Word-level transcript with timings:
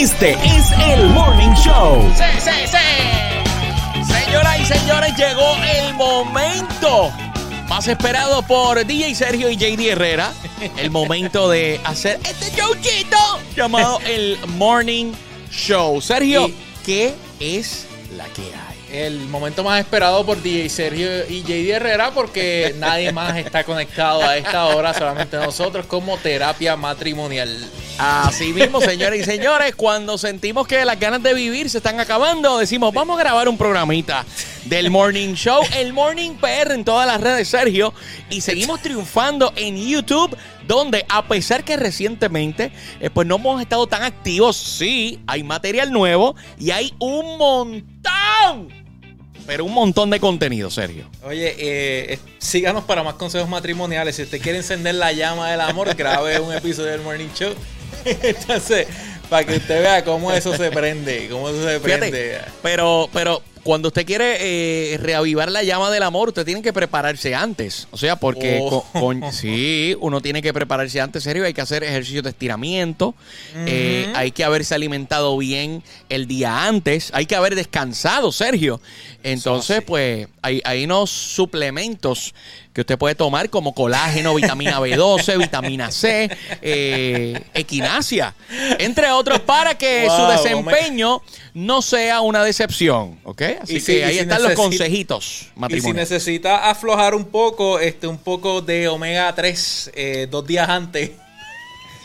Este 0.00 0.30
es 0.30 0.72
el 0.88 1.10
Morning 1.10 1.52
Show. 1.62 2.00
Sí, 2.16 2.24
sí, 2.40 2.50
sí. 2.68 4.02
Señoras 4.02 4.58
y 4.58 4.64
señores, 4.64 5.14
llegó 5.14 5.56
el 5.62 5.92
momento 5.92 7.12
más 7.68 7.86
esperado 7.86 8.40
por 8.40 8.82
DJ 8.86 9.14
Sergio 9.14 9.50
y 9.50 9.58
JD 9.58 9.90
Herrera. 9.90 10.32
El 10.78 10.90
momento 10.90 11.50
de 11.50 11.82
hacer 11.84 12.18
este 12.24 12.50
showcito 12.56 13.18
llamado 13.54 14.00
el 14.06 14.38
Morning 14.56 15.12
Show. 15.50 16.00
Sergio, 16.00 16.50
¿qué 16.86 17.14
es 17.38 17.86
la 18.16 18.24
que 18.28 18.40
hay? 18.40 18.69
El 18.92 19.20
momento 19.28 19.62
más 19.62 19.80
esperado 19.80 20.26
por 20.26 20.42
DJ 20.42 20.68
Sergio 20.68 21.28
y 21.28 21.42
JD 21.42 21.70
Herrera 21.70 22.10
porque 22.12 22.74
nadie 22.78 23.12
más 23.12 23.36
está 23.36 23.62
conectado 23.62 24.22
a 24.22 24.36
esta 24.36 24.66
hora, 24.66 24.92
solamente 24.92 25.36
nosotros 25.36 25.86
como 25.86 26.18
terapia 26.18 26.76
matrimonial. 26.76 27.70
Así 27.98 28.52
mismo, 28.52 28.80
señores 28.80 29.20
y 29.20 29.24
señores, 29.24 29.74
cuando 29.76 30.16
sentimos 30.16 30.66
que 30.66 30.84
las 30.84 30.98
ganas 30.98 31.22
de 31.22 31.34
vivir 31.34 31.68
se 31.68 31.78
están 31.78 32.00
acabando, 32.00 32.58
decimos, 32.58 32.94
vamos 32.94 33.18
a 33.18 33.22
grabar 33.22 33.48
un 33.48 33.58
programita 33.58 34.24
del 34.64 34.90
Morning 34.90 35.34
Show, 35.34 35.62
el 35.76 35.92
Morning 35.92 36.32
PR 36.32 36.72
en 36.72 36.84
todas 36.84 37.06
las 37.06 37.20
redes, 37.20 37.48
Sergio, 37.48 37.92
y 38.30 38.40
seguimos 38.40 38.80
triunfando 38.80 39.52
en 39.54 39.76
YouTube, 39.76 40.36
donde 40.66 41.04
a 41.08 41.26
pesar 41.26 41.62
que 41.62 41.76
recientemente, 41.76 42.72
eh, 43.00 43.10
pues 43.10 43.26
no 43.26 43.36
hemos 43.36 43.60
estado 43.60 43.86
tan 43.86 44.02
activos, 44.02 44.56
sí, 44.56 45.20
hay 45.26 45.42
material 45.42 45.92
nuevo 45.92 46.36
y 46.58 46.70
hay 46.70 46.94
un 46.98 47.36
montón, 47.36 48.79
pero 49.50 49.64
un 49.64 49.74
montón 49.74 50.10
de 50.10 50.20
contenido, 50.20 50.70
Sergio. 50.70 51.06
Oye, 51.24 51.56
eh, 51.58 52.20
síganos 52.38 52.84
para 52.84 53.02
más 53.02 53.14
consejos 53.14 53.48
matrimoniales. 53.48 54.14
Si 54.14 54.22
usted 54.22 54.40
quiere 54.40 54.58
encender 54.58 54.94
la 54.94 55.10
llama 55.10 55.50
del 55.50 55.60
amor, 55.60 55.92
grabe 55.96 56.38
un 56.38 56.54
episodio 56.54 56.92
del 56.92 57.00
Morning 57.00 57.30
Show. 57.34 57.52
Entonces, 58.04 58.86
para 59.28 59.44
que 59.44 59.56
usted 59.56 59.82
vea 59.82 60.04
cómo 60.04 60.30
eso 60.30 60.56
se 60.56 60.70
prende, 60.70 61.26
cómo 61.28 61.48
eso 61.48 61.68
se 61.68 61.80
prende. 61.80 62.12
Fíjate, 62.12 62.52
pero, 62.62 63.10
pero 63.12 63.42
cuando 63.62 63.88
usted 63.88 64.06
quiere 64.06 64.36
eh, 64.40 64.96
reavivar 64.98 65.50
la 65.50 65.62
llama 65.62 65.90
del 65.90 66.02
amor, 66.02 66.28
usted 66.28 66.44
tiene 66.44 66.62
que 66.62 66.72
prepararse 66.72 67.34
antes. 67.34 67.88
O 67.90 67.96
sea, 67.98 68.16
porque 68.16 68.58
Oh. 68.62 68.84
con- 68.92 69.20
con- 69.20 69.32
sí, 69.32 69.94
uno 70.00 70.20
tiene 70.20 70.40
que 70.42 70.52
prepararse 70.52 71.00
antes, 71.00 71.22
serio. 71.22 71.44
Hay 71.44 71.52
que 71.54 71.60
hacer 71.60 71.84
ejercicios 71.84 72.24
de 72.24 72.30
estiramiento. 72.30 73.14
eh, 73.54 74.10
hay 74.14 74.30
que 74.32 74.44
haberse 74.44 74.74
alimentado 74.74 75.36
bien 75.36 75.82
el 76.08 76.26
día 76.26 76.66
antes. 76.66 77.10
Hay 77.14 77.26
que 77.26 77.34
haber 77.36 77.54
descansado, 77.54 78.32
Sergio. 78.32 78.80
Entonces, 79.22 79.82
pues, 79.86 80.28
hay, 80.42 80.62
hay 80.64 80.84
unos 80.84 81.10
suplementos 81.10 82.34
que 82.72 82.82
usted 82.82 82.96
puede 82.98 83.14
tomar 83.14 83.50
como 83.50 83.74
colágeno, 83.74 84.34
vitamina 84.34 84.78
B12, 84.80 85.38
vitamina 85.38 85.90
C, 85.90 86.30
eh, 86.62 87.42
equinacia, 87.54 88.34
entre 88.78 89.10
otros, 89.10 89.40
para 89.40 89.76
que 89.76 90.08
su 90.08 90.26
desempeño 90.26 91.22
no 91.54 91.82
sea 91.82 92.20
una 92.20 92.44
decepción, 92.44 93.18
¿ok? 93.24 93.42
Así 93.62 93.76
Y 93.76 93.82
que 93.82 94.04
ahí 94.04 94.14
si 94.14 94.18
están 94.20 94.42
los 94.42 94.52
consejitos 94.52 95.48
Y 95.68 95.80
si 95.80 95.92
necesita 95.92 96.70
aflojar 96.70 97.14
un 97.14 97.24
poco, 97.24 97.80
este, 97.80 98.06
un 98.06 98.18
poco 98.18 98.60
de 98.60 98.88
omega 98.88 99.34
3 99.34 99.90
eh, 99.94 100.28
dos 100.30 100.46
días 100.46 100.68
antes. 100.68 101.10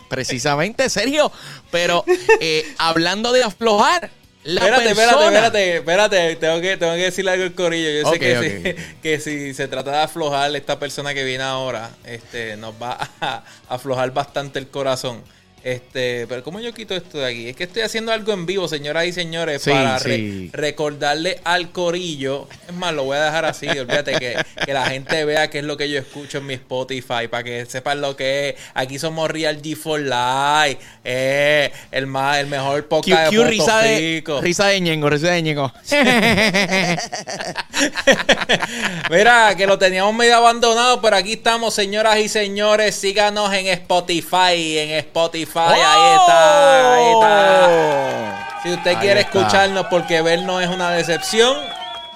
Precisamente, 0.10 0.90
Sergio. 0.90 1.32
Pero 1.72 2.06
eh, 2.40 2.64
hablando 2.78 3.32
de 3.32 3.44
aflojar, 3.44 4.12
la 4.46 4.62
espérate, 4.62 4.96
persona... 4.96 5.26
espérate, 5.26 5.76
espérate, 5.78 6.32
espérate. 6.32 6.36
Tengo 6.36 6.62
que, 6.62 6.78
tengo 6.78 6.94
que 6.94 7.04
decirle 7.04 7.32
algo 7.32 7.44
al 7.46 7.54
corillo. 7.54 7.90
Yo 8.02 8.12
sé 8.12 8.20
que, 8.20 8.76
si, 8.76 8.94
que 9.02 9.20
si 9.20 9.54
se 9.54 9.68
trata 9.68 9.92
de 9.92 9.98
aflojar, 9.98 10.56
esta 10.56 10.80
persona 10.80 11.14
que 11.14 11.24
viene 11.24 11.44
ahora, 11.44 11.90
este, 12.06 12.56
nos 12.56 12.74
va 12.82 12.98
a 13.22 13.44
aflojar 13.68 14.12
bastante 14.12 14.60
el 14.60 14.68
corazón. 14.68 15.24
Este, 15.66 16.28
pero 16.28 16.44
¿cómo 16.44 16.60
yo 16.60 16.72
quito 16.76 16.94
esto 16.96 17.18
de 17.18 17.26
aquí? 17.26 17.50
Es 17.50 17.56
que 17.56 17.64
estoy 17.64 17.82
haciendo 17.82 18.12
algo 18.12 18.32
en 18.34 18.46
vivo, 18.46 18.68
señoras 18.68 19.08
y 19.08 19.14
señores, 19.14 19.64
Sí, 19.64 19.72
para 19.72 19.98
re- 19.98 20.50
recordarle 20.54 21.40
al 21.44 21.72
corillo. 21.72 22.48
Es 22.70 22.76
más, 22.76 22.94
lo 22.94 23.06
voy 23.06 23.18
a 23.18 23.24
dejar 23.24 23.46
así. 23.46 23.68
Olvídate 23.68 24.14
que, 24.20 24.38
que 24.64 24.74
la 24.74 24.86
gente 24.86 25.26
vea 25.26 25.50
qué 25.50 25.58
es 25.60 25.64
lo 25.66 25.76
que 25.76 25.90
yo 25.90 25.98
escucho 25.98 26.38
en 26.38 26.46
mi 26.46 26.54
Spotify, 26.54 27.28
para 27.32 27.44
que 27.44 27.66
sepan 27.66 28.00
lo 28.00 28.16
que 28.16 28.50
es. 28.50 28.56
Aquí 28.76 29.00
somos 29.00 29.28
Real 29.32 29.60
G 29.60 29.76
for 29.76 30.00
Life, 30.00 30.78
eh, 31.04 31.72
el 31.92 32.06
más, 32.06 32.38
el 32.38 32.46
mejor 32.46 32.88
podcast 32.88 33.34
Q, 33.34 33.42
de 33.42 33.50
risa 33.50 33.82
de, 33.82 34.24
risa 34.42 34.68
de 34.68 34.82
ñengo, 34.82 35.10
risa 35.10 35.32
de 35.32 35.42
ñengo. 35.42 35.74
Mira, 39.10 39.56
que 39.56 39.66
lo 39.66 39.80
teníamos 39.80 40.14
medio 40.14 40.36
abandonado, 40.36 41.02
pero 41.02 41.16
aquí 41.16 41.34
estamos, 41.34 41.74
señoras 41.74 42.20
y 42.20 42.30
señores. 42.30 42.94
Síganos 42.94 43.52
en 43.52 43.66
Spotify, 43.66 44.78
en 44.78 44.92
Spotify. 44.92 45.55
Ahí 45.56 46.16
está, 46.20 46.94
ahí 46.96 47.12
está. 47.14 48.60
Si 48.64 48.74
usted 48.74 48.90
Ahí 48.92 48.96
quiere 48.98 49.20
está. 49.22 49.40
escucharnos 49.40 49.86
porque 49.90 50.22
vernos 50.22 50.62
es 50.62 50.70
una 50.70 50.92
decepción, 50.92 51.56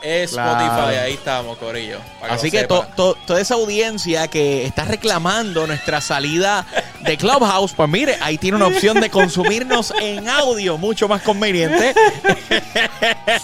es 0.02 0.32
Claro. 0.32 0.60
Spotify. 0.60 0.98
Ahí 1.00 1.14
estamos, 1.14 1.58
Corillo. 1.58 2.00
Así 2.28 2.50
que 2.52 2.62
sepa. 2.62 2.86
to- 2.88 2.88
to- 2.96 3.18
toda 3.28 3.40
esa 3.42 3.54
audiencia 3.56 4.28
que 4.28 4.66
está 4.66 4.86
reclamando 4.86 5.68
nuestra 5.68 6.02
salida 6.02 6.66
de 7.02 7.18
Clubhouse, 7.18 7.74
pues 7.74 7.90
mire, 7.90 8.18
ahí 8.22 8.38
tiene 8.38 8.58
una 8.58 8.68
opción 8.68 9.00
de 9.00 9.10
consumirnos 9.10 9.94
en 10.02 10.28
audio 10.30 10.78
mucho 10.78 11.08
más 11.08 11.22
conveniente. 11.22 11.94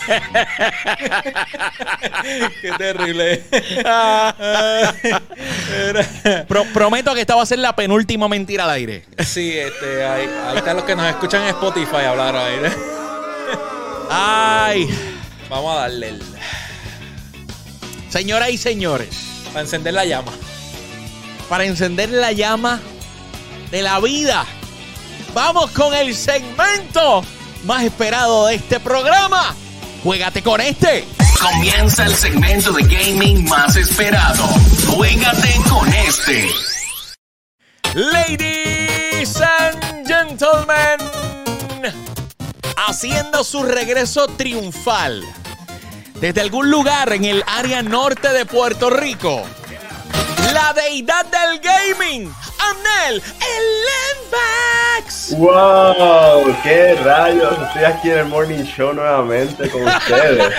Qué 2.61 2.71
terrible. 2.77 3.43
Pro- 6.47 6.65
prometo 6.73 7.13
que 7.13 7.21
esta 7.21 7.35
va 7.35 7.43
a 7.43 7.45
ser 7.45 7.59
la 7.59 7.75
penúltima 7.75 8.27
mentira 8.27 8.63
al 8.65 8.69
aire. 8.71 9.05
sí, 9.25 9.53
este, 9.57 10.05
ahí, 10.05 10.29
ahí 10.47 10.57
están 10.57 10.75
los 10.77 10.85
que 10.85 10.95
nos 10.95 11.05
escuchan 11.07 11.43
en 11.43 11.49
Spotify 11.49 12.05
hablar 12.07 12.35
ahí. 12.35 12.55
Ay, 14.09 14.89
Vamos 15.49 15.75
a 15.77 15.81
darle 15.81 16.09
el, 16.09 16.21
señoras 18.09 18.49
y 18.49 18.57
señores, 18.57 19.09
para 19.47 19.61
encender 19.61 19.93
la 19.93 20.05
llama. 20.05 20.31
para 21.49 21.65
encender 21.65 22.09
la 22.09 22.31
llama 22.31 22.81
de 23.75 23.81
la 23.81 23.99
vida, 23.99 24.45
vamos 25.33 25.69
con 25.71 25.93
el 25.93 26.15
segmento 26.15 27.25
más 27.65 27.83
esperado 27.83 28.47
de 28.47 28.55
este 28.55 28.79
programa. 28.79 29.53
Juégate 30.01 30.41
con 30.41 30.61
este. 30.61 31.05
Comienza 31.41 32.05
el 32.05 32.15
segmento 32.15 32.71
de 32.71 32.83
gaming 32.83 33.43
más 33.49 33.75
esperado. 33.75 34.45
Juégate 34.87 35.53
con 35.67 35.93
este. 35.93 36.49
Ladies 37.95 39.41
and 39.41 40.07
gentlemen, 40.07 41.93
haciendo 42.87 43.43
su 43.43 43.63
regreso 43.63 44.27
triunfal 44.37 45.21
desde 46.21 46.39
algún 46.39 46.71
lugar 46.71 47.11
en 47.11 47.25
el 47.25 47.43
área 47.45 47.83
norte 47.83 48.29
de 48.29 48.45
Puerto 48.45 48.89
Rico, 48.89 49.43
la 50.53 50.71
deidad 50.71 51.25
del 51.25 51.59
gaming, 51.59 52.33
Amnel, 52.69 53.15
el 53.15 53.63
Lembax. 53.85 55.31
¡Wow! 55.37 56.55
¡Qué 56.63 56.95
rayos! 57.03 57.53
Estoy 57.67 57.83
aquí 57.83 58.09
en 58.11 58.19
el 58.19 58.25
Morning 58.25 58.63
Show 58.63 58.93
nuevamente 58.93 59.69
con 59.69 59.83
ustedes. 59.87 60.53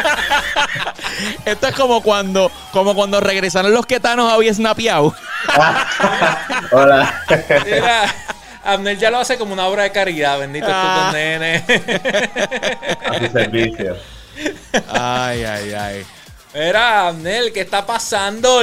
Esto 1.44 1.68
es 1.68 1.74
como 1.74 2.02
cuando, 2.02 2.50
como 2.72 2.94
cuando 2.94 3.20
regresaron 3.20 3.72
los 3.72 3.86
quetanos 3.86 4.32
había 4.32 4.52
snapeado. 4.52 5.14
Hola. 6.72 7.22
Mira, 7.64 8.14
Abner 8.64 8.98
ya 8.98 9.10
lo 9.10 9.18
hace 9.18 9.38
como 9.38 9.52
una 9.52 9.66
obra 9.66 9.84
de 9.84 9.92
caridad, 9.92 10.38
bendito 10.38 10.66
Ah. 10.68 11.06
estos 11.06 11.14
nene. 11.14 11.64
A 13.06 13.18
su 13.18 13.32
servicio. 13.32 13.96
Ay, 14.90 15.44
ay, 15.44 15.72
ay. 15.74 16.06
Mira, 16.52 17.08
Abner, 17.08 17.52
¿qué 17.52 17.60
está 17.62 17.86
pasando? 17.86 18.62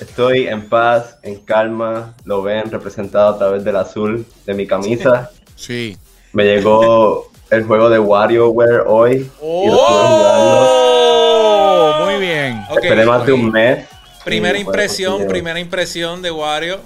Estoy 0.00 0.46
en 0.46 0.68
paz, 0.68 1.18
en 1.22 1.36
calma. 1.36 2.14
Lo 2.24 2.42
ven 2.42 2.70
representado 2.70 3.34
a 3.34 3.38
través 3.38 3.64
del 3.64 3.76
azul 3.76 4.26
de 4.44 4.54
mi 4.54 4.66
camisa. 4.66 5.30
Sí. 5.54 5.96
Me 6.32 6.44
llegó 6.44 7.30
el 7.50 7.64
juego 7.64 7.88
de 7.88 7.98
WarioWare 7.98 8.82
hoy. 8.86 9.30
Y 9.42 9.66
lo 9.66 9.74
estuve 9.74 10.06
jugando. 10.08 10.66
Oh, 10.68 12.04
muy 12.04 12.20
bien. 12.20 12.62
Ok, 12.68 12.84
Esperé 12.84 13.06
más 13.06 13.24
de 13.24 13.32
un 13.32 13.50
mes. 13.50 13.86
Primera 14.22 14.54
bueno, 14.54 14.68
impresión, 14.68 15.26
primera 15.28 15.60
impresión 15.60 16.20
de 16.20 16.30
Wario. 16.30 16.80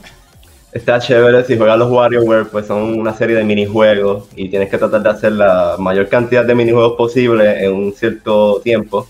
Está 0.73 1.01
chévere, 1.01 1.43
si 1.45 1.57
juegas 1.57 1.79
los 1.79 1.91
WarioWare, 1.91 2.47
pues 2.47 2.67
son 2.69 2.97
una 2.97 3.13
serie 3.17 3.35
de 3.35 3.43
minijuegos 3.43 4.29
y 4.37 4.49
tienes 4.51 4.71
que 4.71 4.79
tratar 4.79 5.03
de 5.03 5.09
hacer 5.09 5.33
la 5.33 5.75
mayor 5.81 6.09
cantidad 6.09 6.45
de 6.45 6.55
minijuegos 6.55 6.97
posible 6.97 7.65
en 7.65 7.73
un 7.73 7.93
cierto 7.93 8.61
tiempo. 8.63 9.09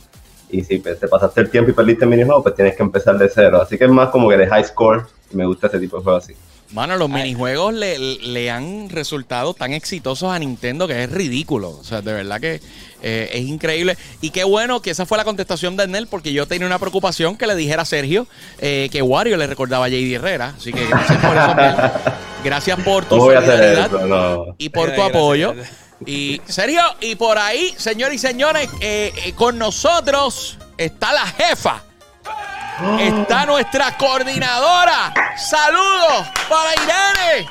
Y 0.53 0.65
si 0.65 0.79
te 0.81 0.95
pasaste 1.09 1.41
el 1.43 1.51
tiempo 1.51 1.71
y 1.71 1.75
perdiste 1.75 2.05
el 2.05 2.11
minijuego, 2.11 2.43
pues 2.43 2.55
tienes 2.55 2.77
que 2.77 2.83
empezar 2.83 3.17
de 3.19 3.29
cero. 3.33 3.61
Así 3.63 3.79
que 3.79 3.85
es 3.85 3.91
más 3.91 4.09
como 4.11 4.29
que 4.29 4.37
de 4.37 4.47
high 4.47 4.65
score 4.65 5.07
y 5.33 5.37
me 5.37 5.47
gusta 5.47 5.69
ese 5.69 5.79
tipo 5.79 5.99
de 5.99 6.03
juegos 6.05 6.25
así. 6.25 6.35
Mano, 6.73 6.97
los 6.97 7.09
minijuegos 7.09 7.75
le, 7.75 7.99
le 7.99 8.49
han 8.49 8.89
resultado 8.91 9.55
tan 9.55 9.73
exitosos 9.73 10.31
a 10.31 10.39
Nintendo 10.39 10.87
que 10.87 11.03
es 11.03 11.11
ridículo. 11.11 11.71
O 11.71 11.83
sea, 11.83 12.01
de 12.01 12.13
verdad 12.13 12.41
que 12.41 12.61
eh, 13.03 13.29
es 13.33 13.41
increíble. 13.41 13.97
Y 14.21 14.31
qué 14.31 14.45
bueno 14.45 14.81
que 14.81 14.91
esa 14.91 15.05
fue 15.05 15.19
la 15.19 15.25
contestación 15.25 15.77
de 15.77 15.89
Nel, 15.89 16.07
porque 16.07 16.33
yo 16.33 16.47
tenía 16.47 16.69
una 16.69 16.79
preocupación 16.79 17.37
que 17.37 17.49
le 17.49 17.57
dijera 17.57 17.83
a 17.83 17.85
Sergio 17.87 18.29
eh, 18.61 18.89
que 18.93 19.03
Wario 19.03 19.37
le 19.37 19.49
recordaba 19.49 19.87
a 19.87 19.89
JD 19.89 20.15
Herrera. 20.15 20.55
Así 20.57 20.73
que 20.73 20.87
gracias 20.87 21.19
por 21.25 21.37
eso. 21.37 21.93
Gracias 22.43 22.81
por 22.81 23.05
tu 23.05 23.11
¿Cómo 23.17 23.25
voy 23.25 23.35
a 23.35 23.41
hacer 23.41 23.53
solidaridad 23.53 23.87
eso? 23.87 24.07
No. 24.07 24.55
y 24.57 24.71
por 24.71 24.87
tu 24.87 24.95
Gracias, 24.95 25.11
apoyo. 25.11 25.53
gracias. 25.53 25.90
Y 26.07 26.41
serio, 26.49 26.83
y 27.01 27.15
por 27.15 27.37
ahí, 27.39 27.75
señores 27.77 28.17
y 28.17 28.19
señores, 28.19 28.69
eh, 28.81 29.13
eh, 29.25 29.33
con 29.35 29.59
nosotros 29.59 30.57
está 30.79 31.13
la 31.13 31.27
jefa. 31.27 31.83
Está 32.99 33.45
nuestra 33.45 33.95
coordinadora. 33.99 35.13
Saludos 35.37 36.27
para 36.49 36.73
Irene. 36.75 37.51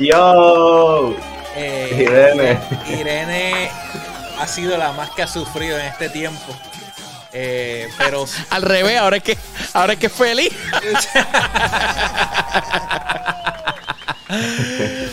Yo, 0.00 1.14
Eh, 1.56 1.98
Irene. 2.00 2.58
Irene 2.98 3.70
ha 4.40 4.46
sido 4.48 4.76
la 4.76 4.90
más 4.90 5.10
que 5.10 5.22
ha 5.22 5.28
sufrido 5.28 5.78
en 5.78 5.86
este 5.86 6.08
tiempo. 6.08 6.52
Eh, 7.32 7.88
pero 7.96 8.24
Al 8.50 8.62
revés, 8.62 8.98
ahora 8.98 9.18
es 9.18 9.22
que, 9.22 9.38
ahora 9.72 9.92
es 9.92 10.00
que 10.00 10.06
es 10.06 10.12
feliz. 10.12 10.52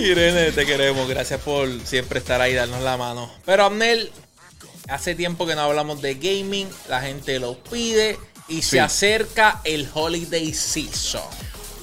Irene, 0.00 0.52
te 0.52 0.66
queremos. 0.66 1.08
Gracias 1.08 1.40
por 1.40 1.68
siempre 1.84 2.18
estar 2.18 2.40
ahí, 2.40 2.54
darnos 2.54 2.82
la 2.82 2.96
mano. 2.96 3.30
Pero 3.44 3.64
Amnel, 3.64 4.10
hace 4.88 5.14
tiempo 5.14 5.46
que 5.46 5.54
no 5.54 5.62
hablamos 5.62 6.00
de 6.02 6.14
gaming. 6.14 6.68
La 6.88 7.00
gente 7.00 7.38
lo 7.38 7.56
pide. 7.58 8.18
Y 8.48 8.62
se 8.62 8.80
acerca 8.80 9.60
el 9.62 9.88
holiday 9.92 10.52
season. 10.52 11.22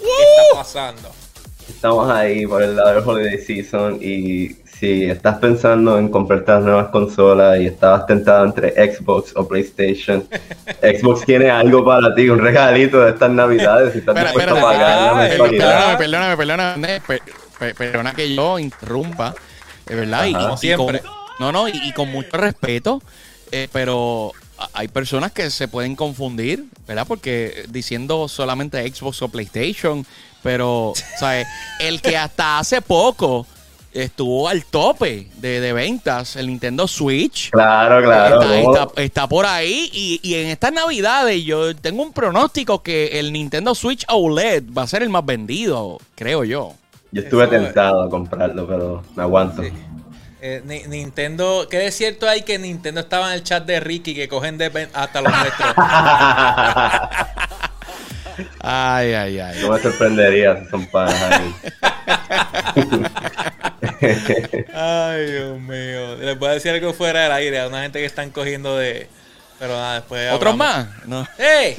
¿Qué 0.01 0.07
está 0.07 0.59
pasando? 0.59 1.11
Estamos 1.69 2.09
ahí 2.09 2.45
por 2.45 2.63
el 2.63 2.75
lado 2.75 2.95
del 2.95 3.07
Holiday 3.07 3.39
Season 3.39 3.99
y 4.01 4.55
si 4.79 5.05
estás 5.05 5.37
pensando 5.39 5.97
en 5.97 6.09
comprarte 6.09 6.51
las 6.51 6.63
nuevas 6.63 6.87
consolas 6.89 7.59
y 7.59 7.65
estabas 7.65 8.05
tentado 8.05 8.45
entre 8.45 8.71
Xbox 8.71 9.33
o 9.35 9.47
PlayStation, 9.47 10.25
Xbox 10.81 11.25
tiene 11.25 11.49
algo 11.49 11.83
para 11.83 12.13
ti, 12.15 12.29
un 12.29 12.39
regalito 12.39 13.01
de 13.01 13.11
estas 13.11 13.31
navidades 13.31 13.93
si 13.93 13.99
estás 13.99 14.15
dispuesto 14.15 14.55
a 14.55 14.61
pagar. 14.61 15.29
Perdóname, 15.29 15.97
perdóname, 15.97 16.37
perdóname. 16.37 17.01
Pe- 17.59 17.73
pe- 17.73 17.91
Perdona 17.91 18.13
que 18.13 18.33
yo 18.33 18.59
interrumpa, 18.59 19.33
de 19.85 19.95
verdad. 19.95 20.25
y- 20.25 20.33
Ajá. 20.33 20.41
y, 20.41 20.45
Como 20.45 20.57
siempre. 20.57 20.99
con- 21.01 21.11
no, 21.39 21.51
no, 21.51 21.67
y, 21.67 21.71
y 21.83 21.91
con 21.93 22.09
mucho 22.11 22.35
respeto, 22.37 23.01
eh, 23.51 23.67
pero 23.71 24.31
hay 24.73 24.87
personas 24.87 25.31
que 25.31 25.49
se 25.51 25.67
pueden 25.67 25.95
confundir, 25.95 26.65
¿verdad? 26.87 27.05
Porque 27.07 27.63
diciendo 27.69 28.27
solamente 28.27 28.81
Xbox 28.91 29.21
o 29.21 29.27
PlayStation, 29.29 30.05
pero, 30.41 30.93
¿sabes? 31.19 31.45
El 31.79 32.01
que 32.01 32.17
hasta 32.17 32.57
hace 32.59 32.81
poco 32.81 33.45
estuvo 33.93 34.47
al 34.47 34.65
tope 34.65 35.27
de, 35.37 35.59
de 35.59 35.73
ventas, 35.73 36.35
el 36.35 36.47
Nintendo 36.47 36.87
Switch. 36.87 37.49
Claro, 37.51 38.01
claro. 38.03 38.41
Está, 38.41 38.61
¿no? 38.61 38.73
está- 38.85 39.01
está 39.01 39.27
por 39.27 39.45
ahí 39.45 39.89
y, 39.93 40.19
y 40.23 40.35
en 40.35 40.47
estas 40.47 40.71
navidades 40.73 41.43
yo 41.43 41.75
tengo 41.75 42.03
un 42.03 42.13
pronóstico 42.13 42.81
que 42.83 43.19
el 43.19 43.31
Nintendo 43.33 43.73
Switch 43.75 44.05
OLED 44.07 44.63
va 44.75 44.83
a 44.83 44.87
ser 44.87 45.03
el 45.03 45.09
más 45.09 45.25
vendido, 45.25 45.99
creo 46.15 46.43
yo. 46.43 46.73
Yo 47.11 47.21
estuve 47.21 47.43
Eso 47.45 47.51
tentado 47.51 48.01
a 48.03 48.09
comprarlo, 48.09 48.67
pero 48.67 49.03
me 49.15 49.23
aguanto. 49.23 49.63
Sí. 49.63 49.71
Eh, 50.41 50.61
Ni- 50.65 50.83
Nintendo, 50.83 51.67
¿qué 51.69 51.87
es 51.87 51.95
cierto 51.95 52.27
hay 52.29 52.43
que 52.43 52.59
Nintendo 52.59 53.01
estaba 53.01 53.27
en 53.29 53.33
el 53.33 53.43
chat 53.43 53.65
de 53.65 53.79
Ricky 53.79 54.13
que 54.13 54.27
cogen 54.27 54.57
de 54.57 54.87
hasta 54.93 55.21
los 55.21 55.31
nuestros? 55.33 55.73
Ay, 58.61 59.13
ay, 59.15 59.39
ay. 59.39 59.59
no 59.61 59.71
me 59.71 59.79
sorprendería 59.79 60.59
si 60.63 60.69
son 60.69 60.85
panas 60.87 61.15
ahí. 61.23 61.55
Ay, 64.73 65.25
Dios 65.31 65.59
mío. 65.59 66.15
Les 66.17 66.37
voy 66.37 66.49
a 66.49 66.51
decir 66.53 66.71
algo 66.71 66.93
fuera 66.93 67.21
del 67.23 67.31
aire 67.31 67.59
a 67.61 67.67
una 67.67 67.81
gente 67.81 67.99
que 67.99 68.05
están 68.05 68.29
cogiendo 68.29 68.77
de. 68.77 69.07
Pero 69.59 69.73
nada, 69.73 69.95
después. 69.95 70.31
¿Otros 70.33 70.53
hablamos. 70.53 70.87
más? 70.87 71.07
No. 71.07 71.27
¡Ey! 71.39 71.75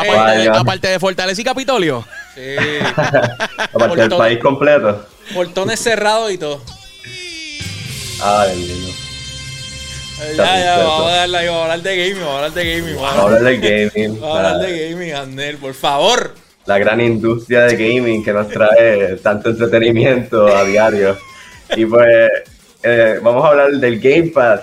Aparte, 0.00 0.38
de, 0.38 0.48
aparte 0.48 0.88
de 0.88 0.98
Fortaleza 1.00 1.40
y 1.40 1.44
Capitolio. 1.44 2.06
Sí. 2.34 2.40
Aparte 3.72 4.00
del 4.00 4.10
país 4.10 4.38
completo. 4.38 5.06
Portones 5.34 5.80
cerrados 5.80 6.32
y 6.32 6.38
todo. 6.38 6.60
Ay, 8.22 8.62
Dios 8.64 8.78
mío. 8.78 8.94
Ya, 10.36 10.58
ya, 10.60 10.76
vamos 10.84 11.10
a, 11.10 11.16
darle 11.16 11.38
ahí, 11.38 11.46
vamos 11.46 11.60
a 11.60 11.62
hablar 11.64 11.82
de 11.82 11.96
gaming, 11.96 12.20
vamos 12.22 12.34
a 12.34 12.36
hablar 12.36 12.52
de 12.52 12.64
gaming. 12.76 12.96
Vamos 12.96 13.14
a 13.14 13.22
hablar 13.22 13.42
del 13.42 13.60
gaming. 13.60 14.20
vamos 14.20 14.36
a 14.36 14.38
hablar 14.38 14.56
la- 14.56 14.66
de 14.66 14.90
gaming, 14.90 15.12
Andel, 15.14 15.56
por 15.56 15.72
favor. 15.74 16.34
la 16.66 16.78
gran 16.78 17.00
industria 17.00 17.62
de 17.62 17.76
gaming 17.76 18.22
que 18.22 18.32
nos 18.32 18.48
trae 18.48 19.16
tanto 19.16 19.48
entretenimiento 19.48 20.46
a 20.54 20.64
diario. 20.64 21.16
Y 21.74 21.86
pues 21.86 22.28
eh, 22.82 23.18
vamos 23.22 23.44
a 23.44 23.48
hablar 23.48 23.70
del 23.72 23.98
Game 23.98 24.28
Pass, 24.28 24.60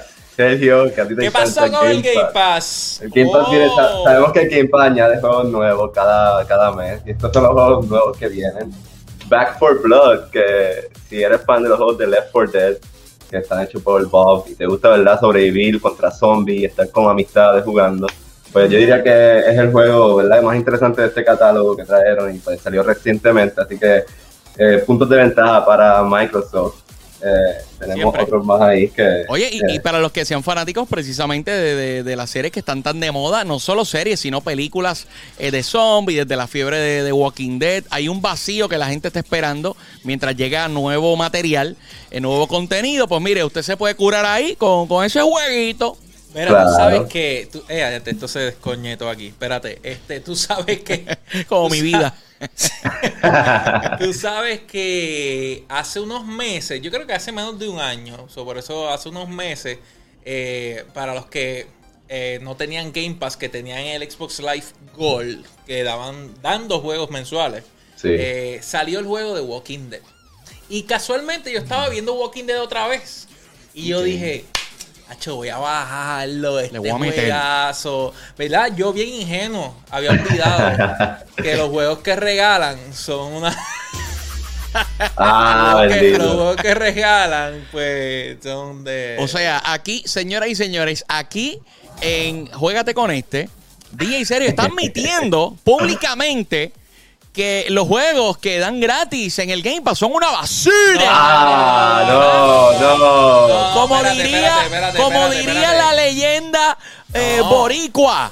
Sergio, 0.47 0.93
que 0.93 1.01
a 1.01 1.07
ti 1.07 1.15
te 1.15 1.21
¿Qué 1.23 1.31
pasó 1.31 1.61
con 1.71 1.87
el 1.87 2.01
Game 2.03 2.27
Pass? 2.31 2.99
El 3.01 3.09
Game 3.09 3.29
Pass 3.31 3.47
Oh. 3.47 3.51
viene- 3.51 3.69
sabemos 4.03 4.31
que 4.31 4.39
el 4.41 4.49
Game 4.49 4.69
Pass 4.69 4.81
añade 4.83 5.19
juegos 5.19 5.45
nuevos 5.49 5.91
cada, 5.91 6.45
cada 6.45 6.71
mes 6.73 7.01
y 7.07 7.11
estos 7.11 7.33
son 7.33 7.41
los 7.43 7.51
juegos 7.53 7.87
nuevos 7.87 8.15
que 8.17 8.27
vienen. 8.27 8.71
Back 9.27 9.57
for 9.57 9.81
Blood, 9.81 10.29
que 10.31 10.89
si 11.09 11.23
eres 11.23 11.41
fan 11.43 11.63
de 11.63 11.69
los 11.69 11.77
juegos 11.79 11.97
de 11.97 12.05
Left 12.07 12.31
4 12.31 12.51
Dead, 12.51 12.77
que 13.31 13.37
están 13.37 13.63
hechos 13.63 13.81
por 13.81 14.07
Bob 14.07 14.45
y 14.47 14.53
te 14.55 14.67
gusta, 14.67 14.89
¿verdad?, 14.91 15.19
sobrevivir 15.19 15.81
contra 15.81 16.11
zombies 16.11 16.69
estar 16.69 16.89
con 16.91 17.09
amistades 17.09 17.65
jugando, 17.65 18.05
pues 18.53 18.69
yo 18.69 18.77
diría 18.77 19.03
que 19.03 19.39
es 19.39 19.57
el 19.57 19.71
juego, 19.71 20.17
¿verdad?, 20.17 20.41
más 20.43 20.55
interesante 20.55 21.01
de 21.01 21.07
este 21.07 21.25
catálogo 21.25 21.75
que 21.75 21.83
trajeron 21.83 22.33
y 22.33 22.37
pues 22.37 22.61
salió 22.61 22.83
recientemente, 22.83 23.59
así 23.59 23.77
que 23.77 24.05
eh, 24.59 24.83
puntos 24.85 25.09
de 25.09 25.17
ventaja 25.17 25.65
para 25.65 26.03
Microsoft. 26.03 26.83
Eh, 27.19 27.63
tenemos 27.79 27.99
Siempre. 28.13 28.23
otros 28.23 28.45
más 28.45 28.61
ahí 28.61 28.89
que... 28.89 29.25
Oye, 29.29 29.49
y, 29.51 29.73
y 29.75 29.79
para 29.79 29.99
los 29.99 30.11
que 30.11 30.23
sean 30.23 30.43
fanáticos 30.43 30.87
precisamente 30.87 31.49
de, 31.49 31.75
de- 31.75 32.03
de 32.03 32.15
las 32.15 32.29
series 32.29 32.51
que 32.51 32.59
están 32.59 32.83
tan 32.83 32.99
de 32.99 33.11
moda, 33.11 33.43
no 33.43 33.59
solo 33.59 33.85
series, 33.85 34.19
sino 34.19 34.41
películas 34.41 35.07
eh, 35.39 35.49
de 35.49 35.63
zombies, 35.63 36.19
desde 36.25 36.35
la 36.35 36.45
fiebre 36.47 36.77
de, 36.77 37.03
de 37.03 37.11
Walking 37.11 37.57
Dead, 37.57 37.83
hay 37.89 38.07
un 38.07 38.21
vacío 38.21 38.69
que 38.69 38.77
la 38.77 38.87
gente 38.87 39.07
está 39.07 39.19
esperando 39.19 39.75
mientras 40.03 40.35
llega 40.35 40.67
nuevo 40.67 41.15
material, 41.15 41.75
eh, 42.11 42.19
nuevo 42.19 42.47
contenido. 42.47 43.07
Pues 43.07 43.21
mire, 43.21 43.43
usted 43.43 43.63
se 43.63 43.77
puede 43.77 43.95
curar 43.95 44.25
ahí 44.25 44.55
con, 44.55 44.87
con 44.87 45.03
ese 45.03 45.21
jueguito. 45.21 45.97
Mira, 46.35 46.47
Claro. 46.49 46.69
tú 46.69 46.75
sabes 46.75 47.01
que. 47.09 47.49
Tú, 47.51 47.63
eh, 47.69 47.99
esto 48.05 48.27
se 48.27 48.39
descoñeto 48.39 49.09
aquí. 49.09 49.27
Espérate, 49.27 49.79
este, 49.81 50.19
tú 50.19 50.35
sabes 50.35 50.81
que. 50.81 51.05
Como 51.47 51.69
mi 51.69 51.81
vida. 51.81 52.13
Tú 53.99 54.13
sabes 54.13 54.61
que 54.61 55.65
hace 55.69 55.99
unos 55.99 56.25
meses, 56.25 56.81
yo 56.81 56.91
creo 56.91 57.05
que 57.07 57.13
hace 57.13 57.31
menos 57.31 57.57
de 57.59 57.67
un 57.67 57.79
año, 57.79 58.27
so, 58.29 58.45
por 58.45 58.57
eso 58.57 58.89
hace 58.89 59.09
unos 59.09 59.27
meses, 59.29 59.79
eh, 60.25 60.85
para 60.93 61.13
los 61.13 61.25
que 61.27 61.67
eh, 62.09 62.39
no 62.41 62.55
tenían 62.55 62.91
Game 62.91 63.15
Pass, 63.15 63.37
que 63.37 63.49
tenían 63.49 63.79
el 63.79 64.09
Xbox 64.09 64.39
Live 64.39 64.65
Gold, 64.95 65.45
que 65.65 65.83
daban 65.83 66.33
dando 66.41 66.79
juegos 66.79 67.09
mensuales, 67.09 67.63
Sí. 67.95 68.09
eh, 68.11 68.59
salió 68.61 68.99
el 68.99 69.05
juego 69.05 69.33
de 69.33 69.41
Walking 69.41 69.89
Dead. 69.89 70.01
Y 70.69 70.83
casualmente 70.83 71.51
yo 71.51 71.59
estaba 71.59 71.89
viendo 71.89 72.13
Walking 72.13 72.43
Dead 72.45 72.61
otra 72.61 72.87
vez. 72.87 73.27
Y 73.73 73.87
yo 73.87 74.03
dije, 74.03 74.45
Hacho, 75.09 75.37
voy 75.37 75.47
a 75.47 75.57
bajarlo, 75.57 76.59
este 76.59 76.79
voy 76.79 76.89
a 76.89 76.97
juegazo. 76.97 78.13
¿Verdad? 78.37 78.71
Yo 78.75 78.91
bien 78.91 79.07
ingenuo, 79.07 79.75
había 79.89 80.11
olvidado 80.11 81.17
que 81.37 81.55
los 81.55 81.69
juegos 81.69 81.99
que 81.99 82.15
regalan 82.15 82.77
son 82.93 83.33
una... 83.33 83.55
ah, 85.15 85.83
los, 85.87 85.93
que, 85.93 86.11
los 86.17 86.33
juegos 86.33 86.55
que 86.57 86.73
regalan, 86.73 87.67
pues, 87.71 88.37
son 88.43 88.83
de... 88.83 89.15
O 89.19 89.29
sea, 89.29 89.61
aquí, 89.65 90.03
señoras 90.05 90.49
y 90.49 90.55
señores, 90.55 91.05
aquí 91.07 91.59
en 92.01 92.47
Juégate 92.47 92.93
con 92.93 93.09
este, 93.11 93.49
DJ 93.91 94.25
Serio 94.25 94.49
está 94.49 94.63
admitiendo 94.63 95.55
públicamente 95.63 96.73
que 97.37 97.67
los 97.69 97.87
juegos 97.87 98.37
que 98.37 98.59
dan 98.59 98.81
gratis 98.81 99.39
en 99.39 99.49
el 99.49 99.61
Game 99.63 99.81
Pass 99.81 99.99
son 99.99 100.11
una 100.11 100.29
basura. 100.29 101.05
Ah, 101.07 102.03
no, 102.05 102.97
no. 102.97 103.47
No, 103.47 103.73
como 103.73 103.95
espérate, 103.95 104.23
diría, 104.23 104.39
espérate, 104.39 104.65
espérate, 104.65 104.97
como 104.97 105.17
espérate, 105.23 105.37
diría 105.37 105.53
espérate. 105.71 105.77
la 105.77 105.93
leyenda 105.93 106.77
eh, 107.13 107.37
No. 107.39 107.45
boricua. 107.49 108.31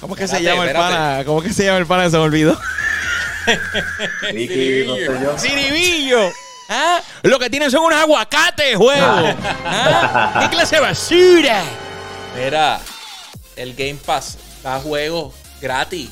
¿Cómo 0.00 0.14
es 0.14 0.20
que 0.20 0.28
se 0.28 0.36
Espérate, 0.36 0.56
llama 0.58 0.70
el 0.70 0.76
pana? 0.76 1.24
¿Cómo 1.24 1.38
es 1.40 1.48
que 1.48 1.54
se 1.54 1.64
llama 1.64 1.78
el 1.78 1.86
pana? 1.86 2.10
Se 2.10 2.16
me 2.18 2.22
olvidó. 2.24 2.58
Yo. 4.32 5.38
Ciribillo. 5.38 6.30
¿Ah? 6.68 7.00
Lo 7.22 7.38
que 7.38 7.50
tienen 7.50 7.70
son 7.70 7.84
unos 7.84 7.98
aguacates, 8.00 8.76
juego. 8.76 9.34
¿Ah? 9.64 10.38
¿Qué 10.42 10.48
clase 10.50 10.76
de 10.76 10.82
basura? 10.82 11.62
Mira, 12.36 12.80
el 13.56 13.74
Game 13.74 13.98
Pass 14.04 14.38
da 14.62 14.78
juegos 14.78 15.34
gratis. 15.60 16.10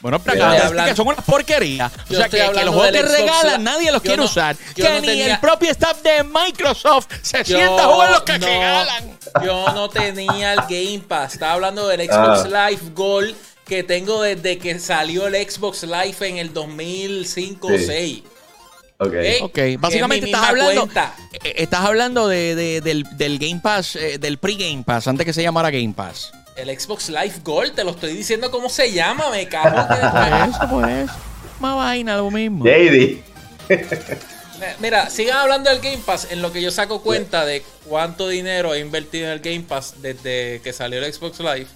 Bueno, 0.00 0.18
pero 0.18 0.50
decir 0.50 0.76
que 0.86 0.96
son 0.96 1.08
una 1.08 1.16
porquería. 1.18 1.86
O 1.86 2.10
Yo 2.12 2.16
sea, 2.16 2.24
estoy 2.26 2.40
que, 2.40 2.64
los 2.64 2.74
juegos 2.74 2.90
que 2.92 3.02
regalan 3.02 3.62
nadie 3.64 3.92
los 3.92 4.00
Yo 4.00 4.02
quiere 4.02 4.16
no- 4.16 4.24
usar. 4.24 4.56
que 4.74 4.82
no 4.82 5.00
ni 5.00 5.06
tenía- 5.06 5.34
el 5.34 5.40
propio 5.40 5.70
staff 5.70 6.00
de 6.02 6.24
Microsoft 6.24 7.06
se 7.22 7.44
Yo 7.44 7.58
sienta 7.58 7.84
a 7.84 7.86
jugar 7.86 8.10
los 8.12 8.22
que 8.22 8.38
no- 8.38 8.46
regalan. 8.46 9.18
Yo 9.44 9.72
no 9.74 9.90
tenía 9.90 10.54
el 10.54 10.60
Game 10.60 11.02
Pass. 11.06 11.34
Estaba 11.34 11.52
hablando 11.52 11.86
del 11.86 12.00
Xbox 12.08 12.44
Live 12.46 12.92
Gold 12.94 13.36
que 13.66 13.82
tengo 13.84 14.22
desde 14.22 14.58
que 14.58 14.78
salió 14.78 15.26
el 15.26 15.34
Xbox 15.50 15.82
Live 15.82 16.16
en 16.20 16.38
el 16.38 16.52
2005 16.54 17.68
o 17.68 17.70
Sí. 17.78 17.84
6. 17.86 18.22
Ok. 18.98 19.12
¿Eh? 19.14 19.38
Ok, 19.42 19.52
Que 19.52 19.76
básicamente 19.78 20.26
estás 20.26 20.42
hablando, 20.48 20.82
cuenta. 20.82 21.14
eh, 21.44 21.54
estás 21.58 21.80
hablando 21.84 22.26
de, 22.28 22.54
de- 22.54 22.80
del, 22.80 23.04
del 23.16 23.38
Game 23.38 23.60
Pass, 23.62 23.96
eh, 23.96 24.18
del 24.18 24.38
pre-Game 24.38 24.82
Pass, 24.84 25.08
antes 25.08 25.24
que 25.26 25.32
se 25.32 25.42
llamara 25.42 25.70
Game 25.70 25.92
Pass. 25.94 26.32
El 26.56 26.68
Xbox 26.78 27.08
Live 27.08 27.34
Gold, 27.44 27.74
te 27.74 27.84
lo 27.84 27.90
estoy 27.92 28.12
diciendo 28.14 28.50
cómo 28.50 28.68
se 28.68 28.92
llama, 28.92 29.30
me 29.30 29.48
cago 29.48 29.68
en 29.94 30.42
el- 30.42 30.50
Eso, 30.50 30.60
pues, 30.70 31.10
más 31.60 31.76
vaina, 31.76 32.16
lo 32.16 32.30
mismo. 32.30 32.64
JD. 32.64 33.22
Mira, 34.78 35.08
sigan 35.08 35.38
hablando 35.38 35.70
del 35.70 35.80
Game 35.80 36.02
Pass 36.04 36.28
en 36.30 36.42
lo 36.42 36.52
que 36.52 36.60
yo 36.60 36.70
saco 36.70 37.00
cuenta 37.02 37.46
de 37.46 37.62
cuánto 37.88 38.28
dinero 38.28 38.74
he 38.74 38.80
invertido 38.80 39.26
en 39.26 39.32
el 39.32 39.40
Game 39.40 39.60
Pass 39.66 39.94
desde 40.02 40.60
que 40.62 40.72
salió 40.74 41.02
el 41.02 41.10
Xbox 41.12 41.40
Live 41.40 41.66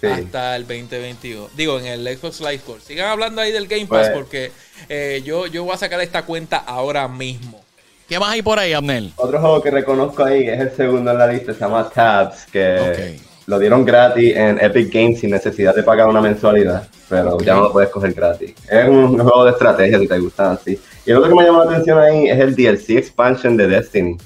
Sí. 0.00 0.06
hasta 0.06 0.54
el 0.54 0.62
2022. 0.68 1.50
Digo, 1.56 1.80
en 1.80 1.86
el 1.86 2.16
Xbox 2.16 2.38
Live 2.40 2.60
Core. 2.60 2.80
Sigan 2.80 3.08
hablando 3.08 3.40
ahí 3.40 3.50
del 3.50 3.66
Game 3.66 3.86
Pass 3.86 4.06
Pues- 4.08 4.10
porque 4.10 4.52
eh, 4.88 5.20
yo, 5.24 5.46
yo 5.48 5.64
voy 5.64 5.74
a 5.74 5.78
sacar 5.78 6.00
esta 6.00 6.22
cuenta 6.22 6.58
ahora 6.58 7.08
mismo. 7.08 7.60
¿Qué 8.08 8.18
más 8.20 8.30
hay 8.30 8.42
por 8.42 8.60
ahí, 8.60 8.72
Abnel? 8.72 9.12
Otro 9.16 9.40
juego 9.40 9.60
que 9.60 9.70
reconozco 9.72 10.24
ahí 10.24 10.46
es 10.48 10.60
el 10.60 10.76
segundo 10.76 11.10
en 11.10 11.18
la 11.18 11.26
lista, 11.26 11.52
se 11.52 11.58
llama 11.58 11.90
Tabs, 11.92 12.46
que 12.52 12.78
Ok. 13.18 13.27
Lo 13.48 13.58
dieron 13.58 13.82
gratis 13.82 14.36
en 14.36 14.62
Epic 14.62 14.92
Games 14.92 15.20
sin 15.20 15.30
necesidad 15.30 15.74
de 15.74 15.82
pagar 15.82 16.06
una 16.06 16.20
mensualidad, 16.20 16.86
pero 17.08 17.38
ya 17.40 17.54
no 17.54 17.62
lo 17.62 17.72
puedes 17.72 17.88
coger 17.88 18.12
gratis. 18.12 18.54
Es 18.70 18.86
un 18.86 19.18
juego 19.18 19.46
de 19.46 19.52
estrategia 19.52 19.98
si 19.98 20.06
te 20.06 20.18
gusta 20.18 20.52
así. 20.52 20.78
Y 21.06 21.12
lo 21.12 21.20
otro 21.20 21.30
que 21.30 21.34
me 21.36 21.44
llamó 21.44 21.64
la 21.64 21.70
atención 21.70 21.98
ahí 21.98 22.28
es 22.28 22.38
el 22.38 22.54
DLC 22.54 22.90
expansion 22.98 23.56
de 23.56 23.66
Destiny. 23.66 24.18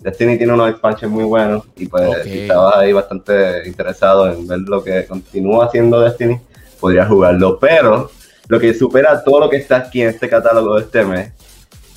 Destiny 0.00 0.38
tiene 0.38 0.54
unos 0.54 0.70
expansions 0.70 1.12
muy 1.12 1.24
buenos 1.24 1.64
y 1.76 1.88
pues 1.88 2.08
Ok. 2.08 2.16
si 2.24 2.38
estabas 2.40 2.76
ahí 2.76 2.94
bastante 2.94 3.68
interesado 3.68 4.32
en 4.32 4.46
ver 4.46 4.60
lo 4.60 4.82
que 4.82 5.04
continúa 5.04 5.66
haciendo 5.66 6.00
Destiny, 6.00 6.40
podrías 6.80 7.06
jugarlo. 7.06 7.58
Pero 7.58 8.10
lo 8.48 8.58
que 8.58 8.72
supera 8.72 9.22
todo 9.22 9.40
lo 9.40 9.50
que 9.50 9.56
está 9.58 9.76
aquí 9.76 10.00
en 10.00 10.08
este 10.08 10.26
catálogo 10.26 10.76
de 10.76 10.84
este 10.84 11.04
mes 11.04 11.32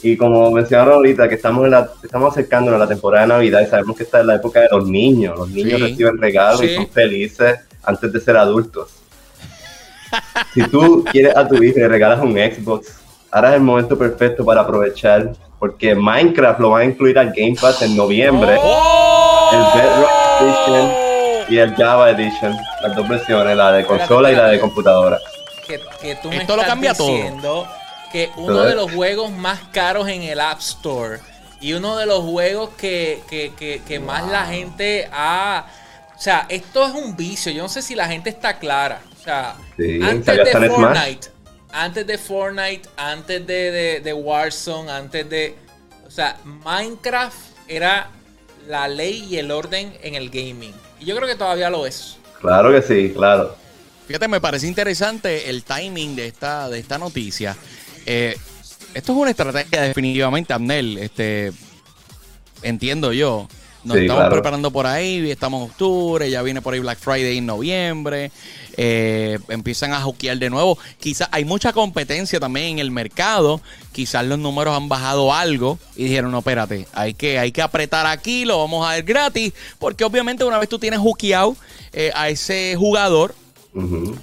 y 0.03 0.17
como 0.17 0.51
mencionaron 0.51 0.95
ahorita, 0.95 1.27
que 1.29 1.35
estamos, 1.35 1.63
en 1.65 1.71
la, 1.71 1.89
estamos 2.03 2.31
acercándonos 2.33 2.75
a 2.79 2.83
la 2.83 2.87
temporada 2.89 3.23
de 3.25 3.29
Navidad 3.29 3.61
y 3.61 3.67
sabemos 3.67 3.95
que 3.97 4.03
esta 4.03 4.19
es 4.19 4.25
la 4.25 4.35
época 4.35 4.59
de 4.59 4.67
los 4.71 4.87
niños. 4.87 5.37
Los 5.37 5.49
niños 5.49 5.79
Sí. 5.79 5.87
reciben 5.87 6.17
regalos 6.17 6.59
Sí. 6.59 6.65
y 6.67 6.75
son 6.75 6.87
felices 6.89 7.59
antes 7.83 8.11
de 8.11 8.19
ser 8.19 8.37
adultos. 8.37 8.89
si 10.53 10.61
tú 10.67 11.03
quieres 11.11 11.35
a 11.35 11.47
tu 11.47 11.55
hijo 11.63 11.77
y 11.79 11.81
le 11.81 11.87
regalas 11.87 12.19
un 12.21 12.33
Xbox, 12.33 12.93
ahora 13.31 13.49
es 13.49 13.55
el 13.55 13.61
momento 13.61 13.97
perfecto 13.97 14.45
para 14.45 14.61
aprovechar, 14.61 15.33
porque 15.57 15.95
Minecraft 15.95 16.59
lo 16.59 16.71
va 16.71 16.79
a 16.79 16.85
incluir 16.85 17.17
al 17.17 17.27
Game 17.35 17.55
Pass 17.59 17.81
en 17.81 17.95
noviembre. 17.97 18.51
El 18.53 19.59
Bedrock 19.73 20.11
Edition 20.41 20.91
y 21.49 21.57
el 21.57 21.75
Java 21.75 22.09
Edition, 22.11 22.53
las 22.83 22.95
dos 22.95 23.07
versiones, 23.07 23.55
la 23.57 23.71
de 23.71 23.85
consola 23.85 24.31
y 24.31 24.35
la 24.35 24.47
de 24.49 24.59
computadora. 24.59 25.17
Que, 25.65 25.79
que 26.01 26.15
tú 26.21 26.29
me 26.29 26.37
Esto 26.37 26.57
lo 26.57 26.63
cambia 26.63 26.93
todo. 26.93 27.65
Que 28.13 28.29
uno 28.37 28.61
de 28.61 28.75
los 28.75 28.91
juegos 28.91 29.31
más 29.31 29.59
caros 29.73 30.07
en 30.07 30.21
el 30.21 30.39
App 30.39 30.59
Store 30.59 31.19
y 31.59 31.73
uno 31.73 31.97
de 31.97 32.05
los 32.05 32.19
juegos 32.19 32.69
que, 32.77 33.23
que, 33.27 33.51
que, 33.57 33.81
que 33.85 33.99
más 33.99 34.29
la 34.29 34.45
gente 34.45 35.09
ha... 35.11 35.65
O 36.15 36.21
sea, 36.21 36.45
esto 36.47 36.85
es 36.85 36.93
un 36.93 37.17
vicio. 37.17 37.51
Yo 37.51 37.63
no 37.63 37.69
sé 37.69 37.81
si 37.81 37.95
la 37.95 38.07
gente 38.07 38.29
está 38.29 38.59
clara. 38.59 39.01
O 39.19 39.23
sea, 39.23 39.55
Sí, 39.75 39.99
antes 40.03 40.37
de 40.37 40.51
Smash. 40.51 40.69
Fortnite, 40.69 41.27
antes 41.71 42.07
de 42.07 42.17
Fortnite, 42.19 42.89
antes 42.97 43.47
de, 43.47 43.71
de, 43.71 43.99
de 44.01 44.13
Warzone, 44.13 44.91
antes 44.91 45.27
de... 45.27 45.55
O 46.05 46.11
sea, 46.11 46.37
Minecraft 46.43 47.37
era 47.67 48.11
la 48.67 48.87
ley 48.87 49.25
y 49.27 49.37
el 49.37 49.49
orden 49.49 49.97
en 50.03 50.13
el 50.13 50.29
gaming. 50.29 50.73
Y 50.99 51.05
yo 51.05 51.15
creo 51.15 51.27
que 51.27 51.35
todavía 51.35 51.71
lo 51.71 51.87
es. 51.87 52.17
Claro 52.39 52.71
que 52.71 52.83
sí, 52.83 53.11
claro. 53.11 53.55
Fíjate, 54.05 54.27
me 54.27 54.39
parece 54.39 54.67
interesante 54.67 55.49
el 55.49 55.63
timing 55.63 56.15
de 56.15 56.27
esta, 56.27 56.69
de 56.69 56.77
esta 56.77 56.99
noticia. 56.99 57.57
Eh, 58.05 58.37
esto 58.93 59.11
es 59.13 59.17
una 59.17 59.31
estrategia 59.31 59.81
definitivamente, 59.81 60.53
Abnel. 60.53 60.97
Este, 60.97 61.51
entiendo 62.61 63.13
yo. 63.13 63.47
Nos 63.83 63.97
Sí, 63.97 64.03
estamos 64.03 64.21
claro. 64.21 64.35
preparando 64.35 64.71
por 64.71 64.87
ahí, 64.87 65.29
estamos 65.29 65.61
en 65.61 65.69
octubre, 65.71 66.29
ya 66.29 66.41
viene 66.41 66.61
por 66.61 66.73
ahí 66.73 66.79
Black 66.79 66.99
Friday 66.99 67.37
en 67.37 67.45
noviembre. 67.45 68.31
eh, 68.77 69.37
empiezan 69.49 69.91
a 69.93 70.01
hookear 70.01 70.37
de 70.37 70.49
nuevo. 70.49 70.79
Quizás 70.99 71.27
hay 71.31 71.43
mucha 71.45 71.73
competencia 71.73 72.39
también 72.39 72.67
en 72.67 72.79
el 72.79 72.91
mercado. 72.91 73.61
Quizás 73.91 74.25
los 74.25 74.39
números 74.39 74.75
han 74.75 74.87
bajado 74.89 75.33
algo 75.33 75.77
y 75.97 76.05
dijeron, 76.05 76.31
no, 76.31 76.39
espérate, 76.39 76.87
hay 76.93 77.13
que, 77.13 77.37
hay 77.37 77.51
que 77.51 77.61
apretar 77.61 78.07
aquí, 78.07 78.45
lo 78.45 78.57
vamos 78.59 78.87
a 78.87 78.93
ver 78.93 79.03
gratis. 79.03 79.51
Porque 79.79 80.05
obviamente 80.05 80.43
una 80.45 80.57
vez 80.59 80.69
tú 80.69 80.79
tienes 80.79 80.99
hookeado 81.01 81.55
eh, 81.91 82.11
a 82.15 82.29
ese 82.29 82.75
jugador, 82.77 83.35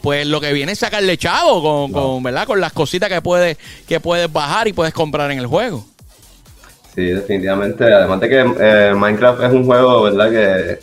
Pues 0.03 0.27
lo 0.27 0.41
que 0.41 0.53
viene 0.53 0.73
es 0.73 0.79
sacarle 0.79 1.17
chavo 1.17 1.63
con, 1.63 1.93
con, 1.93 2.23
¿verdad? 2.23 2.47
con 2.47 2.61
las 2.61 2.73
cositas 2.73 3.09
que 3.09 3.21
puedes, 3.21 3.57
que 3.89 3.99
puedes 3.99 4.33
bajar 4.33 4.69
y 4.69 4.73
puedes 4.73 4.95
comprar 4.95 5.31
en 5.31 5.39
el 5.39 5.47
juego. 5.47 5.85
Sí, 6.95 7.03
definitivamente. 7.03 7.85
Además 7.85 8.21
de 8.21 8.29
que 8.29 8.55
eh, 8.61 8.95
Minecraft 8.95 9.43
es 9.43 9.53
un 9.53 9.65
juego, 9.65 10.03
¿verdad? 10.03 10.31
Que 10.31 10.79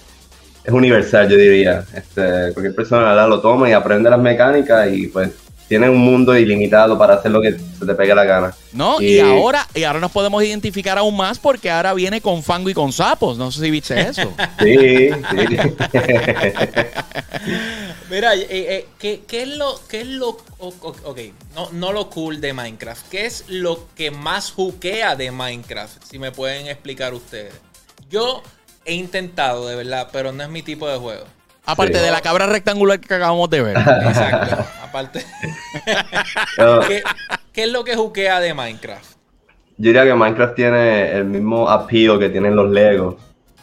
es 0.63 0.73
universal, 0.73 1.29
yo 1.29 1.37
diría. 1.37 1.85
Este, 1.93 2.53
cualquier 2.53 2.75
persona 2.75 3.09
¿verdad? 3.09 3.29
lo 3.29 3.39
toma 3.39 3.69
y 3.69 3.73
aprende 3.73 4.09
las 4.09 4.19
mecánicas 4.19 4.91
y 4.91 5.07
pues 5.07 5.29
tiene 5.67 5.89
un 5.89 5.97
mundo 5.97 6.37
ilimitado 6.37 6.97
para 6.97 7.15
hacer 7.15 7.31
lo 7.31 7.41
que 7.41 7.51
se 7.51 7.85
te 7.85 7.93
pegue 7.93 8.15
la 8.15 8.23
gana. 8.23 8.53
¿No? 8.71 9.01
Y, 9.01 9.19
ahora, 9.19 9.67
y 9.75 9.83
ahora 9.83 9.99
nos 9.99 10.11
podemos 10.11 10.41
identificar 10.43 10.97
aún 10.97 11.17
más 11.17 11.39
porque 11.39 11.69
ahora 11.69 11.93
viene 11.93 12.21
con 12.21 12.41
fango 12.41 12.69
y 12.69 12.73
con 12.73 12.93
sapos. 12.93 13.37
No 13.37 13.51
sé 13.51 13.61
si 13.61 13.71
viste 13.71 13.99
eso. 13.99 14.33
Sí, 14.59 15.09
sí. 15.09 15.11
Mira, 18.09 18.35
eh, 18.35 18.47
eh, 18.49 18.85
¿qué, 18.97 19.23
qué 19.27 19.41
es 19.43 19.49
lo, 19.49 19.79
qué 19.89 20.01
es 20.01 20.07
lo, 20.07 20.37
ok, 20.59 21.19
no, 21.53 21.69
no 21.73 21.91
lo 21.91 22.09
cool 22.09 22.39
de 22.39 22.53
Minecraft, 22.53 23.09
qué 23.09 23.25
es 23.25 23.43
lo 23.49 23.85
que 23.95 24.11
más 24.11 24.51
juquea 24.51 25.15
de 25.17 25.29
Minecraft? 25.31 26.01
Si 26.03 26.17
me 26.17 26.31
pueden 26.31 26.67
explicar 26.67 27.13
ustedes. 27.13 27.53
Yo 28.09 28.41
he 28.85 28.93
intentado, 28.93 29.67
de 29.67 29.75
verdad, 29.75 30.07
pero 30.13 30.31
no 30.31 30.41
es 30.43 30.49
mi 30.49 30.61
tipo 30.61 30.87
de 30.87 30.97
juego. 30.97 31.25
Aparte 31.65 31.97
Sí. 31.97 32.05
de 32.05 32.11
la 32.11 32.21
cabra 32.21 32.45
rectangular 32.45 32.97
que 32.97 33.13
acabamos 33.13 33.49
de 33.49 33.61
ver. 33.61 33.77
Exacto. 34.05 34.65
Aparte, 34.81 35.25
¿qué, 36.87 37.03
qué 37.51 37.63
es 37.63 37.69
lo 37.71 37.83
que 37.83 37.95
juquea 37.95 38.39
de 38.39 38.53
Minecraft? 38.53 39.17
yo 39.79 39.89
diría 39.89 40.05
que 40.05 40.13
Minecraft 40.15 40.55
tiene 40.55 41.11
el 41.11 41.25
mismo 41.25 41.69
appeal 41.69 42.17
que 42.19 42.29
tienen 42.29 42.55
los 42.55 42.69
Legos. 42.71 43.15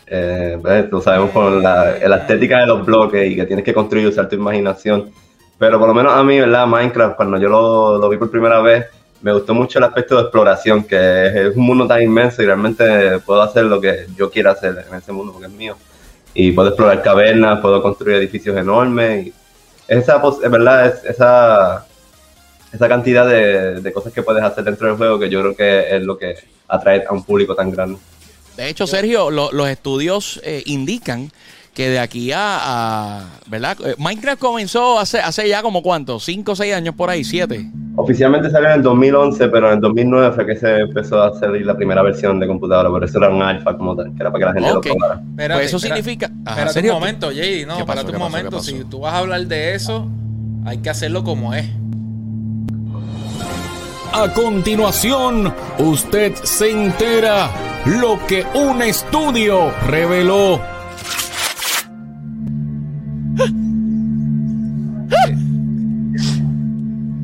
Eh, 0.07 0.59
¿ves? 0.63 0.91
Lo 0.91 1.01
sabemos 1.01 1.31
con 1.31 1.63
la, 1.63 1.97
la 2.07 2.17
estética 2.17 2.61
de 2.61 2.67
los 2.67 2.85
bloques 2.85 3.31
y 3.31 3.37
que 3.37 3.47
tienes 3.47 3.65
que 3.65 3.73
construir 3.73 4.05
y 4.05 4.09
usar 4.09 4.29
tu 4.29 4.37
imaginación. 4.37 5.11
Pero 5.59 5.79
por 5.79 5.89
lo 5.89 5.95
menos 5.95 6.13
a 6.13 6.23
mí, 6.23 6.39
¿verdad? 6.39 6.67
Minecraft, 6.67 7.17
cuando 7.17 7.39
yo 7.39 7.49
lo, 7.49 7.99
lo 7.99 8.09
vi 8.09 8.17
por 8.17 8.31
primera 8.31 8.61
vez, 8.61 8.87
me 9.23 9.33
gustó 9.33 9.55
mucho 9.55 9.79
el 9.79 9.85
aspecto 9.85 10.17
de 10.17 10.23
exploración, 10.23 10.85
que 10.85 11.49
es, 11.49 11.57
un 11.57 11.65
mundo 11.65 11.87
tan 11.87 12.03
inmenso 12.03 12.43
y 12.43 12.47
realmente 12.47 13.19
puedo 13.21 13.41
hacer 13.41 13.65
lo 13.65 13.81
que 13.81 14.07
yo 14.17 14.31
quiera 14.31 14.51
hacer 14.51 14.85
en 14.87 14.95
ese 14.97 15.13
mundo 15.13 15.33
porque 15.33 15.47
es 15.47 15.53
mío. 15.53 15.77
Y 16.35 16.53
puedo 16.53 16.69
explorar 16.69 17.01
cavernas, 17.01 17.61
puedo 17.61 17.81
construir 17.81 18.17
edificios 18.17 18.57
enormes. 18.57 19.29
Y 19.29 19.35
esa, 19.89 20.21
verdad, 20.51 20.87
es, 20.89 21.05
esa, 21.05 21.87
esa 22.73 22.89
cantidad 22.89 23.27
de, 23.27 23.81
de 23.81 23.93
cosas 23.93 24.13
que 24.13 24.23
puedes 24.23 24.43
hacer 24.43 24.65
dentro 24.65 24.89
del 24.89 24.97
juego 24.97 25.19
que 25.19 25.31
yo 25.31 25.41
creo 25.41 25.57
que 25.57 25.97
es 25.97 26.03
lo 26.03 26.19
que 26.19 26.35
atrae 26.69 27.05
a 27.09 27.13
un 27.13 27.25
público 27.25 27.55
tan 27.55 27.71
grande. 27.71 27.99
De 28.57 28.69
hecho, 28.69 28.87
Sergio, 28.87 29.31
lo- 29.31 29.51
los 29.53 29.69
estudios 29.69 30.41
eh, 30.45 30.63
indican 30.67 31.31
que 31.75 31.89
de 31.89 31.99
aquí 31.99 32.31
a, 32.31 32.39
a- 33.19 33.25
¿verdad? 33.49 33.77
Eh, 33.85 33.95
Minecraft 33.99 34.41
comenzó 34.41 34.99
hace, 35.01 35.19
hace 35.19 35.49
ya 35.49 35.61
como 35.61 35.83
cuánto, 35.83 36.21
cinco 36.21 36.53
o 36.53 36.57
seis 36.57 36.73
años 36.73 36.95
por 36.95 37.11
ahí, 37.11 37.25
siete. 37.25 37.69
Oficialmente 37.97 38.49
salió 38.51 38.69
en 38.69 38.75
el 38.77 38.83
2011, 38.83 39.49
pero 39.49 39.69
en 39.69 39.75
el 39.75 39.81
2009 39.81 40.33
fue 40.37 40.47
que 40.47 40.57
se 40.57 40.79
empezó 40.81 41.21
a 41.21 41.29
hacer 41.29 41.51
la 41.65 41.77
primera 41.77 42.03
versión 42.03 42.39
de 42.39 42.47
computadora, 42.47 42.89
por 42.91 43.03
eso 43.03 43.19
era 43.19 43.29
un 43.29 43.43
alfa 43.43 43.77
como 43.77 43.97
tal, 43.97 44.07
que 44.15 44.21
era 44.21 44.31
para 44.31 44.39
que 44.39 44.45
la 44.47 44.53
gente 44.53 44.71
Ok. 44.79 44.87
lo 44.87 44.95
probara. 44.97 45.21
Espérate, 45.31 45.59
Pues 45.61 45.67
eso 45.69 45.79
significa- 45.81 46.31
Ajá, 46.45 46.65
Espérate 46.67 46.89
un 46.91 46.95
momento, 46.95 47.33
JD, 47.33 47.67
no, 47.67 47.79
espérate 47.81 48.07
¿Qué 48.07 48.13
un 48.17 48.19
momento. 48.23 48.61
Si 48.61 48.85
tú 48.85 49.01
vas 49.01 49.15
a 49.15 49.19
hablar 49.19 49.45
de 49.47 49.75
eso, 49.75 50.09
hay 50.65 50.79
que 50.79 50.91
hacerlo 50.91 51.25
como 51.25 51.55
es. 51.55 51.67
A 54.17 54.33
continuación, 54.33 55.53
usted 55.77 56.37
se 56.45 56.71
entera 56.71 57.51
lo 57.85 58.25
que 58.29 58.47
un 58.55 58.81
estudio 58.81 59.73
reveló. 59.89 60.61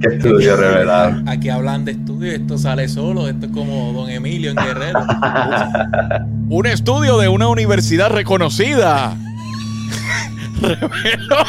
¿Qué 0.00 0.16
estudio 0.16 0.56
revelado? 0.56 1.23
Aquí 1.28 1.49
hablan 1.49 1.85
de 1.85 1.92
estudio, 1.92 2.32
esto 2.32 2.59
sale 2.59 2.88
solo, 2.88 3.28
esto 3.28 3.47
es 3.47 3.52
como 3.52 3.92
Don 3.92 4.11
Emilio 4.11 4.50
en 4.50 4.56
Guerrero. 4.56 4.99
Un 6.49 6.66
estudio 6.66 7.18
de 7.18 7.28
una 7.28 7.47
universidad 7.47 8.11
reconocida 8.11 9.16
reveló, 10.61 11.44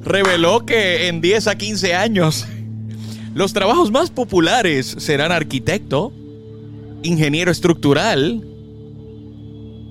reveló 0.02 0.64
que 0.64 1.08
en 1.08 1.20
10 1.20 1.46
a 1.46 1.54
15 1.56 1.94
años 1.94 2.46
los 3.34 3.52
trabajos 3.52 3.90
más 3.90 4.10
populares 4.10 4.94
serán 4.98 5.32
arquitecto, 5.32 6.12
ingeniero 7.02 7.50
estructural, 7.50 8.44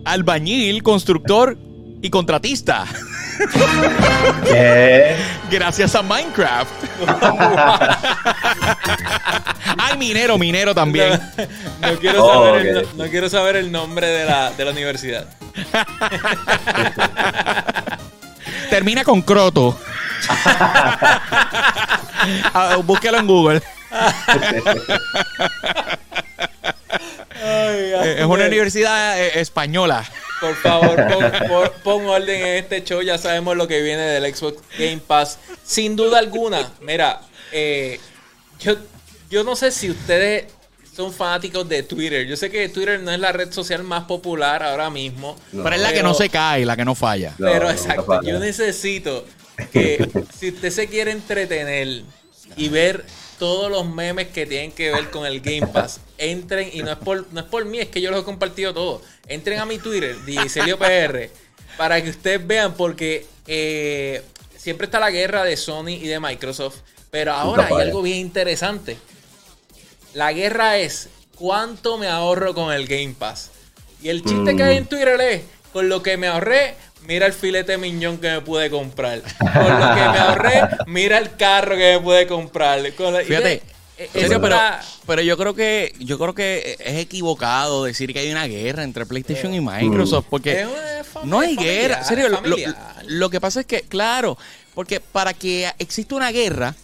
albañil, 0.06 0.82
constructor 0.84 1.58
y 2.02 2.10
contratista. 2.10 2.86
¿Qué? 4.46 5.16
Gracias 5.50 5.96
a 5.96 6.02
Minecraft. 6.02 6.70
Ay, 9.78 9.98
minero, 9.98 10.38
minero 10.38 10.76
también. 10.76 11.18
No 11.82 11.98
quiero, 12.00 12.26
Oh, 12.26 12.46
saber 12.46 12.68
el, 12.68 12.78
ok. 12.80 12.88
no, 12.98 13.04
no 13.06 13.10
quiero 13.10 13.30
saber 13.30 13.56
el 13.56 13.72
nombre 13.72 14.08
de 14.08 14.26
la, 14.26 14.52
de 14.52 14.66
la 14.66 14.72
universidad. 14.72 15.26
Termina 18.70 19.06
con 19.06 19.22
croto. 19.22 19.80
Ah, 22.54 22.78
búsquelo 22.84 23.18
en 23.20 23.28
Google. 23.28 23.62
Eh, 27.42 28.16
Es 28.20 28.26
una 28.26 28.46
universidad 28.48 29.20
eh, 29.22 29.40
española. 29.40 30.04
Por 30.42 30.56
favor, 30.56 30.96
pon, 31.08 31.32
por- 31.50 31.72
pon 31.84 32.06
orden 32.08 32.42
en 32.42 32.56
este 32.64 32.84
show. 32.84 33.02
Ya 33.02 33.18
sabemos 33.18 33.58
lo 33.58 33.68
que 33.68 33.82
viene 33.82 34.02
del 34.04 34.34
Xbox 34.36 34.58
Game 34.78 35.02
Pass. 35.06 35.38
Sin 35.64 35.96
duda 35.96 36.20
alguna. 36.20 36.72
Mira, 36.82 37.22
eh, 37.52 38.00
yo, 38.60 38.76
yo 39.30 39.44
no 39.44 39.56
sé 39.56 39.72
si 39.72 39.90
ustedes 39.90 40.46
son 40.96 41.14
fanáticos 41.14 41.68
de 41.68 41.84
Twitter. 41.84 42.26
Yo 42.26 42.36
sé 42.38 42.50
que 42.50 42.68
Twitter 42.70 43.00
no 43.02 43.12
es 43.12 43.20
la 43.20 43.32
red 43.32 43.52
social 43.52 43.84
más 43.84 44.06
popular 44.06 44.64
ahora 44.64 44.90
mismo. 44.90 45.38
No. 45.52 45.64
Pero 45.64 45.76
es 45.76 45.82
la 45.82 45.94
que 45.94 46.04
no 46.04 46.14
se 46.14 46.30
cae, 46.30 46.66
la 46.66 46.76
que 46.76 46.86
no 46.86 46.96
falla. 46.96 47.34
No, 47.38 47.48
Pero 47.52 47.66
no, 47.66 47.72
exacto, 47.72 48.02
no 48.02 48.08
falla. 48.08 48.30
yo 48.32 48.40
necesito 48.40 49.26
que 49.68 50.10
si 50.38 50.50
usted 50.50 50.70
se 50.70 50.88
quiere 50.88 51.12
entretener 51.12 52.04
y 52.56 52.70
ver 52.70 53.06
todos 53.38 53.72
los 53.72 53.88
memes 53.88 54.28
que 54.28 54.46
tienen 54.46 54.72
que 54.72 54.92
ver 54.92 55.10
con 55.10 55.26
el 55.26 55.40
Game 55.42 55.66
Pass, 55.68 56.02
entren, 56.18 56.70
y 56.74 56.84
no 56.84 56.92
es 56.92 56.98
por, 56.98 57.32
no 57.32 57.40
es 57.40 57.46
por 57.46 57.66
mí, 57.66 57.80
es 57.80 57.88
que 57.88 58.02
yo 58.02 58.12
los 58.12 58.22
he 58.22 58.26
compartido 58.26 58.74
todos. 58.74 59.02
Entren 59.28 59.60
a 59.60 59.66
mi 59.66 59.78
Twitter, 59.80 60.16
Dicelio 60.26 60.78
PR, 60.78 61.30
para 61.78 62.04
que 62.04 62.10
ustedes 62.10 62.46
vean, 62.46 62.74
porque 62.74 63.26
eh, 63.48 64.22
siempre 64.58 64.86
está 64.86 65.00
la 65.00 65.10
guerra 65.10 65.44
de 65.44 65.56
Sony 65.56 65.92
y 65.92 66.08
de 66.08 66.20
Microsoft, 66.20 66.80
pero 67.10 67.34
ahora 67.34 67.68
hay 67.68 67.82
algo 67.82 68.02
bien 68.02 68.18
interesante. 68.18 68.98
La 70.14 70.34
guerra 70.34 70.78
es 70.78 71.10
cuánto 71.36 71.98
me 71.98 72.08
ahorro 72.08 72.54
con 72.54 72.74
el 72.74 72.88
Game 72.88 73.16
Pass. 73.18 73.52
Y 74.02 74.10
el 74.10 74.24
chiste 74.24 74.56
que 74.56 74.64
hay 74.64 74.78
en 74.78 74.86
Twitter 74.86 75.20
es, 75.22 75.42
con 75.74 75.90
lo 75.90 76.04
que 76.04 76.18
me 76.18 76.28
ahorré, 76.28 76.76
mira 77.08 77.26
el 77.26 77.34
filete 77.34 77.78
miñón 77.78 78.18
que 78.18 78.30
me 78.30 78.42
pude 78.42 78.70
comprar. 78.70 79.22
Con 79.22 79.52
lo 79.80 79.96
que 79.96 80.02
me 80.02 80.18
ahorré, 80.20 80.62
mira 80.88 81.18
el 81.18 81.36
carro 81.36 81.76
que 81.76 81.94
me 81.98 82.00
pude 82.00 82.28
comprar. 82.28 82.94
Con 82.94 83.14
la- 83.14 83.22
Fíjate, 83.22 83.64
eh, 83.98 84.10
serio, 84.14 84.40
pero, 85.06 85.22
yo 85.22 85.38
creo 85.38 85.54
que 85.56 85.94
yo 86.00 86.18
creo 86.20 86.34
que 86.36 86.78
es 86.80 86.98
equivocado 86.98 87.84
decir 87.86 88.14
que 88.14 88.20
hay 88.20 88.32
una 88.32 88.46
guerra 88.48 88.84
entre 88.84 89.06
PlayStation 89.06 89.54
y 89.54 89.60
Microsoft 89.60 90.26
porque 90.30 90.62
Es 90.62 90.68
una 90.68 91.04
fam- 91.04 91.24
no 91.24 91.40
hay 91.40 91.56
guerra. 91.56 92.04
Serio, 92.04 92.28
lo 93.08 93.30
que 93.30 93.42
pasa 93.42 93.62
es 93.62 93.66
que 93.66 93.82
claro, 93.82 94.38
porque 94.76 95.00
para 95.00 95.34
que 95.34 95.70
exista 95.80 96.16
una 96.16 96.32
guerra 96.32 96.76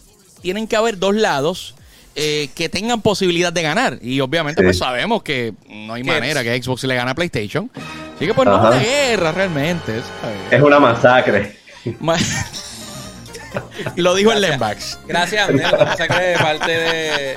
tienen 0.42 0.66
que 0.66 0.76
haber 0.76 0.98
dos 0.98 1.14
lados 1.14 1.74
eh, 2.16 2.48
que 2.54 2.68
tengan 2.68 3.02
posibilidad 3.02 3.52
de 3.52 3.62
ganar 3.62 3.98
y 4.00 4.20
obviamente 4.20 4.62
Sí. 4.62 4.64
pues 4.66 4.78
sabemos 4.78 5.22
que 5.22 5.52
no 5.68 5.94
hay 5.94 6.02
manera 6.02 6.42
que 6.42 6.60
Xbox 6.62 6.82
le 6.84 6.94
gane 6.94 7.10
a 7.10 7.14
PlayStation. 7.14 7.70
Así 8.16 8.26
que 8.26 8.32
pues 8.34 8.48
no 8.48 8.54
es 8.56 8.60
una 8.76 8.82
guerra 8.82 9.32
realmente. 9.32 10.00
¿sabes? 10.22 10.36
Es 10.50 10.62
una 10.62 10.80
masacre. 10.80 11.58
Ma- 12.00 12.16
lo 13.96 14.14
dijo 14.14 14.32
el 14.32 14.40
Lembax. 14.40 14.98
Gracias. 15.06 15.48
La 15.54 15.72
masacre 15.84 16.24
de 16.28 16.36
parte 16.38 16.70
de, 16.70 17.34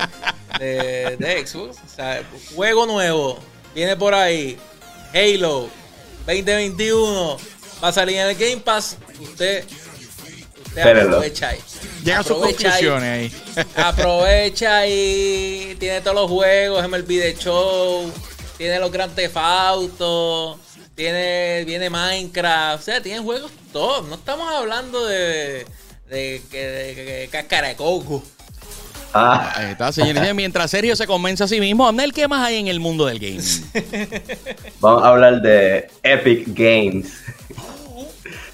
de, 0.60 1.18
de 1.18 1.46
Xbox. 1.48 1.78
O 1.86 1.96
sea, 1.96 2.22
juego 2.56 2.86
nuevo. 2.86 3.40
Viene 3.76 3.96
por 3.96 4.14
ahí. 4.14 4.58
Halo 5.14 5.70
2021. 6.26 7.38
Va 7.84 7.88
a 7.90 7.92
salir 7.92 8.18
en 8.18 8.28
el 8.30 8.36
Game 8.36 8.58
Pass. 8.58 8.98
Usted. 9.22 9.66
Aprovecha 10.78 11.50
ahí. 11.50 11.60
Llega 12.04 12.20
a 12.20 12.24
sus 12.24 12.32
ahí. 12.32 12.54
conclusiones 12.54 13.04
ahí. 13.56 13.66
Aprovecha 13.76 14.88
y 14.88 15.76
tiene 15.80 16.02
todos 16.02 16.16
los 16.16 16.30
juegos, 16.30 16.88
MLB 16.88 17.08
The 17.08 17.36
Show, 17.40 18.12
tiene 18.58 18.80
los 18.80 18.92
Grand 18.92 19.14
Theft 19.14 19.38
Auto, 19.38 20.60
tiene, 20.96 21.64
viene 21.66 21.90
Minecraft, 21.90 22.82
o 22.82 22.86
sea, 22.86 23.02
tiene 23.02 23.20
juegos 23.20 23.52
todos. 23.72 24.08
No 24.08 24.16
estamos 24.16 24.52
hablando 24.52 25.06
de, 25.06 25.66
de, 26.10 26.42
de, 26.52 27.30
de 27.32 27.76
coco. 27.76 28.24
Ah, 29.14 29.54
Ahí 29.56 29.72
está, 29.72 29.92
señores. 29.92 30.34
Mientras 30.36 30.70
Sergio 30.72 30.96
se 30.96 31.08
convence 31.08 31.44
a 31.44 31.48
sí 31.48 31.60
mismo, 31.60 31.88
Abnel, 31.88 32.14
¿qué 32.14 32.28
más 32.28 32.46
hay 32.46 32.58
en 32.58 32.68
el 32.68 32.80
mundo 32.80 33.06
del 33.06 33.20
gaming? 33.20 33.42
vamos 34.80 35.04
a 35.04 35.08
hablar 35.10 35.42
de 35.42 35.90
Epic 36.04 36.48
Games. 36.48 37.08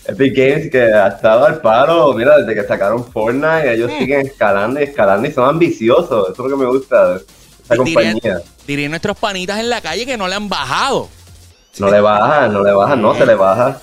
Epic 0.08 0.36
Games 0.36 0.70
que 0.72 0.82
ha 0.84 1.08
estado 1.08 1.46
al 1.46 1.62
paro, 1.62 2.14
mira, 2.14 2.38
desde 2.38 2.54
que 2.54 2.68
sacaron 2.68 3.04
Fortnite, 3.06 3.74
ellos 3.74 3.92
Mm. 3.92 3.98
siguen 4.00 4.22
escalando 4.28 4.80
y 4.80 4.84
escalando 4.84 5.28
y 5.28 5.32
son 5.32 5.50
ambiciosos. 5.50 6.30
Eso 6.32 6.46
es 6.46 6.52
lo 6.52 6.58
que 6.58 6.64
me 6.64 6.70
gusta 6.70 7.10
de 7.10 7.16
esta 7.18 7.76
Dirían, 7.84 8.14
compañía. 8.14 8.42
dirían 8.68 8.92
nuestros 8.92 9.18
panitas 9.18 9.60
en 9.60 9.70
la 9.70 9.82
calle 9.82 10.06
que 10.06 10.18
no 10.18 10.28
le 10.28 10.36
han 10.36 10.48
bajado. 10.50 11.10
No 11.80 11.90
le 11.90 12.00
bajan, 12.00 12.54
no 12.54 12.64
le 12.64 12.72
bajan, 12.72 13.02
no 13.02 13.16
se 13.16 13.26
le 13.26 13.36
baja. 13.36 13.82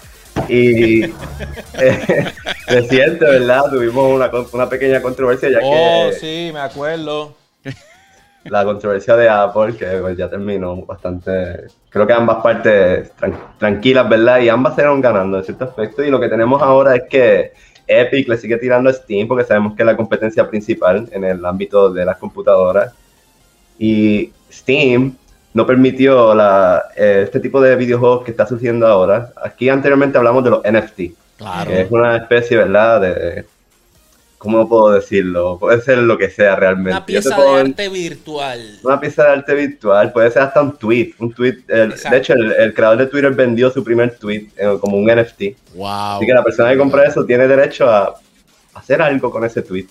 Y 0.48 1.02
eh, 1.74 2.32
reciente, 2.66 3.24
¿verdad? 3.24 3.64
Tuvimos 3.70 4.10
una, 4.52 4.68
pequeña 4.68 5.02
controversia 5.02 5.50
ya 5.50 5.58
Oh, 5.62 6.08
que 6.10 6.16
sí, 6.18 6.50
me 6.52 6.60
acuerdo. 6.60 7.34
La 8.44 8.64
controversia 8.64 9.16
de 9.16 9.28
Apple, 9.28 9.76
que 9.76 9.86
pues, 10.00 10.16
ya 10.16 10.28
terminó 10.28 10.76
bastante, 10.84 11.66
creo 11.88 12.06
que 12.06 12.12
ambas 12.12 12.42
partes 12.42 13.12
tran- 13.16 13.38
tranquilas, 13.58 14.08
¿verdad? 14.08 14.40
Y 14.40 14.48
ambas 14.48 14.74
se 14.74 14.82
ganando 14.82 15.38
en 15.38 15.44
cierto 15.44 15.64
aspecto. 15.64 16.02
Y 16.02 16.10
lo 16.10 16.18
que 16.20 16.28
tenemos 16.28 16.60
ahora 16.60 16.96
es 16.96 17.02
que 17.08 17.52
Epic 17.86 18.28
le 18.28 18.36
sigue 18.36 18.56
tirando 18.56 18.90
a 18.90 18.92
Steam, 18.92 19.28
porque 19.28 19.44
sabemos 19.44 19.74
que 19.74 19.82
es 19.82 19.86
la 19.86 19.96
competencia 19.96 20.48
principal 20.48 21.08
en 21.12 21.24
el 21.24 21.44
ámbito 21.44 21.92
de 21.92 22.04
las 22.04 22.16
computadoras. 22.18 22.92
Y 23.78 24.32
Steam 24.50 25.16
no 25.54 25.66
permitió 25.66 26.34
la, 26.34 26.84
eh, 26.96 27.22
este 27.24 27.40
tipo 27.40 27.60
de 27.60 27.76
videojuegos 27.76 28.24
que 28.24 28.30
está 28.30 28.46
surgiendo 28.46 28.86
ahora. 28.86 29.32
Aquí 29.44 29.68
anteriormente 29.68 30.18
hablamos 30.18 30.44
de 30.44 30.50
los 30.50 30.62
NFT. 30.64 31.00
Claro. 31.38 31.70
que 31.70 31.80
es 31.80 31.90
una 31.90 32.16
especie, 32.16 32.56
¿verdad? 32.56 33.00
De, 33.00 33.44
¿Cómo 34.42 34.68
puedo 34.68 34.90
decirlo? 34.90 35.56
Puede 35.60 35.80
ser 35.82 35.98
lo 35.98 36.18
que 36.18 36.28
sea 36.28 36.56
realmente. 36.56 36.90
Una 36.90 37.06
pieza 37.06 37.36
puedo 37.36 37.54
de 37.54 37.60
arte 37.60 37.88
virtual. 37.88 38.78
una 38.82 38.98
pieza 39.00 39.22
de 39.22 39.28
arte 39.30 39.54
virtual, 39.54 40.12
puede 40.12 40.32
ser 40.32 40.42
hasta 40.42 40.60
un 40.62 40.76
tweet. 40.76 41.12
Un 41.20 41.32
tweet 41.32 41.58
el- 41.68 41.94
de 41.94 42.16
hecho, 42.16 42.32
el, 42.32 42.50
el 42.50 42.74
creador 42.74 42.98
de 42.98 43.06
Twitter 43.06 43.30
vendió 43.32 43.70
su 43.70 43.84
primer 43.84 44.18
tweet 44.18 44.48
eh, 44.56 44.76
como 44.80 44.96
un 44.96 45.06
NFT. 45.06 45.42
Wow. 45.76 45.86
Así 46.16 46.26
que 46.26 46.34
la 46.34 46.42
persona 46.42 46.70
que 46.72 46.78
compra 46.78 47.06
eso 47.06 47.24
tiene 47.24 47.46
derecho 47.46 47.88
a 47.88 48.14
hacer 48.74 49.00
algo 49.00 49.30
con 49.30 49.44
ese 49.44 49.62
tweet. 49.62 49.86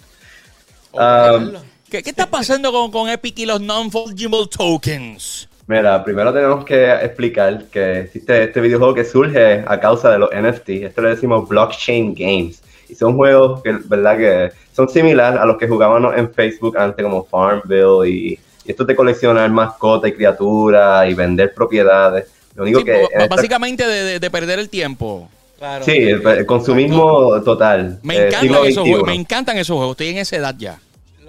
¿Qué, 1.90 2.04
qué 2.04 2.10
está 2.10 2.30
pasando 2.30 2.72
con, 2.72 2.92
con 2.92 3.08
Epic 3.10 3.40
y 3.40 3.46
los 3.46 3.62
non-fungible 3.62 4.48
tokens? 4.48 5.48
Mira, 5.68 6.04
primero 6.04 6.34
tenemos 6.34 6.66
que 6.66 6.92
explicar 6.92 7.66
que 7.72 8.02
existe 8.02 8.44
este 8.44 8.60
videojuego 8.60 8.94
que 8.96 9.06
surge 9.06 9.64
a 9.66 9.80
causa 9.80 10.12
de 10.12 10.20
los 10.20 10.30
NFT. 10.32 10.70
Esto 10.84 11.02
le 11.02 11.10
decimos 11.10 11.48
blockchain 11.48 12.14
games. 12.14 12.62
Y 12.92 12.96
son 12.96 13.16
juegos 13.16 13.62
que, 13.64 13.72
¿verdad? 13.86 14.18
que 14.18 14.52
son 14.76 14.90
similares 14.90 15.40
a 15.40 15.46
los 15.46 15.58
que 15.58 15.68
jugábamos 15.68 16.16
en 16.18 16.32
Facebook 16.34 16.78
antes, 16.78 17.04
como 17.04 17.24
Farmville. 17.24 18.08
Y, 18.10 18.40
y 18.66 18.72
esto 18.72 18.84
de 18.84 18.96
coleccionar 18.96 19.50
mascotas 19.50 20.10
y 20.12 20.14
criaturas 20.14 21.10
y 21.10 21.14
vender 21.14 21.54
propiedades. 21.54 22.26
Lo 22.56 22.64
único 22.64 22.80
Sí, 22.80 22.86
que. 22.86 23.04
esta- 23.04 23.28
básicamente 23.28 23.88
de, 23.88 24.04
de- 24.04 24.20
de 24.20 24.30
perder 24.30 24.60
el 24.60 24.70
tiempo. 24.70 25.30
Claro. 25.58 25.86
Sí, 25.86 25.92
el, 25.92 26.26
el 26.28 26.46
consumismo 26.46 27.42
total. 27.44 28.00
Me 28.04 28.18
eh, 28.18 28.28
encantan, 28.28 28.66
esos 28.66 28.84
juegos, 28.88 29.08
me 29.08 29.14
encantan 29.14 29.58
esos 29.58 29.76
juegos. 29.78 29.94
Estoy 29.94 30.08
en 30.10 30.18
esa 30.18 30.36
edad 30.36 30.56
ya. 30.58 30.80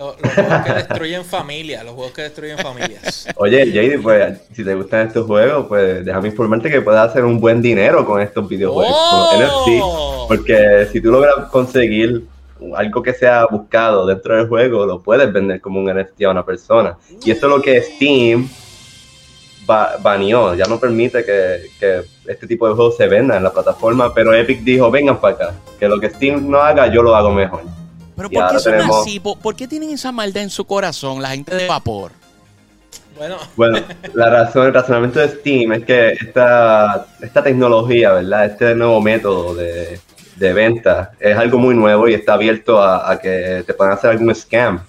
Lo- 0.03 0.17
Los, 0.21 0.33
juegos 0.35 0.63
que 0.65 0.73
destruyen 0.73 1.25
familias. 1.25 1.85
Los 1.85 1.95
juegos 1.95 2.13
que 2.13 2.23
destruyen 2.23 2.59
familias. 2.59 3.29
Oye, 3.37 3.67
JD, 3.71 4.03
pues 4.03 4.39
si 4.53 4.65
te 4.65 4.75
gustan 4.75 5.07
estos 5.07 5.27
juegos, 5.27 5.67
pues 5.69 6.05
déjame 6.05 6.29
informarte 6.29 6.71
que 6.71 6.81
puedes 6.81 7.01
hacer 7.01 7.25
un 7.25 7.39
buen 7.41 7.63
dinero 7.63 8.05
con 8.05 8.21
estos 8.21 8.49
videojuegos, 8.49 8.93
¡Oh! 8.97 9.29
con 9.31 9.41
los 9.41 9.51
NFT. 9.51 10.29
Porque 10.29 10.89
si 10.93 11.01
tú 11.01 11.11
logras 11.13 11.35
conseguir 11.51 12.25
algo 12.77 13.03
que 13.03 13.13
sea 13.13 13.47
buscado 13.51 14.07
dentro 14.07 14.37
del 14.37 14.49
juego, 14.49 14.87
lo 14.87 15.01
puedes 15.01 15.33
vender 15.33 15.61
como 15.61 15.79
un 15.81 15.87
NFT 15.93 16.23
a 16.25 16.31
una 16.31 16.45
persona. 16.45 16.97
Y 17.25 17.31
esto 17.31 17.47
es 17.47 17.53
lo 17.57 17.63
que 17.63 17.81
Steam 17.83 18.49
ba- 19.67 19.97
baneó, 20.01 20.55
ya 20.55 20.65
no 20.67 20.79
permite 20.79 21.25
que, 21.25 21.67
que 21.79 22.03
este 22.27 22.47
tipo 22.47 22.69
de 22.69 22.75
juegos 22.75 22.97
se 22.97 23.07
venda 23.09 23.37
en 23.37 23.43
la 23.43 23.53
plataforma, 23.53 24.13
pero 24.15 24.33
Epic 24.35 24.61
dijo, 24.63 24.91
vengan 24.91 25.21
para 25.21 25.35
acá, 25.35 25.55
que 25.79 25.89
lo 25.89 25.99
que 26.01 26.11
Steam 26.11 26.51
no 26.51 26.59
haga, 26.59 26.87
yo 26.87 27.03
lo 27.03 27.15
hago 27.17 27.31
mejor. 27.33 27.63
Pero 28.29 28.41
¿por 28.43 28.51
qué 28.57 28.59
son 28.63 28.73
tenemos- 28.73 29.01
así? 29.03 29.21
¿Por, 29.21 29.39
por 29.39 29.57
qué 29.57 29.69
tienen 29.69 29.91
esa 29.91 30.13
maldad 30.13 30.43
en 30.43 30.51
su 30.51 30.65
corazón, 30.65 31.21
la 31.23 31.31
gente 31.31 31.55
de 31.55 31.67
vapor? 31.67 32.13
Bueno, 33.17 33.37
Bueno, 33.57 33.79
la 34.15 34.31
razón, 34.31 34.67
el 34.69 34.75
razonamiento 34.75 35.21
de 35.21 35.29
Steam 35.29 35.73
es 35.75 35.85
que 35.85 36.13
esta, 36.13 37.07
esta 37.21 37.43
tecnología, 37.43 38.13
¿verdad? 38.13 38.47
Este 38.47 38.75
nuevo 38.75 39.01
método 39.01 39.55
de, 39.55 40.01
de 40.37 40.53
venta 40.53 41.13
es 41.21 41.37
algo 41.37 41.59
muy 41.59 41.75
nuevo 41.75 42.09
y 42.09 42.15
está 42.15 42.35
abierto 42.35 42.83
a, 42.83 43.11
a 43.11 43.21
que 43.21 43.63
te 43.67 43.75
puedan 43.75 43.93
hacer 43.95 44.11
algún 44.11 44.35
scam. 44.35 44.81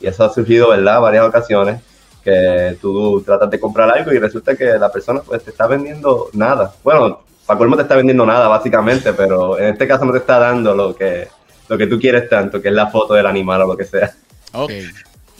Y 0.00 0.06
eso 0.08 0.24
ha 0.24 0.32
surgido, 0.34 0.70
¿verdad? 0.70 1.00
Varias 1.00 1.24
ocasiones 1.26 1.80
que 2.22 2.76
tú 2.80 3.22
tratas 3.24 3.48
de 3.50 3.60
comprar 3.60 3.90
algo 3.90 4.12
y 4.12 4.18
resulta 4.18 4.56
que 4.56 4.64
la 4.64 4.90
persona 4.90 5.20
pues 5.20 5.42
te 5.44 5.50
está 5.50 5.66
vendiendo 5.66 6.28
nada. 6.32 6.72
Bueno, 6.82 7.20
para 7.46 7.58
colmo 7.58 7.76
te 7.76 7.82
está 7.82 7.94
vendiendo 7.96 8.26
nada 8.26 8.48
básicamente, 8.48 9.12
pero 9.12 9.58
en 9.58 9.68
este 9.72 9.86
caso 9.88 10.04
no 10.04 10.12
te 10.12 10.18
está 10.18 10.38
dando 10.38 10.74
lo 10.74 10.94
que, 10.94 11.28
lo 11.68 11.78
que 11.78 11.86
tú 11.86 11.98
quieres 11.98 12.28
tanto, 12.28 12.60
que 12.60 12.68
es 12.68 12.74
la 12.74 12.88
foto 12.88 13.14
del 13.14 13.26
animal 13.26 13.62
o 13.62 13.66
lo 13.68 13.76
que 13.76 13.84
sea. 13.84 14.14
Ok. 14.52 14.72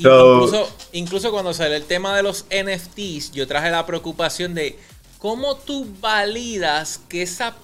So- 0.01 0.35
incluso, 0.35 0.71
incluso 0.93 1.33
cuando 1.33 1.53
salió 1.53 1.77
el 1.77 1.85
tema 1.85 2.17
de 2.17 2.23
los 2.23 2.45
NFTs, 2.51 3.33
yo 3.33 3.47
traje 3.49 3.71
la 3.71 3.85
preocupación 3.85 4.55
de 4.55 4.79
cómo 5.19 5.57
tú 5.57 5.87
validas 6.01 7.01
que 7.09 7.23
esa 7.23 7.57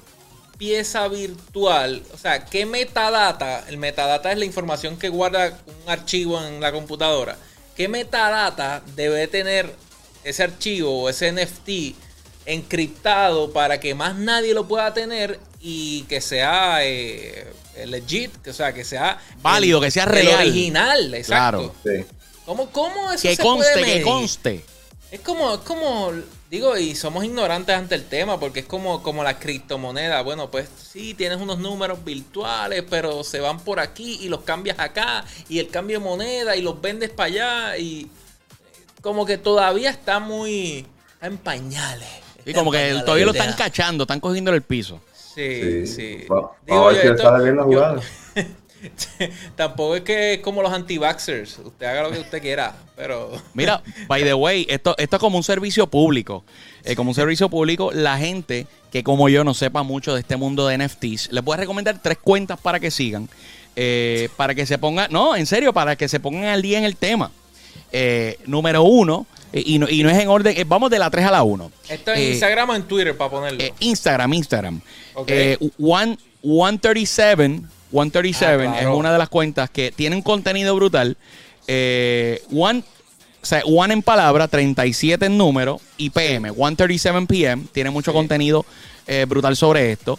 pieza 0.59 1.07
virtual, 1.09 2.03
o 2.13 2.19
sea, 2.19 2.45
qué 2.47 2.67
metadata, 2.67 3.65
el 3.69 3.77
metadata 3.77 4.33
es 4.33 4.39
la 4.39 4.45
información 4.45 4.97
que 4.97 5.09
guarda 5.09 5.59
un 5.85 5.91
archivo 5.91 6.43
en 6.45 6.61
la 6.61 6.73
computadora, 6.73 7.37
qué 7.77 7.89
metadata 7.89 8.83
debe 8.97 9.27
tener 9.29 9.73
ese 10.25 10.43
archivo 10.43 11.03
o 11.03 11.09
ese 11.09 11.31
NFT 11.33 11.95
encriptado 12.47 13.53
para 13.53 13.79
que 13.81 13.95
más 13.95 14.17
nadie 14.17 14.55
lo 14.55 14.67
pueda 14.67 14.93
tener 14.95 15.39
y 15.61 16.03
que 16.05 16.21
sea 16.21 16.85
eh, 16.85 17.47
legit, 17.87 18.47
o 18.47 18.53
sea, 18.53 18.73
que 18.73 18.85
sea 18.85 19.19
Válido, 19.43 19.79
el- 19.79 19.85
que 19.85 19.91
sea 19.91 20.05
real. 20.07 20.41
original, 20.41 21.15
exacto. 21.15 21.73
Claro. 21.83 21.99
Sí. 22.01 22.07
¿Cómo, 22.47 22.71
cómo 22.71 23.11
eso 23.13 23.23
Que 23.23 23.37
se 23.37 23.43
conste, 23.43 23.73
puede 23.73 23.85
que 23.85 23.91
medir? 23.91 24.03
conste. 24.05 24.65
Es 25.11 25.21
como, 25.21 25.55
es 25.55 25.61
como, 25.61 26.11
digo, 26.51 26.77
y 26.77 26.95
somos 26.97 27.25
ignorantes 27.25 27.75
ante 27.75 27.95
el 27.95 28.05
tema, 28.05 28.39
porque 28.41 28.61
es 28.61 28.67
como, 28.67 29.03
como 29.03 29.23
la 29.23 29.39
criptomoneda. 29.39 30.21
Bueno, 30.23 30.51
pues 30.51 30.69
sí, 30.93 31.15
tienes 31.15 31.39
unos 31.39 31.59
números 31.59 32.05
virtuales, 32.05 32.83
pero 32.91 33.23
se 33.23 33.39
van 33.41 33.61
por 33.61 33.79
aquí 33.81 34.19
y 34.21 34.29
los 34.29 34.41
cambias 34.43 34.79
acá, 34.81 35.25
y 35.49 35.59
el 35.61 35.69
cambio 35.69 36.01
de 36.01 36.05
moneda, 36.05 36.57
y 36.57 36.63
los 36.63 36.81
vendes 36.81 37.11
para 37.11 37.27
allá, 37.29 37.79
y 37.79 38.11
como 39.01 39.25
que 39.25 39.39
todavía 39.39 39.91
está 39.91 40.19
muy 40.19 40.85
está 41.15 41.27
en 41.29 41.39
pañales. 41.39 42.09
Y 42.45 42.53
como 42.53 42.71
que 42.73 42.79
pañales 42.79 43.05
todavía 43.05 43.27
lo 43.27 43.33
están 43.33 43.53
cachando, 43.55 44.05
están 44.05 44.21
cogiendo 44.21 44.53
el 44.53 44.63
piso. 44.63 45.01
Sí, 45.35 45.87
Sí. 45.87 45.87
sí. 45.87 46.27
Va- 46.31 46.53
Digo, 46.67 46.85
a 46.85 46.87
ver 46.89 46.95
yo 46.97 47.01
si 47.03 47.07
le 47.09 47.15
esto- 47.15 47.23
sale 47.23 47.45
bien 47.45 47.57
la 47.57 47.63
yo- 47.63 47.67
jugada. 47.69 48.01
Tampoco 49.57 49.97
es 49.97 50.03
que 50.03 50.35
es 50.35 50.41
como 50.41 50.63
los 50.63 50.73
anti-vaxxers. 50.73 51.59
Usted 51.65 51.87
haga 51.87 52.03
lo 52.03 52.11
que 52.11 52.19
usted 52.21 52.41
quiera, 52.43 52.75
pero... 52.97 53.31
Mira, 53.55 53.83
by 54.07 54.23
the 54.23 54.35
way, 54.35 54.67
esto, 54.69 54.95
esto 54.99 55.17
es 55.17 55.21
como 55.21 55.37
un 55.39 55.43
servicio 55.45 55.87
público. 55.87 56.45
Eh, 56.85 56.95
como 56.95 57.11
un 57.11 57.15
servicio 57.15 57.49
público, 57.49 57.91
la 57.93 58.19
gente 58.19 58.67
que 58.93 59.03
como 59.03 59.29
yo 59.29 59.43
no 59.43 59.55
sepa 59.55 59.83
mucho 59.83 60.15
de 60.15 60.21
este 60.21 60.37
mundo 60.37 60.67
de 60.69 60.77
NFTs, 60.79 61.33
les 61.33 61.43
voy 61.43 61.55
a 61.55 61.59
recomendar 61.59 62.01
tres 62.03 62.19
cuentas 62.19 62.59
para 62.61 62.79
que 62.81 62.91
sigan. 62.91 63.29
eh, 63.77 64.29
para 64.37 64.55
que 64.55 64.67
se 64.67 64.79
pongan, 64.79 65.11
no, 65.11 65.35
en 65.35 65.47
serio, 65.47 65.73
para 65.73 65.97
que 65.97 66.07
se 66.09 66.21
pongan 66.21 66.45
al 66.45 66.63
día 66.63 66.79
en 66.79 66.85
el 66.85 66.95
tema. 66.95 67.33
Eh, 67.91 68.39
número 68.47 68.83
uno, 68.85 69.27
y, 69.65 69.79
no, 69.79 69.89
y 69.89 70.03
no 70.03 70.11
es 70.11 70.19
en 70.19 70.29
orden, 70.29 70.57
eh, 70.57 70.65
vamos 70.67 70.91
de 70.91 70.99
la 70.99 71.11
3 71.11 71.27
a 71.27 71.31
la 71.31 71.43
1. 71.43 71.71
Esto 71.89 72.13
en 72.13 72.19
Eh, 72.19 72.31
Instagram 72.31 72.71
o 72.71 72.75
en 72.75 72.83
Twitter 72.85 73.17
para 73.17 73.31
ponerlo. 73.31 73.61
eh, 73.63 73.73
Instagram, 73.81 74.33
Instagram. 74.35 74.81
Ok. 75.15 75.29
Eh, 75.31 75.59
one, 75.81 76.19
137, 76.43 77.61
137 77.91 78.67
Ah, 78.67 78.73
claro. 78.73 78.91
es 78.93 78.97
una 78.99 79.13
de 79.13 79.19
las 79.19 79.29
cuentas 79.29 79.71
que 79.71 79.93
tiene 79.93 80.17
un 80.17 80.23
contenido 80.23 80.75
brutal. 80.75 81.17
Eh, 81.67 82.43
one, 82.55 82.83
o 83.43 83.47
sea, 83.47 83.63
one 83.65 83.95
en 83.95 84.03
palabra, 84.03 84.49
37 84.49 85.27
en 85.27 85.39
número, 85.39 85.81
y 85.97 86.11
PM, 86.11 86.51
137 86.53 87.27
PM, 87.27 87.65
tiene 87.73 87.91
mucho 87.91 88.13
contenido 88.13 88.65
eh, 89.07 89.25
brutal 89.29 89.55
sobre 89.57 89.93
esto. 89.93 90.19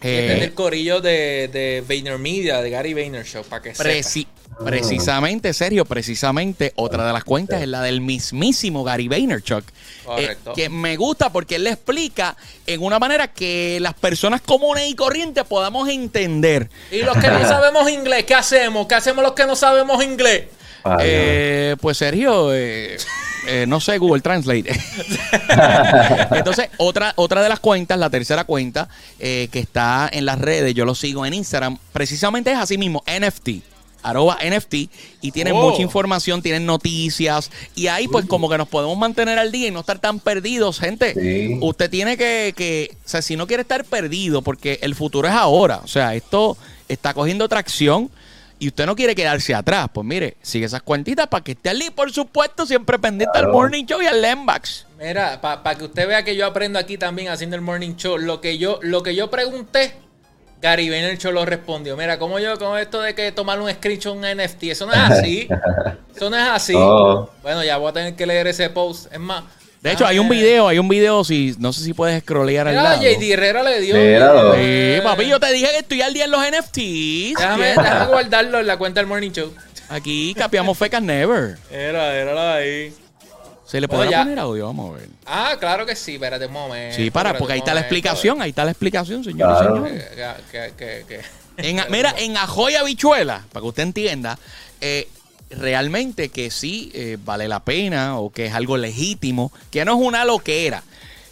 Es 0.00 0.06
Eh, 0.06 0.44
el 0.44 0.54
corillo 0.54 1.00
de, 1.00 1.48
de 1.52 1.84
VaynerMedia, 1.86 2.60
de 2.62 2.70
Gary 2.70 2.94
Vaynerchuk, 2.94 3.44
para 3.46 3.62
que 3.62 3.72
preci- 3.74 4.26
precisamente, 4.64 5.52
Sergio, 5.52 5.84
precisamente, 5.84 6.72
otra 6.76 7.06
de 7.06 7.12
las 7.12 7.24
cuentas 7.24 7.62
es 7.62 7.68
la 7.68 7.82
del 7.82 8.00
mismísimo 8.00 8.84
Gary 8.84 9.08
Vaynerchuk. 9.08 9.64
eh, 9.64 9.72
Correcto. 10.04 10.52
que 10.54 10.68
me 10.68 10.96
gusta 10.96 11.30
porque 11.30 11.56
él 11.56 11.64
le 11.64 11.70
explica 11.70 12.36
en 12.66 12.82
una 12.82 12.98
manera 12.98 13.28
que 13.28 13.78
las 13.80 13.94
personas 13.94 14.40
comunes 14.40 14.88
y 14.88 14.94
corrientes 14.94 15.44
podamos 15.44 15.88
entender. 15.88 16.68
Y 16.90 17.02
los 17.02 17.16
que 17.18 17.28
no 17.28 17.40
sabemos 17.48 17.90
inglés, 17.90 18.24
¿qué 18.24 18.34
hacemos? 18.34 18.86
¿Qué 18.86 18.94
hacemos 18.94 19.22
los 19.24 19.32
que 19.32 19.46
no 19.46 19.56
sabemos 19.56 20.02
inglés? 20.04 20.44
Ay, 20.82 20.96
Eh, 21.02 21.76
pues 21.80 21.98
Sergio, 21.98 22.54
eh, 22.54 22.96
eh, 23.46 23.66
no 23.68 23.80
sé, 23.80 23.98
Google 23.98 24.22
Translate. 24.22 24.70
Entonces, 26.32 26.68
otra, 26.78 27.12
otra 27.16 27.42
de 27.42 27.48
las 27.48 27.60
cuentas, 27.60 27.98
la 27.98 28.10
tercera 28.10 28.44
cuenta, 28.44 28.88
eh, 29.18 29.48
que 29.52 29.58
está 29.58 30.08
en 30.12 30.24
las 30.24 30.38
redes, 30.38 30.74
yo 30.74 30.84
lo 30.84 30.94
sigo 30.94 31.26
en 31.26 31.34
Instagram, 31.34 31.78
precisamente 31.92 32.52
es 32.52 32.58
así 32.58 32.78
mismo, 32.78 33.02
NFT. 33.06 33.48
Arroba 34.02 34.38
NFT 34.42 34.74
y 35.20 35.30
tienen 35.32 35.54
Oh. 35.54 35.70
mucha 35.70 35.82
información, 35.82 36.42
tienen 36.42 36.66
noticias 36.66 37.50
y 37.74 37.88
ahí 37.88 38.08
pues 38.08 38.26
como 38.26 38.48
que 38.48 38.58
nos 38.58 38.68
podemos 38.68 38.96
mantener 38.96 39.38
al 39.38 39.52
día 39.52 39.68
y 39.68 39.70
no 39.70 39.80
estar 39.80 39.98
tan 39.98 40.20
perdidos, 40.20 40.78
gente. 40.80 41.14
Sí. 41.14 41.58
Usted 41.60 41.90
tiene 41.90 42.16
que, 42.16 42.54
que, 42.56 42.96
o 43.04 43.08
sea, 43.08 43.22
si 43.22 43.36
no 43.36 43.46
quiere 43.46 43.62
estar 43.62 43.84
perdido, 43.84 44.42
porque 44.42 44.78
el 44.82 44.94
futuro 44.94 45.28
es 45.28 45.34
ahora, 45.34 45.80
o 45.84 45.88
sea, 45.88 46.14
esto 46.14 46.56
está 46.88 47.14
cogiendo 47.14 47.48
tracción 47.48 48.10
y 48.58 48.68
usted 48.68 48.84
no 48.84 48.94
quiere 48.94 49.14
quedarse 49.14 49.54
atrás, 49.54 49.88
pues 49.92 50.06
mire, 50.06 50.36
sigue 50.42 50.66
esas 50.66 50.82
cuentitas 50.82 51.26
para 51.28 51.42
que 51.42 51.52
esté 51.52 51.70
al 51.70 51.78
día, 51.78 51.90
por 51.90 52.12
supuesto, 52.12 52.66
siempre 52.66 52.98
pendiente 52.98 53.38
al. 53.38 53.48
Morning 53.48 53.86
Show 53.86 54.02
y 54.02 54.06
al 54.06 54.20
Lembax. 54.20 54.86
Mira, 54.98 55.40
para 55.40 55.78
que 55.78 55.84
usted 55.84 56.06
vea 56.06 56.24
que 56.24 56.36
yo 56.36 56.44
aprendo 56.44 56.78
aquí 56.78 56.98
también 56.98 57.28
haciendo 57.28 57.56
el 57.56 57.62
morning 57.62 57.94
show, 57.96 58.18
lo 58.18 58.42
que 58.42 58.58
yo, 58.58 58.78
lo 58.82 59.02
que 59.02 59.14
yo 59.14 59.30
pregunté, 59.30 59.94
Gary 60.60 60.90
Vaynerchuk 60.90 61.32
lo 61.32 61.44
respondió. 61.46 61.96
Mira, 61.96 62.18
como 62.18 62.38
yo 62.38 62.58
con 62.58 62.78
esto 62.78 63.00
de 63.00 63.14
que 63.14 63.32
tomar 63.32 63.60
un 63.60 63.70
screenshot 63.70 64.14
un 64.14 64.20
NFT, 64.22 64.64
eso 64.64 64.86
no 64.86 64.92
es 64.92 64.98
así. 65.10 65.48
Eso 66.14 66.28
no 66.30 66.36
es 66.36 66.48
así. 66.48 66.74
Oh. 66.76 67.30
Bueno, 67.42 67.64
ya 67.64 67.76
voy 67.78 67.90
a 67.90 67.92
tener 67.92 68.14
que 68.14 68.26
leer 68.26 68.46
ese 68.46 68.68
post. 68.70 69.12
Es 69.12 69.18
más. 69.20 69.44
De 69.80 69.92
hecho, 69.92 70.06
hay 70.06 70.18
un 70.18 70.28
déjame- 70.28 70.36
video, 70.42 70.68
hay 70.68 70.78
un 70.78 70.88
video, 70.88 71.24
si 71.24 71.54
no 71.58 71.72
sé 71.72 71.82
si 71.82 71.94
puedes 71.94 72.20
scrollear 72.22 72.68
al 72.68 72.74
lado. 72.74 73.00
JD 73.02 73.32
Herrera 73.32 73.62
le 73.62 73.80
dio. 73.80 73.94
Míralo. 73.96 74.54
Sí, 74.54 75.00
papi, 75.02 75.26
yo 75.26 75.40
te 75.40 75.50
dije 75.54 75.68
que 75.70 75.78
estoy 75.78 76.02
al 76.02 76.12
día 76.12 76.26
en 76.26 76.30
los 76.30 76.42
NFTs. 76.42 77.38
Déjame, 77.38 77.66
déjame 77.68 78.06
guardarlo 78.06 78.60
en 78.60 78.66
la 78.66 78.76
cuenta 78.76 79.00
del 79.00 79.06
morning 79.06 79.30
show. 79.30 79.54
Aquí 79.88 80.34
capiamos 80.34 80.76
fecas 80.76 81.02
never. 81.02 81.56
Era, 81.70 82.14
era 82.14 82.54
ahí. 82.56 82.92
¿Se 83.70 83.80
le 83.80 83.86
Bueno, 83.86 84.00
puede 84.00 84.10
ya. 84.10 84.18
poner 84.24 84.38
audio? 84.40 84.66
Vamos 84.66 84.90
a 84.94 84.98
ver. 84.98 85.08
Ah, 85.26 85.56
claro 85.60 85.86
que 85.86 85.94
sí, 85.94 86.14
espérate 86.14 86.46
un 86.46 86.52
momento. 86.52 86.96
Sí, 86.96 87.10
para, 87.10 87.38
porque 87.38 87.52
ahí 87.52 87.58
un 87.60 87.62
está 87.62 87.74
la 87.74 87.80
explicación, 87.80 88.42
ahí 88.42 88.50
está 88.50 88.64
la 88.64 88.72
explicación, 88.72 89.22
señor 89.22 89.48
Claro. 89.48 89.86
y 89.86 89.90
señores. 89.90 90.08
Que- 90.50 90.72
que- 90.76 91.04
que- 91.06 91.20
que- 91.56 91.68
En, 91.68 91.80
mira, 91.90 92.14
en 92.18 92.36
Ajoy 92.36 92.74
Habichuela, 92.74 93.44
para 93.52 93.62
que 93.62 93.68
usted 93.68 93.82
entienda, 93.84 94.38
eh, 94.80 95.06
realmente 95.50 96.30
que 96.30 96.50
sí 96.50 96.90
eh, 96.94 97.16
vale 97.24 97.46
la 97.48 97.60
pena 97.60 98.18
o 98.18 98.30
que 98.30 98.46
es 98.46 98.54
algo 98.54 98.76
legítimo, 98.76 99.52
que 99.70 99.84
no 99.84 99.92
es 99.92 99.98
una 100.06 100.24
loquera. 100.24 100.82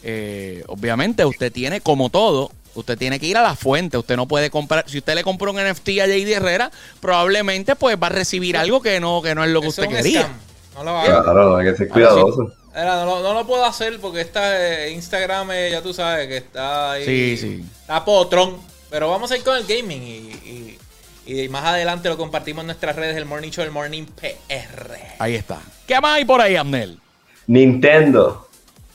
Eh, 0.03 0.62
obviamente 0.68 1.24
usted 1.24 1.51
tiene, 1.51 1.81
como 1.81 2.09
todo, 2.11 2.53
usted 2.74 2.96
tiene 2.98 3.18
que 3.18 3.27
ir 3.27 3.37
a 3.37 3.42
la 3.42 3.57
fuente, 3.57 3.96
usted 3.98 4.16
no 4.16 4.27
puede 4.29 4.51
comprar, 4.51 4.85
si 4.87 4.98
usted 4.98 5.14
le 5.14 5.24
compró 5.24 5.51
un 5.51 5.59
NFT 5.59 5.88
a 6.01 6.07
JD 6.07 6.33
Herrera, 6.35 6.70
probablemente 7.01 7.74
pues 7.74 7.96
va 8.01 8.07
a 8.07 8.11
recibir 8.11 8.57
algo 8.57 8.81
que 8.83 9.01
no, 9.01 9.22
que 9.22 9.35
no 9.35 9.42
es 9.44 9.51
lo 9.51 9.61
que 9.61 9.68
Eso 9.68 9.83
usted 9.83 9.92
es 9.94 9.98
un 9.98 10.05
quería. 10.05 10.20
scam. 10.22 10.37
No 10.78 10.84
lo. 10.84 11.22
Claro, 11.22 11.56
hay 11.56 11.70
que 11.70 11.76
ser 11.76 11.88
cuidadoso. 11.88 12.52
Era, 12.74 12.96
no, 13.04 13.06
lo- 13.06 13.22
no 13.22 13.34
lo 13.34 13.46
puedo 13.46 13.64
hacer 13.64 13.98
porque 14.00 14.20
está 14.20 14.84
eh, 14.84 14.90
Instagram, 14.92 15.50
eh, 15.52 15.70
ya 15.72 15.82
tú 15.82 15.92
sabes 15.92 16.28
que 16.28 16.36
está 16.36 16.92
ahí. 16.92 17.04
Sí, 17.04 17.36
sí. 17.36 17.64
Está 17.80 18.04
potrón. 18.04 18.56
Pero 18.90 19.10
vamos 19.10 19.30
a 19.32 19.36
ir 19.36 19.42
con 19.44 19.56
el 19.56 19.64
gaming 19.66 20.02
y, 20.02 20.78
y, 21.26 21.40
y 21.42 21.48
más 21.48 21.64
adelante 21.64 22.08
lo 22.08 22.16
compartimos 22.16 22.62
en 22.62 22.66
nuestras 22.68 22.94
redes, 22.96 23.16
el 23.16 23.26
Morning 23.26 23.50
Show, 23.50 23.64
el 23.64 23.70
Morning 23.70 24.04
PR. 24.04 24.96
Ahí 25.18 25.34
está. 25.34 25.58
¿Qué 25.86 26.00
más 26.00 26.14
hay 26.16 26.24
por 26.24 26.40
ahí, 26.40 26.56
Amnel? 26.56 26.98
Nintendo 27.46 28.44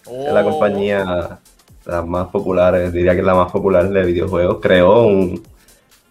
Oh. 0.06 0.28
es 0.28 0.34
la 0.34 0.44
compañía 0.44 1.04
de 1.06 1.92
las 1.92 2.06
más 2.06 2.28
populares, 2.28 2.92
diría 2.92 3.14
que 3.14 3.20
es 3.20 3.26
la 3.26 3.36
más 3.36 3.50
popular 3.52 3.88
de 3.90 4.04
videojuegos. 4.04 4.58
Creó 4.62 5.04
un, 5.06 5.42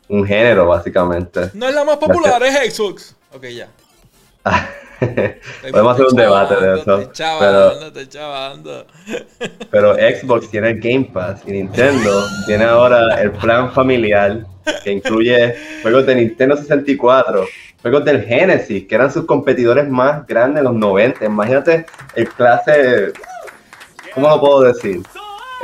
un 0.08 0.26
género, 0.26 0.66
básicamente. 0.66 1.50
No 1.52 1.68
es 1.68 1.74
la 1.74 1.84
más 1.84 1.98
popular, 1.98 2.42
es 2.42 2.74
Xbox. 2.74 3.14
Ok, 3.34 3.44
ya. 3.48 3.68
Podemos 5.70 5.94
hacer 5.94 6.06
un 6.10 6.16
debate 6.16 6.56
de 6.56 6.80
eso. 6.80 6.98
Estoy 7.00 7.12
chavando, 7.14 7.70
Pero, 7.78 7.86
estoy 7.86 8.08
chavando. 8.08 8.86
pero 9.70 9.94
Xbox 9.94 10.50
tiene 10.50 10.70
el 10.70 10.80
Game 10.80 11.10
Pass 11.12 11.40
y 11.46 11.52
Nintendo 11.52 12.24
tiene 12.46 12.64
ahora 12.64 13.20
el 13.22 13.32
plan 13.32 13.72
familiar 13.72 14.44
que 14.84 14.92
incluye 14.92 15.56
juegos 15.82 16.06
de 16.06 16.14
Nintendo 16.14 16.56
64, 16.56 17.46
juegos 17.82 18.04
del 18.04 18.22
Genesis, 18.24 18.86
que 18.86 18.94
eran 18.94 19.12
sus 19.12 19.24
competidores 19.26 19.88
más 19.88 20.26
grandes 20.26 20.58
en 20.60 20.64
los 20.64 20.74
90. 20.74 21.24
Imagínate 21.24 21.84
el 22.14 22.28
clase, 22.28 23.12
¿cómo 24.14 24.28
lo 24.28 24.40
puedo 24.40 24.62
decir? 24.62 25.00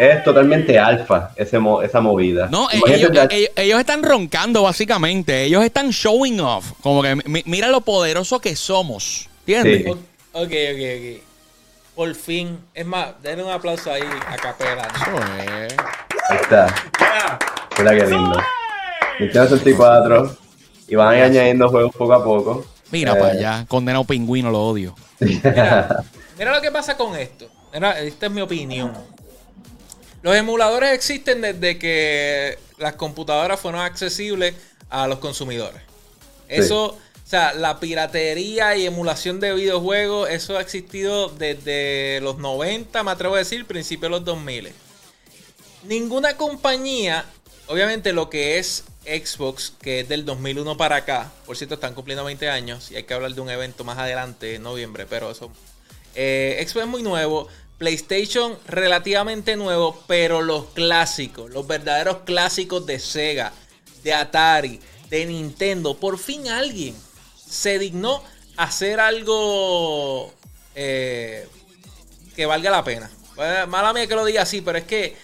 Es 0.01 0.22
totalmente 0.22 0.79
alfa 0.79 1.31
ese 1.37 1.59
mo- 1.59 1.83
esa 1.83 2.01
movida. 2.01 2.48
No, 2.51 2.68
Imagínate 2.72 2.94
ellos, 2.96 3.14
la- 3.14 3.24
ellos- 3.31 3.51
ellos 3.57 3.81
están 3.81 4.03
roncando 4.03 4.62
básicamente, 4.62 5.42
ellos 5.44 5.64
están 5.64 5.90
showing 5.90 6.40
off, 6.40 6.72
como 6.83 7.03
que 7.03 7.16
mi- 7.27 7.42
mira 7.46 7.66
lo 7.68 7.81
poderoso 7.81 8.40
que 8.40 8.55
somos, 8.55 9.28
¿entiendes? 9.57 9.85
Sí. 9.85 10.01
Ok, 10.33 10.53
ok, 10.53 10.83
ok. 10.97 11.23
Por 11.95 12.15
fin. 12.15 12.59
Es 12.75 12.87
más, 12.87 13.21
denle 13.23 13.45
un 13.45 13.51
aplauso 13.51 13.91
ahí 13.93 14.03
a 14.03 14.37
capela. 14.37 14.83
Eso 14.95 15.17
es. 15.43 15.75
Ahí 16.31 16.39
está. 16.43 16.75
Mira 17.79 17.95
qué 17.97 18.07
lindo. 18.07 18.43
Nintendo 19.19 19.49
64. 19.49 20.37
Y 20.89 20.95
van 20.95 21.21
añadiendo 21.21 21.69
juegos 21.69 21.95
poco 21.95 22.15
a 22.15 22.25
poco. 22.25 22.67
Mira 22.91 23.13
Eh, 23.13 23.17
para 23.17 23.33
allá, 23.33 23.67
condenado 23.69 24.05
pingüino, 24.05 24.51
lo 24.51 24.63
odio. 24.63 24.95
Mira, 25.21 26.05
mira 26.39 26.55
lo 26.55 26.63
que 26.63 26.71
pasa 26.71 26.97
con 26.97 27.17
esto. 27.17 27.51
Mira, 27.75 28.01
esta 28.01 28.27
es 28.27 28.33
mi 28.33 28.41
opinión. 28.41 28.93
Los 30.23 30.35
emuladores 30.35 30.93
existen 30.93 31.41
desde 31.41 31.79
que 31.79 32.59
las 32.79 32.95
computadoras 32.95 33.61
fueron 33.61 33.81
accesibles 33.81 34.55
a 34.89 35.07
los 35.07 35.19
consumidores. 35.19 35.83
Eso, 36.49 36.97
o 37.29 37.31
sea, 37.31 37.53
la 37.53 37.79
piratería 37.79 38.75
y 38.75 38.87
emulación 38.87 39.38
de 39.38 39.53
videojuegos, 39.53 40.31
eso 40.31 40.57
ha 40.57 40.62
existido 40.62 41.29
desde 41.29 42.21
los 42.23 42.38
90, 42.38 43.03
me 43.03 43.11
atrevo 43.11 43.35
a 43.35 43.38
decir, 43.38 43.67
principios 43.67 44.05
de 44.05 44.09
los 44.09 44.25
2000. 44.25 44.73
Ninguna 45.83 46.38
compañía, 46.38 47.27
obviamente 47.67 48.14
lo 48.14 48.31
que 48.31 48.59
es 48.59 48.85
Xbox, 49.05 49.75
que 49.79 50.01
es 50.01 50.09
del 50.09 50.25
2001 50.25 50.79
para 50.79 50.97
acá, 50.97 51.31
por 51.45 51.55
cierto, 51.59 51.75
están 51.75 51.93
cumpliendo 51.93 52.25
20 52.25 52.49
años 52.49 52.91
y 52.91 52.97
hay 52.97 53.03
que 53.03 53.12
hablar 53.12 53.35
de 53.35 53.43
un 53.43 53.51
evento 53.51 53.85
más 53.85 53.99
adelante, 53.99 54.55
en 54.55 54.62
noviembre, 54.62 55.05
pero 55.05 55.31
eso 55.31 55.51
Eh, 56.14 56.64
Xbox 56.67 56.85
es 56.85 56.91
muy 56.91 57.03
nuevo. 57.03 57.47
PlayStation 57.77 58.59
relativamente 58.67 59.55
nuevo, 59.55 60.03
pero 60.07 60.41
los 60.41 60.69
clásicos, 60.69 61.51
los 61.51 61.67
verdaderos 61.67 62.21
clásicos 62.25 62.87
de 62.87 62.99
Sega, 62.99 63.53
de 64.03 64.14
Atari, 64.14 64.81
de 65.11 65.27
Nintendo, 65.27 65.95
por 65.95 66.19
fin 66.19 66.49
alguien 66.49 66.95
se 67.49 67.79
dignó 67.79 68.23
hacer 68.57 69.01
algo 69.01 70.33
eh, 70.75 71.47
que 72.37 72.47
valga 72.47 72.71
la 72.71 72.85
pena. 72.85 73.11
Eh, 73.41 73.67
mala 73.69 73.93
mía 73.93 74.07
que 74.07 74.15
lo 74.15 74.25
diga 74.25 74.43
así, 74.43 74.61
pero 74.61 74.79
es 74.79 74.85
que 74.85 75.17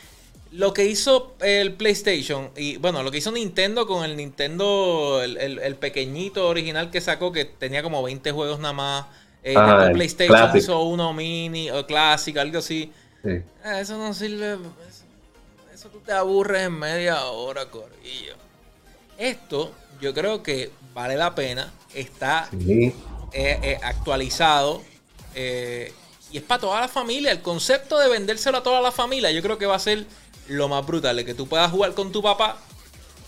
lo 0.53 0.73
que 0.73 0.85
hizo 0.85 1.35
el 1.41 1.73
PlayStation 1.75 2.51
y 2.57 2.77
bueno, 2.77 3.03
lo 3.03 3.11
que 3.11 3.19
hizo 3.19 3.33
Nintendo 3.33 3.87
con 3.87 4.05
el 4.05 4.17
Nintendo, 4.17 5.21
el, 5.23 5.37
el- 5.37 5.59
el 5.59 5.75
pequeñito 5.77 6.49
original 6.49 6.91
que 6.91 7.01
sacó, 7.01 7.33
que 7.33 7.45
tenía 7.45 7.83
como 7.83 8.03
20 8.03 8.31
juegos 8.33 8.61
nada 8.61 8.73
más. 8.75 9.07
Eh, 9.43 9.55
Ah, 9.57 9.87
el 9.87 9.93
PlayStation 9.93 10.37
Classic. 10.39 10.63
hizo 10.63 10.81
uno 10.83 11.13
mini 11.13 11.71
o 11.71 11.85
clásico, 11.87 12.41
algo 12.41 12.59
así. 12.61 12.91
Sí. 13.23 13.31
Eh, 13.31 13.45
eso 13.81 13.99
no 13.99 14.15
sirve. 14.15 14.53
Eso, 14.55 15.05
eso 15.75 15.89
tú 15.89 16.01
te 16.01 16.13
aburres 16.13 16.63
en 16.63 16.79
media 16.79 17.25
hora, 17.27 17.67
Corillo. 17.67 18.37
Esto, 19.19 19.73
yo 20.01 20.15
creo 20.15 20.43
que 20.43 20.71
vale 20.95 21.17
la 21.17 21.35
pena. 21.35 21.73
Está 21.95 22.49
Sí. 22.51 22.93
eh, 23.33 23.59
eh, 23.63 23.79
actualizado. 23.83 24.83
eh, 25.37 25.93
y 26.31 26.37
es 26.39 26.43
para 26.45 26.61
toda 26.61 26.81
la 26.81 26.89
familia. 26.89 27.31
El 27.33 27.43
concepto 27.43 27.99
de 27.99 28.09
vendérselo 28.09 28.59
a 28.59 28.63
toda 28.63 28.81
la 28.81 28.93
familia, 28.93 29.31
yo 29.33 29.43
creo 29.43 29.59
que 29.59 29.67
va 29.67 29.75
a 29.77 29.81
ser 29.81 30.05
lo 30.49 30.69
más 30.69 30.85
brutal. 30.87 31.17
De 31.17 31.25
que 31.25 31.35
tú 31.35 31.47
puedas 31.49 31.71
jugar 31.71 31.93
con 31.95 32.13
tu 32.13 32.23
papá, 32.23 32.57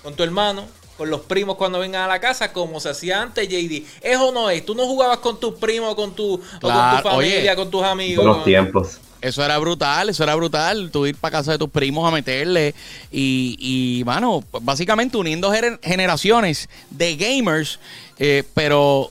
con 0.03 0.15
tu 0.15 0.23
hermano, 0.23 0.65
con 0.97 1.11
los 1.11 1.21
primos 1.23 1.57
cuando 1.57 1.79
vengan 1.81 2.03
a 2.03 2.07
la 2.09 2.21
casa, 2.21 2.53
como 2.53 2.79
se 2.81 2.89
hacía 2.91 3.23
antes, 3.23 3.49
JD. 3.49 3.85
¿Es 4.03 4.17
o 4.19 4.31
no 4.33 4.51
es? 4.51 4.65
Tú 4.65 4.75
no 4.75 4.87
jugabas 4.87 5.19
con 5.19 5.39
tus 5.41 5.55
primos, 5.55 5.95
con 5.97 6.15
tu, 6.15 6.35
o 6.35 6.39
con 6.39 6.59
Claro, 6.61 6.97
tu 7.03 7.09
familia, 7.09 7.39
oye. 7.53 7.57
con 7.57 7.71
tus 7.71 7.83
amigos. 7.85 8.17
Buenos 8.25 8.37
con- 8.39 8.45
tiempos. 8.45 8.99
Eso 9.27 9.45
era 9.45 9.59
brutal, 9.59 10.09
eso 10.09 10.23
era 10.23 10.35
brutal. 10.35 10.91
Tú 10.91 11.07
ir 11.07 11.17
para 11.17 11.39
casa 11.39 11.53
de 11.53 11.59
tus 11.59 11.71
primos 11.71 12.07
a 12.07 12.13
meterle. 12.15 12.75
Y, 13.13 13.57
y 14.01 14.05
mano, 14.05 14.45
básicamente 14.63 15.17
uniendo 15.17 15.53
gener- 15.53 15.81
generaciones 15.83 16.69
de 16.91 17.17
gamers. 17.17 17.79
eh, 18.19 18.45
pero 18.55 19.11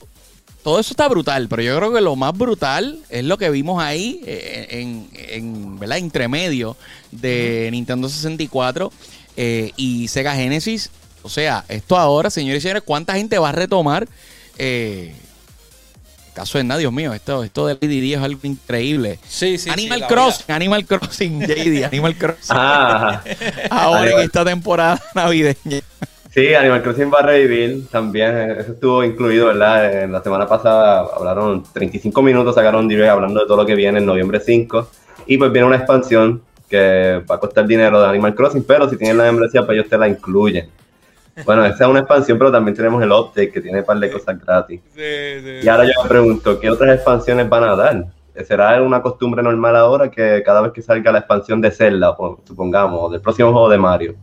todo 0.62 0.80
eso 0.80 0.92
está 0.92 1.08
brutal. 1.08 1.48
Pero 1.48 1.62
yo 1.62 1.76
creo 1.76 1.92
que 1.92 2.00
lo 2.00 2.16
más 2.16 2.36
brutal 2.36 2.98
es 3.08 3.24
lo 3.24 3.38
que 3.38 3.50
vimos 3.50 3.82
ahí 3.82 4.20
eh, 4.26 4.66
en, 4.70 5.08
en 5.12 5.78
¿verdad? 5.78 5.98
Entremedio 5.98 6.76
de 7.12 7.68
Nintendo 7.70 8.08
64 8.08 8.92
eh, 9.36 9.70
y 9.76 10.08
Sega 10.08 10.34
Genesis. 10.34 10.90
O 11.22 11.28
sea, 11.28 11.64
esto 11.68 11.96
ahora, 11.96 12.30
señores 12.30 12.60
y 12.60 12.62
señores, 12.62 12.82
¿cuánta 12.84 13.14
gente 13.14 13.38
va 13.38 13.48
a 13.50 13.52
retomar? 13.52 14.08
Eh, 14.58 15.14
caso 16.36 16.58
de 16.58 16.64
nada, 16.64 16.78
Dios 16.78 16.92
mío, 16.92 17.14
esto, 17.14 17.42
esto 17.42 17.66
de 17.66 17.78
Lady 17.80 18.12
es 18.12 18.20
algo 18.20 18.40
increíble. 18.42 19.18
Sí, 19.26 19.56
sí, 19.56 19.70
Animal 19.70 20.00
sí, 20.00 20.06
Crossing, 20.06 20.54
Animal 20.54 20.84
Crossing, 20.84 21.40
JD, 21.46 21.84
Animal 21.84 22.14
Crossing. 22.14 22.50
Ah, 22.50 23.22
Ahora 23.70 24.10
en 24.10 24.20
esta 24.20 24.44
temporada 24.44 25.00
navideña. 25.14 25.80
sí, 26.30 26.54
Animal 26.54 26.82
Crossing 26.82 27.10
va 27.12 27.20
a 27.20 27.22
revivir 27.22 27.88
también. 27.88 28.50
Eso 28.50 28.72
estuvo 28.72 29.02
incluido, 29.02 29.46
¿verdad? 29.46 30.02
En 30.02 30.12
la 30.12 30.22
semana 30.22 30.46
pasada 30.46 31.06
hablaron 31.16 31.64
35 31.72 32.20
minutos, 32.20 32.54
sacaron 32.54 32.82
un 32.82 32.88
direct 32.88 33.08
hablando 33.10 33.40
de 33.40 33.46
todo 33.46 33.56
lo 33.56 33.66
que 33.66 33.74
viene 33.74 33.98
en 33.98 34.06
noviembre 34.06 34.38
5. 34.38 34.90
Y 35.28 35.38
pues 35.38 35.50
viene 35.50 35.66
una 35.66 35.76
expansión 35.76 36.42
que 36.68 37.22
va 37.28 37.36
a 37.36 37.40
costar 37.40 37.66
dinero 37.66 37.98
de 38.00 38.08
Animal 38.08 38.34
Crossing, 38.34 38.64
pero 38.64 38.90
si 38.90 38.98
tienen 38.98 39.16
la 39.16 39.24
membresía, 39.24 39.64
pues 39.64 39.78
ellos 39.78 39.88
te 39.88 39.96
la 39.96 40.06
incluyen. 40.06 40.68
Bueno, 41.44 41.64
esa 41.66 41.84
es 41.84 41.90
una 41.90 42.00
expansión, 42.00 42.38
pero 42.38 42.50
también 42.50 42.74
tenemos 42.74 43.02
el 43.02 43.12
update 43.12 43.50
que 43.52 43.60
tiene 43.60 43.80
un 43.80 43.84
par 43.84 43.98
de 43.98 44.10
cosas 44.10 44.40
gratis. 44.40 44.80
Sí, 44.94 45.40
sí. 45.42 45.60
Y 45.62 45.68
ahora 45.68 45.84
yo 45.84 46.02
me 46.02 46.08
pregunto, 46.08 46.58
¿qué 46.58 46.70
otras 46.70 46.94
expansiones 46.94 47.48
van 47.48 47.64
a 47.64 47.76
dar? 47.76 48.06
¿Será 48.46 48.80
una 48.82 49.02
costumbre 49.02 49.42
normal 49.42 49.76
ahora 49.76 50.10
que 50.10 50.42
cada 50.44 50.60
vez 50.62 50.72
que 50.72 50.82
salga 50.82 51.12
la 51.12 51.18
expansión 51.18 51.60
de 51.60 51.70
Zelda, 51.70 52.10
o 52.10 52.40
supongamos, 52.46 53.00
o 53.02 53.10
del 53.10 53.20
próximo 53.20 53.52
juego 53.52 53.68
de 53.68 53.78
Mario, 53.78 54.14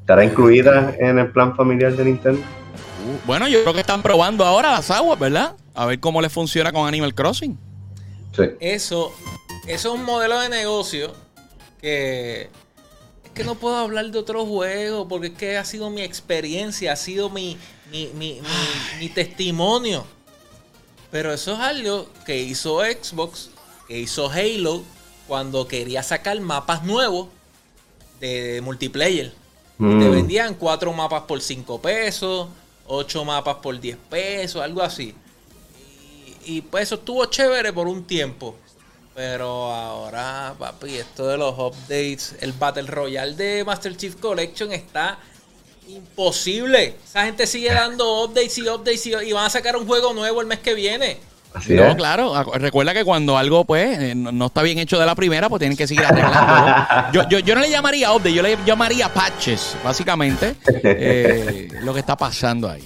estará 0.00 0.24
incluida 0.24 0.94
en 0.98 1.18
el 1.18 1.30
plan 1.30 1.54
familiar 1.54 1.92
de 1.92 2.04
Nintendo? 2.04 2.40
Uh, 2.40 3.26
bueno, 3.26 3.48
yo 3.48 3.62
creo 3.62 3.74
que 3.74 3.80
están 3.80 4.02
probando 4.02 4.44
ahora 4.44 4.72
las 4.72 4.90
aguas, 4.90 5.18
¿verdad? 5.18 5.54
A 5.74 5.86
ver 5.86 6.00
cómo 6.00 6.20
les 6.20 6.32
funciona 6.32 6.72
con 6.72 6.86
Animal 6.86 7.14
Crossing. 7.14 7.58
Sí. 8.36 8.44
Eso, 8.60 9.12
eso 9.66 9.94
es 9.94 10.00
un 10.00 10.04
modelo 10.04 10.38
de 10.40 10.48
negocio 10.48 11.12
que 11.80 12.48
que 13.34 13.44
no 13.44 13.54
puedo 13.54 13.76
hablar 13.76 14.10
de 14.10 14.18
otro 14.18 14.44
juego 14.46 15.08
porque 15.08 15.28
es 15.28 15.32
que 15.34 15.56
ha 15.56 15.64
sido 15.64 15.90
mi 15.90 16.02
experiencia, 16.02 16.92
ha 16.92 16.96
sido 16.96 17.30
mi, 17.30 17.56
mi, 17.90 18.08
mi, 18.14 18.40
mi- 18.40 18.98
mi 18.98 19.08
testimonio. 19.08 20.04
Pero 21.10 21.32
eso 21.32 21.52
es 21.54 21.58
algo 21.58 22.08
que 22.24 22.38
hizo 22.42 22.80
Xbox, 22.80 23.50
que 23.88 23.98
hizo 24.00 24.30
Halo 24.30 24.82
cuando 25.28 25.66
quería 25.68 26.02
sacar 26.02 26.40
mapas 26.40 26.84
nuevos 26.84 27.28
de 28.20 28.60
multiplayer. 28.62 29.32
Te 29.78 29.84
Mm, 29.84 30.10
vendían 30.12 30.54
cuatro 30.54 30.92
mapas 30.92 31.22
por 31.22 31.40
5 31.40 31.80
pesos, 31.80 32.48
ocho 32.86 33.24
mapas 33.24 33.56
por 33.56 33.78
10 33.80 33.96
pesos, 34.08 34.62
algo 34.62 34.80
así. 34.82 35.14
Y, 36.46 36.56
y, 36.58 36.60
pues 36.62 36.84
eso 36.84 36.94
estuvo 36.96 37.24
chévere 37.26 37.72
por 37.72 37.88
un 37.88 38.04
tiempo. 38.04 38.56
Pero 39.14 39.70
ahora, 39.72 40.54
papi, 40.58 40.96
esto 40.96 41.26
de 41.28 41.36
los 41.36 41.54
updates, 41.58 42.34
el 42.40 42.52
Battle 42.52 42.84
Royale 42.84 43.34
de 43.34 43.64
Master 43.64 43.94
Chief 43.96 44.16
Collection 44.16 44.72
está 44.72 45.18
imposible. 45.88 46.96
Esa 47.04 47.26
gente 47.26 47.46
sigue 47.46 47.70
dando 47.72 48.24
updates 48.24 48.56
y 48.58 48.68
updates 48.68 49.06
y, 49.06 49.14
y 49.14 49.32
van 49.32 49.44
a 49.46 49.50
sacar 49.50 49.76
un 49.76 49.86
juego 49.86 50.14
nuevo 50.14 50.40
el 50.40 50.46
mes 50.46 50.60
que 50.60 50.72
viene. 50.72 51.18
así 51.52 51.74
no, 51.74 51.88
es. 51.88 51.94
claro. 51.96 52.42
Recuerda 52.54 52.94
que 52.94 53.04
cuando 53.04 53.36
algo, 53.36 53.66
pues, 53.66 53.98
eh, 53.98 54.14
no, 54.14 54.32
no 54.32 54.46
está 54.46 54.62
bien 54.62 54.78
hecho 54.78 54.98
de 54.98 55.04
la 55.04 55.14
primera, 55.14 55.50
pues 55.50 55.60
tienen 55.60 55.76
que 55.76 55.86
seguir 55.86 56.06
arreglándolo. 56.06 56.86
Yo, 57.12 57.28
yo, 57.28 57.38
yo 57.40 57.54
no 57.54 57.60
le 57.60 57.68
llamaría 57.70 58.10
update, 58.12 58.32
yo 58.32 58.42
le 58.42 58.56
llamaría 58.64 59.12
patches, 59.12 59.76
básicamente, 59.84 60.56
eh, 60.82 61.68
lo 61.82 61.92
que 61.92 62.00
está 62.00 62.16
pasando 62.16 62.70
ahí. 62.70 62.82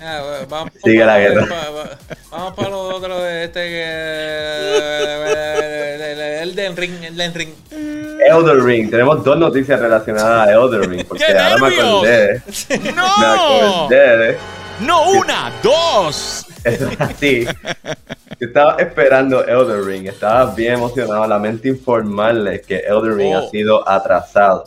Ah, 0.00 0.44
vamos 0.48 0.72
Sigue 0.84 1.04
la 1.04 1.18
guerra. 1.18 1.46
pa- 1.48 1.56
pa- 1.56 1.98
vamos 2.30 2.54
para 2.54 2.68
los 2.70 2.94
otros 2.94 3.22
de 3.22 3.44
este 3.44 3.60
que. 3.68 3.84
El 6.42 6.54
Den 6.54 6.76
Ring, 6.76 7.02
el 7.04 7.16
Den 7.16 7.34
Ring. 7.34 7.50
Elder 7.72 8.62
Ring, 8.62 8.90
tenemos 8.90 9.24
dos 9.24 9.36
noticias 9.38 9.80
relacionadas 9.80 10.48
a 10.48 10.52
Elder 10.52 10.88
Ring, 10.88 11.04
porque 11.06 11.24
¡Qué 11.24 11.38
ahora 11.38 11.56
me 11.58 11.70
nervios! 11.70 11.88
acordé, 11.88 12.42
me 12.82 12.92
¡No! 12.92 13.06
acordé 13.06 14.16
de 14.18 14.36
¡No 14.80 15.10
una, 15.10 15.52
dos! 15.62 16.46
Yo 17.20 18.46
estaba 18.46 18.76
esperando 18.78 19.44
Elder 19.46 19.82
Ring, 19.84 20.06
estaba 20.06 20.46
bien 20.54 20.74
emocionado. 20.74 21.26
Lamento 21.26 21.68
informarles 21.68 22.62
que 22.66 22.76
Elder 22.78 23.14
Ring 23.14 23.34
Oh. 23.34 23.38
ha 23.38 23.50
sido 23.50 23.88
atrasado 23.88 24.64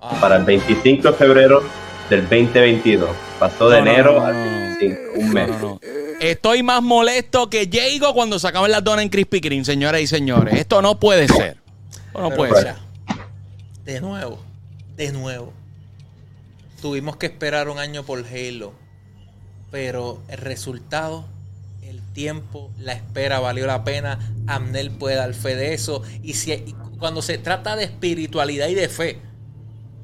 Ah, 0.00 0.14
para 0.20 0.36
el 0.36 0.44
25 0.44 1.08
de 1.08 1.14
febrero 1.14 1.62
del 2.08 2.22
2022. 2.22 3.10
Pasó 3.38 3.68
de 3.70 3.80
No, 3.80 3.86
enero 3.90 4.12
no, 4.12 4.20
no, 4.20 4.26
al 4.26 4.34
no. 4.34 4.50
25, 4.78 5.00
un 5.16 5.30
mes. 5.32 5.48
No, 5.48 5.58
no, 5.58 5.68
no. 5.68 5.80
Estoy 6.20 6.62
más 6.64 6.82
molesto 6.82 7.48
que 7.48 7.68
Jago 7.70 8.12
cuando 8.12 8.38
sacaban 8.38 8.70
las 8.70 8.82
donas 8.82 9.04
en 9.04 9.08
Krispy 9.08 9.40
Kreme, 9.40 9.64
señoras 9.64 10.00
y 10.00 10.06
señores. 10.06 10.54
Esto 10.54 10.82
no 10.82 10.98
puede 10.98 11.28
ser. 11.28 11.58
Esto 11.90 12.20
no 12.20 12.28
pero 12.30 12.36
puede 12.36 12.60
ser. 12.60 12.74
De 13.84 14.00
nuevo, 14.00 14.40
de 14.96 15.12
nuevo. 15.12 15.52
Tuvimos 16.82 17.16
que 17.16 17.26
esperar 17.26 17.68
un 17.68 17.78
año 17.78 18.02
por 18.02 18.24
Halo. 18.24 18.72
Pero 19.70 20.20
el 20.28 20.38
resultado, 20.38 21.24
el 21.82 22.00
tiempo, 22.14 22.70
la 22.78 22.94
espera 22.94 23.38
valió 23.38 23.66
la 23.66 23.84
pena. 23.84 24.18
Amnel 24.48 24.90
puede 24.90 25.16
dar 25.16 25.32
fe 25.34 25.54
de 25.54 25.74
eso. 25.74 26.02
Y, 26.22 26.34
si, 26.34 26.52
y 26.52 26.74
cuando 26.98 27.22
se 27.22 27.38
trata 27.38 27.76
de 27.76 27.84
espiritualidad 27.84 28.68
y 28.68 28.74
de 28.74 28.88
fe, 28.88 29.18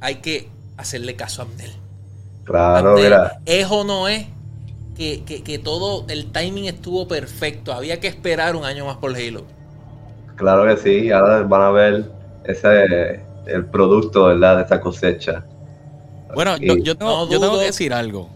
hay 0.01 0.17
que 0.17 0.49
hacerle 0.77 1.17
caso 1.17 1.43
a 1.43 1.47
Amnel. 1.47 1.73
Claro, 2.45 2.95
mira. 2.97 3.39
¿Es 3.47 3.67
o 3.71 3.85
no 3.85 4.07
es 4.09 4.27
que, 4.97 5.23
que- 5.25 5.43
que 5.43 5.59
todo 5.59 6.05
el 6.09 6.31
timing 6.33 6.67
estuvo 6.67 7.09
perfecto? 7.09 7.73
Había 7.73 8.01
que 8.01 8.07
esperar 8.09 8.55
un 8.57 8.65
año 8.65 8.87
más 8.87 8.97
por 8.99 9.15
Halo. 9.17 9.45
Claro 10.37 10.67
que 10.67 10.77
sí. 10.81 11.11
Ahora 11.11 11.43
van 11.43 11.63
a 11.63 11.71
ver 11.71 12.11
ese 12.45 13.23
el 13.47 13.67
producto, 13.67 14.25
¿verdad? 14.27 14.57
De 14.59 14.63
esa 14.65 14.81
cosecha. 14.81 15.45
Bueno, 16.35 16.57
Y- 16.59 16.67
yo, 16.67 16.77
yo 16.77 16.97
tengo, 16.97 17.27
No 17.27 17.31
yo 17.31 17.41
tengo 17.41 17.59
que 17.59 17.67
decir 17.67 17.93
algo. 17.93 18.29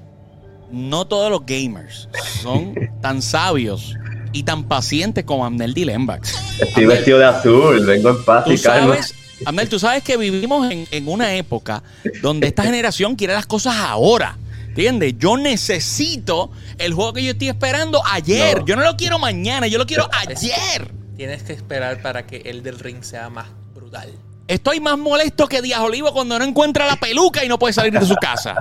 No 0.70 1.06
todos 1.06 1.30
los 1.30 1.46
gamers 1.46 2.08
son 2.42 2.74
tan 3.00 3.22
sabios 3.22 3.94
y 4.32 4.42
tan 4.42 4.64
pacientes 4.64 5.24
como 5.24 5.44
Amnel 5.46 5.72
Dilembax. 5.74 6.60
Estoy 6.60 6.84
vestido 6.86 7.18
de 7.18 7.24
azul, 7.24 7.84
vengo 7.86 8.10
en 8.10 8.24
paz 8.24 8.44
Tú 8.44 8.52
y 8.52 8.58
calma. 8.58 8.88
sabes, 8.96 9.14
Amnel, 9.44 9.68
tú 9.68 9.78
sabes 9.78 10.02
que 10.02 10.16
vivimos 10.16 10.70
en, 10.70 10.86
en 10.90 11.08
una 11.08 11.34
época 11.34 11.82
donde 12.22 12.48
esta 12.48 12.62
generación 12.64 13.16
quiere 13.16 13.34
las 13.34 13.46
cosas 13.46 13.76
ahora. 13.76 14.36
¿Entiendes? 14.68 15.14
Yo 15.18 15.36
necesito 15.36 16.50
el 16.78 16.94
juego 16.94 17.12
que 17.12 17.24
yo 17.24 17.32
estoy 17.32 17.48
esperando 17.48 18.00
ayer. 18.06 18.60
No. 18.60 18.66
Yo 18.66 18.76
no 18.76 18.82
lo 18.82 18.96
quiero 18.96 19.18
mañana, 19.18 19.66
yo 19.66 19.78
lo 19.78 19.86
quiero 19.86 20.08
ayer. 20.12 20.92
Tienes 21.16 21.42
que 21.42 21.52
esperar 21.52 22.00
para 22.00 22.26
que 22.26 22.42
el 22.44 22.62
del 22.62 22.78
ring 22.78 23.02
sea 23.02 23.28
más 23.28 23.48
brutal. 23.74 24.12
Estoy 24.46 24.78
más 24.78 24.96
molesto 24.96 25.48
que 25.48 25.60
Díaz 25.60 25.80
Olivo 25.80 26.12
cuando 26.12 26.38
no 26.38 26.44
encuentra 26.44 26.86
la 26.86 26.96
peluca 26.96 27.44
y 27.44 27.48
no 27.48 27.58
puede 27.58 27.72
salir 27.72 27.92
de 27.92 28.06
su 28.06 28.14
casa. 28.14 28.54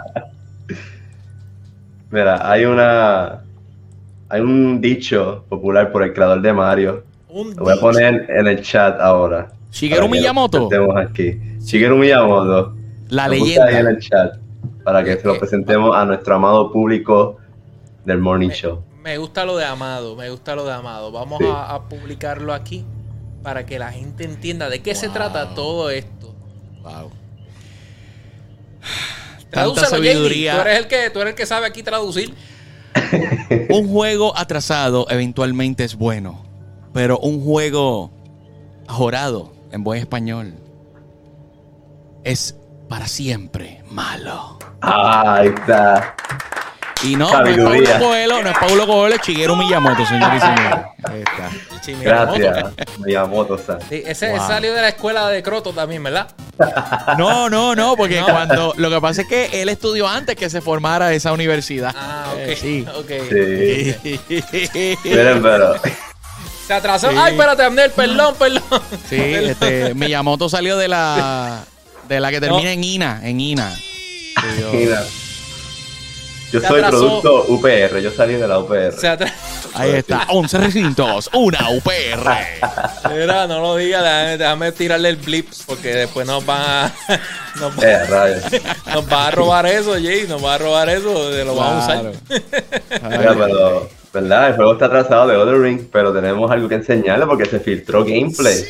Mira, 2.10 2.50
hay 2.50 2.66
una. 2.66 3.44
Hay 4.30 4.42
un 4.42 4.82
dicho 4.82 5.46
popular 5.48 5.92
por 5.92 6.04
el 6.04 6.14
creador 6.14 6.42
de 6.42 6.52
Mario 6.52 7.04
Un 7.30 7.56
Lo 7.56 7.64
voy 7.64 7.78
a 7.78 7.80
poner 7.80 8.26
en 8.30 8.48
el 8.48 8.62
chat 8.62 9.00
ahora. 9.00 9.52
Shigeru 9.72 10.02
para 10.02 10.08
que 10.10 10.16
lo 10.16 10.22
Miyamoto. 10.22 10.70
presentemos 10.70 10.98
aquí. 10.98 11.40
Shigeru 11.60 11.98
Miyamoto. 11.98 12.76
La 13.10 13.28
Lo 13.28 13.34
leyenda. 13.34 13.66
ahí 13.66 13.76
en 13.76 13.88
el 13.88 14.00
chat 14.00 14.38
para 14.84 15.04
que 15.04 15.18
se 15.18 15.28
lo 15.28 15.36
Eh, 15.36 15.40
presentemos 15.40 15.96
a 15.96 16.06
nuestro 16.06 16.36
amado 16.36 16.72
público 16.72 17.38
del 18.06 18.20
Morning 18.20 18.50
Show. 18.50 18.84
Me 19.04 19.18
gusta 19.18 19.46
lo 19.46 19.56
de 19.58 19.64
Amado, 19.66 20.16
me 20.16 20.30
gusta 20.30 20.56
lo 20.56 20.66
de 20.66 20.74
Amado. 20.74 21.12
Vamos 21.12 21.40
Sí. 21.40 21.46
a, 21.48 21.74
a 21.76 21.84
publicarlo 21.90 22.54
aquí 22.54 22.86
para 23.44 23.66
que 23.66 23.80
la 23.80 23.92
gente 23.92 24.26
entienda 24.26 24.70
de 24.70 24.82
qué 24.82 24.96
se 24.96 25.08
trata 25.10 25.54
todo 25.56 25.90
esto. 25.90 26.34
Wow. 26.84 27.12
Tanta 29.50 29.86
sabiduría. 29.86 30.56
Tú 30.56 30.62
eres 30.62 30.80
el 30.80 30.88
que, 30.88 31.10
tú 31.10 31.20
eres 31.22 31.32
el 31.32 31.38
que 31.38 31.46
sabe 31.46 31.66
aquí 31.68 31.84
traducir. 31.84 32.34
Un 33.70 33.88
juego 33.88 34.38
atrasado 34.38 35.06
eventualmente 35.10 35.84
es 35.84 35.96
bueno, 35.96 36.44
pero 36.94 37.20
un 37.20 37.42
juego 37.44 38.12
jorado 38.88 39.54
en 39.72 39.84
buen 39.84 40.00
español 40.00 40.54
es 42.24 42.56
para 42.90 43.08
siempre 43.08 43.84
malo. 43.90 44.58
Ah, 44.82 45.36
ahí 45.40 45.48
está. 45.48 46.16
Y 47.04 47.16
no, 47.16 47.30
no 47.32 47.74
es. 47.74 47.88
Paulo 47.90 48.06
Coelho, 48.08 48.44
no 48.44 48.50
es 48.50 48.58
Paulo 48.58 48.88
Coelho, 48.88 49.16
es 49.16 49.22
Shigeru 49.22 49.56
Miyamoto, 49.56 50.04
señor 50.06 50.32
y 50.36 50.40
señor. 50.40 50.86
Ahí 51.04 51.20
está. 51.22 51.50
Sí, 51.84 51.96
Miyamoto. 51.96 52.40
Gracias, 52.40 52.74
Miyamoto-san. 53.00 53.82
Sí, 53.88 54.02
ese 54.06 54.32
Wow. 54.32 54.48
salió 54.48 54.74
de 54.74 54.82
la 54.82 54.90
escuela 54.90 55.30
de 55.30 55.44
Croto 55.44 55.74
también, 55.74 56.02
¿verdad? 56.04 56.28
No, 57.20 57.50
no, 57.50 57.76
no, 57.76 57.96
porque 57.96 58.20
No. 58.20 58.26
cuando 58.26 58.74
lo 58.78 58.90
que 58.90 59.00
pasa 59.00 59.22
es 59.22 59.28
que 59.28 59.62
él 59.62 59.70
estudió 59.70 60.08
antes 60.08 60.36
que 60.36 60.50
se 60.50 60.60
formara 60.60 61.14
esa 61.14 61.32
universidad. 61.34 61.94
Ah, 61.96 62.30
ok. 62.34 62.40
Eh, 62.40 62.56
sí. 62.60 62.86
ok. 62.96 63.12
Sí. 63.30 64.98
Miren, 65.04 65.42
pero 65.44 65.76
Se 66.68 66.74
atrasó. 66.74 67.10
Sí. 67.10 67.16
Ay, 67.18 67.32
espérate, 67.34 67.64
Abner, 67.64 67.92
perdón, 67.92 68.36
perdón. 68.38 68.82
Sí, 69.10 69.16
este, 69.20 69.94
Miyamoto 69.94 70.50
salió 70.50 70.78
de 70.78 70.88
la 70.90 71.64
de 72.10 72.20
la 72.20 72.30
que 72.30 72.40
termina 72.42 72.72
en 72.72 72.84
Ina, 72.84 73.22
en 73.24 73.40
Ina. 73.40 73.74
Mira. 74.72 75.04
Yo 76.52 76.62
soy 76.62 76.82
producto 76.82 77.44
UPR, 77.50 78.00
yo 78.00 78.10
salí 78.12 78.36
de 78.36 78.48
la 78.48 78.60
UPR. 78.60 78.94
Ahí 79.74 79.92
está, 79.92 80.26
11 80.30 80.58
recintos, 80.60 81.30
una 81.34 81.70
UPR. 81.72 82.32
Mira, 83.14 83.48
no 83.48 83.60
lo 83.60 83.76
digas, 83.76 84.02
déjame, 84.02 84.38
déjame 84.38 84.72
tirarle 84.72 85.10
el 85.10 85.18
blip 85.18 85.50
porque 85.66 85.90
después 85.94 86.26
nos 86.26 86.46
van 86.46 86.62
a, 86.62 86.94
nos, 87.60 87.78
va- 87.78 87.84
Eh, 87.84 88.06
rayos. 88.06 88.44
nos 88.94 89.12
va 89.12 89.28
a 89.28 89.32
robar 89.32 89.66
eso, 89.66 89.92
Jay, 89.94 90.26
nos 90.28 90.44
va 90.44 90.56
a 90.56 90.58
robar 90.58 90.88
eso, 90.90 91.30
de 91.32 91.44
lo 91.44 91.56
vamos 91.56 91.84
a 91.84 91.88
Claro. 91.88 92.10
usar. 92.12 93.10
Mira, 93.20 93.36
pero, 93.38 93.90
¿verdad? 94.22 94.50
El 94.50 94.56
juego 94.56 94.74
está 94.74 94.86
atrasado 94.86 95.28
de 95.28 95.36
Other 95.38 95.60
Ring, 95.60 95.82
pero 95.92 96.12
tenemos 96.14 96.50
algo 96.52 96.68
que 96.68 96.76
enseñarle 96.76 97.26
porque 97.26 97.46
se 97.46 97.60
filtró 97.60 98.04
gameplay. 98.04 98.64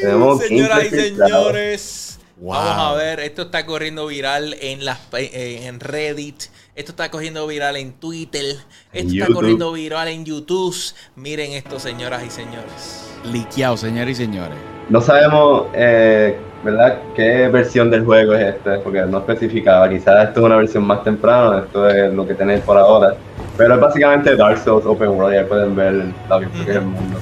Tenemos 0.00 0.40
Señoras 0.40 0.84
y 0.84 0.90
filtrado. 0.90 1.44
señores, 1.44 2.18
Wow. 2.40 2.54
vamos 2.54 2.94
a 2.94 2.94
ver, 2.96 3.20
esto 3.20 3.42
está 3.42 3.64
corriendo 3.66 4.06
viral 4.08 4.56
en 4.60 4.84
las 4.84 4.98
eh, 5.12 5.60
en 5.64 5.78
Reddit, 5.78 6.42
esto 6.74 6.90
está 6.90 7.08
corriendo 7.08 7.46
viral 7.46 7.76
en 7.76 7.92
Twitter, 7.92 8.44
esto 8.44 8.64
En 8.92 9.06
está 9.06 9.18
YouTube. 9.26 9.34
corriendo 9.34 9.72
viral 9.72 10.08
en 10.08 10.24
YouTube. 10.24 10.74
Miren 11.14 11.52
esto, 11.52 11.78
señoras 11.78 12.24
y 12.26 12.30
señores. 12.30 13.04
Liqueado, 13.24 13.76
señores 13.76 14.18
y 14.18 14.24
señores. 14.24 14.56
No 14.88 15.00
sabemos, 15.00 15.66
eh, 15.74 16.36
¿verdad? 16.64 16.98
¿Qué 17.14 17.46
versión 17.46 17.90
del 17.92 18.04
juego 18.04 18.34
es 18.34 18.56
este? 18.56 18.78
Porque 18.78 19.02
no 19.02 19.18
especificaba. 19.18 19.88
Quizás 19.88 20.26
esto 20.28 20.40
es 20.40 20.46
una 20.46 20.56
versión 20.56 20.82
más 20.84 21.04
temprana, 21.04 21.60
esto 21.66 21.88
es 21.88 22.12
lo 22.12 22.26
que 22.26 22.34
tenéis 22.34 22.62
por 22.62 22.76
ahora. 22.76 23.14
Pero 23.62 23.74
es 23.74 23.80
básicamente 23.80 24.36
Dark 24.36 24.58
Souls 24.58 24.84
Open 24.84 25.10
World, 25.10 25.34
ya 25.34 25.46
pueden 25.46 25.76
ver 25.76 25.92
lo 26.28 26.40
que 26.40 26.46
es 26.46 26.68
el 26.68 26.82
mundo. 26.82 27.18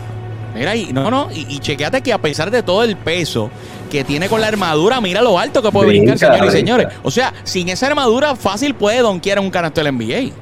Mira, 0.55 0.74
y 0.74 0.92
no, 0.92 1.11
no, 1.11 1.29
y, 1.31 1.46
y 1.48 1.59
chequeate 1.59 2.00
que 2.00 2.12
a 2.12 2.18
pesar 2.18 2.50
de 2.50 2.62
todo 2.62 2.83
el 2.83 2.96
peso 2.96 3.50
que 3.90 4.05
tiene 4.05 4.29
con 4.29 4.40
la 4.40 4.48
armadura, 4.48 5.00
mira 5.00 5.20
lo 5.20 5.38
alto 5.38 5.62
que 5.62 5.70
puede 5.70 5.88
Brinca, 5.88 6.12
brincar, 6.12 6.33
señores 6.33 6.55
y 6.55 6.57
señores. 6.57 6.87
O 7.03 7.11
sea, 7.11 7.35
sin 7.44 7.68
esa 7.68 7.88
armadura 7.88 8.35
fácil 8.37 8.74
puede 8.74 9.00
donkear 9.00 9.38
un 9.38 9.50
canasto 9.50 9.83
del 9.83 9.94
NBA. 9.94 10.33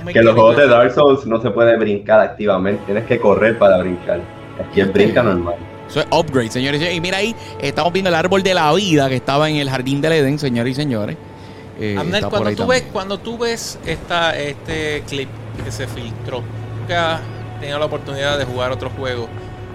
No 0.00 0.06
Que 0.06 0.18
en 0.18 0.24
los 0.24 0.34
juegos 0.34 0.56
de 0.56 0.68
Dark 0.68 0.92
Souls 0.92 1.26
no 1.26 1.40
se 1.42 1.50
puede 1.50 1.76
brincar 1.76 2.20
activamente, 2.20 2.82
tienes 2.86 3.04
que 3.04 3.18
correr 3.18 3.58
para 3.58 3.78
brincar. 3.78 4.20
Aquí 4.58 4.80
es 4.80 4.92
brinca 4.92 5.22
normal. 5.22 5.56
Eso 5.88 6.00
es 6.00 6.06
upgrade, 6.10 6.50
señores 6.50 6.80
y 6.80 6.84
señores. 6.84 6.96
Y 6.96 7.00
mira 7.00 7.18
ahí, 7.18 7.34
estamos 7.60 7.92
viendo 7.92 8.08
el 8.08 8.14
árbol 8.14 8.42
de 8.42 8.54
la 8.54 8.72
vida 8.72 9.08
que 9.08 9.16
estaba 9.16 9.50
en 9.50 9.56
el 9.56 9.68
jardín 9.68 10.00
del 10.00 10.12
Edén, 10.12 10.38
señores 10.38 10.72
y 10.72 10.74
señores. 10.74 11.16
Eh, 11.84 11.96
Abner, 11.96 12.14
está 12.14 12.30
por 12.30 12.30
cuando 12.30 12.48
ahí 12.48 12.54
tú, 12.54 12.62
también. 12.62 12.84
ves, 12.84 12.92
cuando 12.92 13.18
tú 13.18 13.38
ves 13.38 13.78
esta, 13.84 14.38
este 14.38 15.02
clip 15.08 15.28
que 15.64 15.72
se 15.72 15.88
filtró, 15.88 16.44
que 16.86 16.94
has 16.94 17.20
tenido 17.58 17.80
la 17.80 17.86
oportunidad 17.86 18.38
de 18.38 18.44
jugar 18.44 18.70
otros 18.70 18.92
juegos 18.92 19.28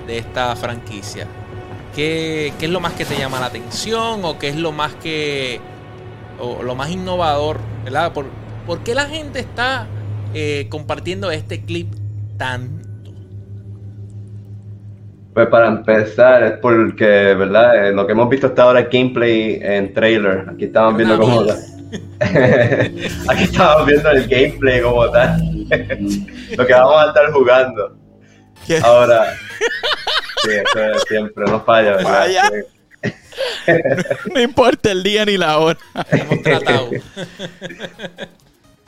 de 0.08 0.18
esta 0.18 0.56
franquicia, 0.56 1.28
¿qué, 1.94 2.54
qué 2.60 2.66
es 2.68 2.72
lo 2.72 2.80
más 2.80 2.94
que 2.94 3.04
te 3.04 3.18
llama 3.18 3.42
la 3.42 3.48
atención 3.48 4.24
o 4.24 4.40
qué 4.40 4.48
es 4.48 4.56
lo 4.56 4.72
más 4.72 4.96
que 4.96 5.60
o 6.40 6.64
lo 6.64 6.76
más 6.76 6.92
innovador, 6.92 7.60
¿verdad? 7.84 8.14
¿Por, 8.14 8.28
por 8.66 8.80
qué 8.84 8.96
la 8.96 9.08
gente 9.08 9.40
está 9.40 9.88
eh, 10.34 10.68
compartiendo 10.70 11.30
este 11.32 11.66
clip 11.66 11.94
tanto? 12.38 12.88
Pues 15.34 15.48
para 15.50 15.68
empezar, 15.68 16.44
es 16.44 16.54
porque, 16.62 17.06
¿verdad? 17.06 17.90
Eh, 17.90 17.92
lo 17.94 18.06
que 18.08 18.14
hemos 18.14 18.30
visto 18.30 18.48
hasta 18.48 18.64
ahora 18.64 18.80
es 18.80 18.90
gameplay 18.90 19.60
en 19.62 19.94
trailer. 19.94 20.48
Aquí 20.50 20.66
estamos 20.66 20.96
viendo 20.96 21.20
cómo. 21.20 21.44
Aquí 23.30 23.44
estamos 23.44 23.86
viendo 23.86 24.10
el 24.12 24.28
gameplay 24.28 24.82
como 24.82 25.10
tal. 25.12 25.40
lo 26.58 26.66
que 26.66 26.74
vamos 26.74 27.02
a 27.02 27.08
estar 27.08 27.32
jugando. 27.32 27.96
¿Qué? 28.66 28.78
Ahora. 28.84 29.36
Sí, 30.44 30.50
eso 30.52 30.84
es 30.94 31.04
siempre, 31.08 31.46
no 31.46 31.64
falla, 31.64 31.92
¿verdad? 31.98 32.12
Falla. 32.24 32.50
Sí. 32.50 32.62
No 34.34 34.42
importa 34.42 34.92
el 34.92 35.04
día 35.04 35.24
ni 35.26 35.38
la 35.38 35.60
hora. 35.60 35.78
Hemos 36.12 36.42
tratado. 36.42 36.90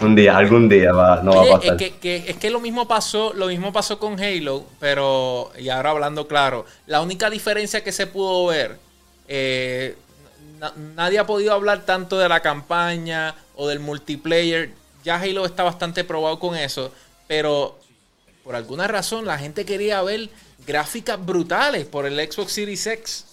Un 0.02 0.16
día, 0.16 0.38
algún 0.38 0.70
día 0.70 0.94
va, 0.94 1.22
no 1.22 1.32
va 1.36 1.42
a 1.42 1.46
es 1.46 1.52
pasar. 1.52 1.78
que, 1.78 1.96
que- 1.98 2.24
es 2.28 2.38
que 2.38 2.50
lo 2.50 2.60
mismo 2.62 2.88
pasó, 2.88 3.34
lo 3.34 3.48
mismo 3.48 3.74
pasó 3.74 4.00
con 4.00 4.20
Halo, 4.20 4.64
pero 4.80 5.52
y 5.60 5.70
ahora 5.70 5.90
hablando 5.92 6.28
claro, 6.28 6.66
la 6.88 7.02
única 7.02 7.30
diferencia 7.30 7.84
que 7.84 7.92
se 7.92 8.08
pudo 8.08 8.48
ver, 8.48 8.78
eh, 9.28 9.96
na- 10.60 10.74
nadie 10.96 11.20
ha 11.20 11.26
podido 11.26 11.54
hablar 11.54 11.86
tanto 11.86 12.18
de 12.18 12.30
la 12.30 12.42
campaña 12.42 13.36
o 13.56 13.68
del 13.68 13.80
multiplayer. 13.80 14.72
Ya 15.04 15.16
Halo 15.20 15.46
está 15.46 15.64
bastante 15.64 16.04
probado 16.04 16.40
con 16.40 16.56
eso, 16.56 16.92
pero 17.28 17.80
por 18.44 18.56
alguna 18.56 18.88
razón 18.88 19.26
la 19.26 19.38
gente 19.38 19.66
quería 19.66 20.02
ver 20.02 20.30
gráficas 20.68 21.24
brutales 21.26 21.86
por 21.86 22.06
el 22.06 22.20
Xbox 22.32 22.52
Series 22.52 22.86
X. 22.88 23.26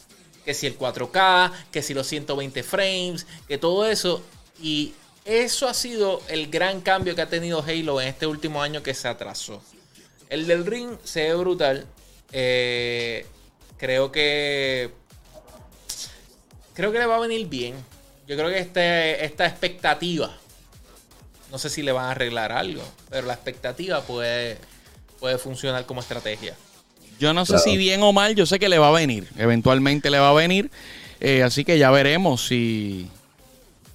Que 0.44 0.54
si 0.54 0.66
el 0.68 0.78
4K, 0.78 1.50
que 1.72 1.82
si 1.82 1.92
los 1.92 2.06
120 2.06 2.62
frames, 2.62 3.26
que 3.48 3.58
todo 3.58 3.84
eso. 3.84 4.22
Y 4.62 4.94
eso 5.24 5.66
ha 5.68 5.74
sido 5.74 6.22
el 6.28 6.48
gran 6.48 6.80
cambio 6.80 7.16
que 7.16 7.22
ha 7.22 7.28
tenido 7.28 7.64
Halo 7.66 8.00
en 8.00 8.06
este 8.06 8.28
último 8.28 8.62
año 8.62 8.80
que 8.80 8.94
se 8.94 9.08
atrasó. 9.08 9.60
El 10.28 10.46
del 10.46 10.64
ring 10.64 10.96
se 11.02 11.24
ve 11.24 11.34
brutal. 11.34 11.86
Eh, 12.30 13.26
creo 13.76 14.12
que. 14.12 14.92
Creo 16.76 16.92
que 16.92 16.98
le 16.98 17.06
va 17.06 17.16
a 17.16 17.20
venir 17.20 17.46
bien. 17.48 17.74
Yo 18.28 18.36
creo 18.36 18.48
que 18.50 18.58
este, 18.58 19.24
esta 19.24 19.46
expectativa. 19.46 20.36
No 21.50 21.58
sé 21.58 21.70
si 21.70 21.82
le 21.82 21.92
van 21.92 22.06
a 22.06 22.10
arreglar 22.12 22.52
algo. 22.52 22.82
Pero 23.10 23.26
la 23.26 23.32
expectativa 23.34 24.02
puede, 24.02 24.58
puede 25.18 25.38
funcionar 25.38 25.86
como 25.86 26.00
estrategia. 26.00 26.54
Yo 27.18 27.32
no 27.32 27.46
sé 27.46 27.54
Claro. 27.54 27.64
si 27.64 27.76
bien 27.78 28.02
o 28.02 28.12
mal, 28.12 28.34
yo 28.34 28.44
sé 28.46 28.58
que 28.58 28.68
le 28.68 28.78
va 28.78 28.88
a 28.88 28.92
venir. 28.92 29.26
Eventualmente 29.38 30.10
le 30.10 30.18
va 30.18 30.30
a 30.30 30.34
venir. 30.34 30.70
Eh, 31.20 31.42
así 31.42 31.64
que 31.64 31.78
ya 31.78 31.90
veremos 31.90 32.46
si, 32.46 33.06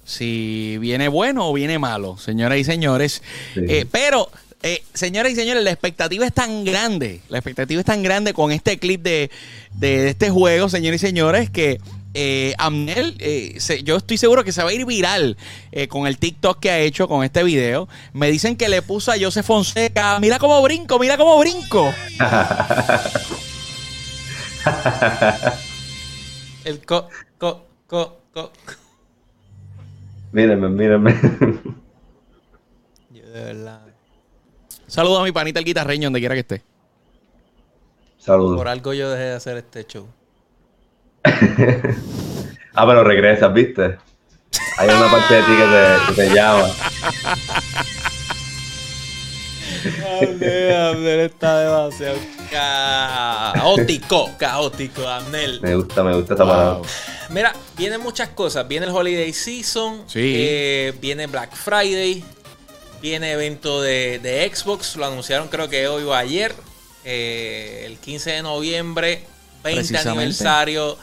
si 0.04 0.76
viene 0.78 1.06
bueno 1.08 1.48
o 1.48 1.52
viene 1.52 1.78
malo, 1.78 2.18
señoras 2.18 2.58
y 2.58 2.64
señores. 2.64 3.22
Sí. 3.54 3.60
Eh, 3.68 3.86
pero, 3.90 4.28
eh, 4.64 4.82
señoras 4.92 5.30
y 5.32 5.36
señores, 5.36 5.62
la 5.62 5.70
expectativa 5.70 6.26
es 6.26 6.32
tan 6.32 6.64
grande. 6.64 7.20
La 7.28 7.38
expectativa 7.38 7.78
es 7.80 7.86
tan 7.86 8.02
grande 8.02 8.32
con 8.34 8.50
este 8.50 8.78
clip 8.78 9.02
de, 9.02 9.30
de 9.74 10.08
este 10.08 10.30
juego, 10.30 10.68
señores 10.68 11.00
y 11.00 11.06
señores, 11.06 11.48
que 11.48 11.78
eh, 12.14 12.54
Amnel, 12.58 13.16
eh, 13.18 13.54
se- 13.58 13.82
yo 13.82 13.96
estoy 13.96 14.18
seguro 14.18 14.44
que 14.44 14.52
se 14.52 14.62
va 14.62 14.70
a 14.70 14.72
ir 14.72 14.84
viral 14.86 15.36
eh, 15.70 15.88
con 15.88 16.06
el 16.06 16.18
TikTok 16.18 16.58
que 16.60 16.70
ha 16.70 16.78
hecho 16.78 17.08
con 17.08 17.24
este 17.24 17.42
video. 17.42 17.88
Me 18.12 18.30
dicen 18.30 18.56
que 18.56 18.68
le 18.68 18.82
puso 18.82 19.12
a 19.12 19.16
Joseph 19.20 19.46
Fonseca, 19.46 20.18
mira 20.20 20.38
cómo 20.38 20.60
brinco, 20.62 20.98
mira 20.98 21.16
cómo 21.16 21.38
brinco. 21.38 21.92
El 26.64 26.84
co, 26.84 27.08
co, 27.38 27.66
co, 27.86 28.20
co. 28.32 28.52
Mírenme, 30.32 30.68
mírenme. 30.68 31.14
Yo 33.10 33.26
de 33.28 33.42
verdad. 33.44 33.82
Saludos 34.86 35.20
a 35.20 35.24
mi 35.24 35.32
panita 35.32 35.58
el 35.58 35.64
guitarreño, 35.64 36.06
donde 36.06 36.20
quiera 36.20 36.34
que 36.34 36.40
esté. 36.40 36.62
Saludos. 38.18 38.56
Por 38.56 38.68
algo 38.68 38.92
yo 38.94 39.10
dejé 39.10 39.24
de 39.24 39.34
hacer 39.34 39.56
este 39.56 39.84
show. 39.86 40.06
Ah, 42.74 42.86
pero 42.86 43.04
regresas, 43.04 43.52
¿viste? 43.52 43.98
Hay 44.78 44.88
una 44.88 45.10
parte 45.10 45.34
de 45.34 45.42
ti 45.42 45.52
que 45.56 45.64
te, 45.66 46.06
que 46.14 46.22
te 46.28 46.34
llama. 46.34 46.68
Abnel 49.84 51.20
está 51.20 51.58
demasiado 51.60 52.16
caótico, 52.50 54.30
caótico, 54.38 55.06
Abnel. 55.06 55.60
Me 55.60 55.74
gusta, 55.74 56.02
me 56.02 56.14
gusta 56.14 56.32
esa 56.34 56.44
palabra. 56.46 56.72
Wow. 56.78 56.86
Mira, 57.30 57.52
vienen 57.76 58.00
muchas 58.00 58.30
cosas. 58.30 58.66
Viene 58.66 58.86
el 58.86 58.92
Holiday 58.92 59.32
Season, 59.32 60.04
Sí. 60.06 60.34
eh, 60.36 60.94
viene 61.00 61.26
Black 61.26 61.54
Friday, 61.54 62.24
viene 63.00 63.32
evento 63.32 63.82
de, 63.82 64.18
de 64.18 64.50
Xbox, 64.54 64.96
lo 64.96 65.06
anunciaron 65.06 65.48
creo 65.48 65.68
que 65.68 65.88
hoy 65.88 66.04
o 66.04 66.14
ayer, 66.14 66.54
eh, 67.04 67.84
el 67.86 67.98
15 67.98 68.30
de 68.30 68.42
noviembre, 68.42 69.24
20 69.64 69.80
Precisamente. 69.80 70.08
aniversario 70.20 70.96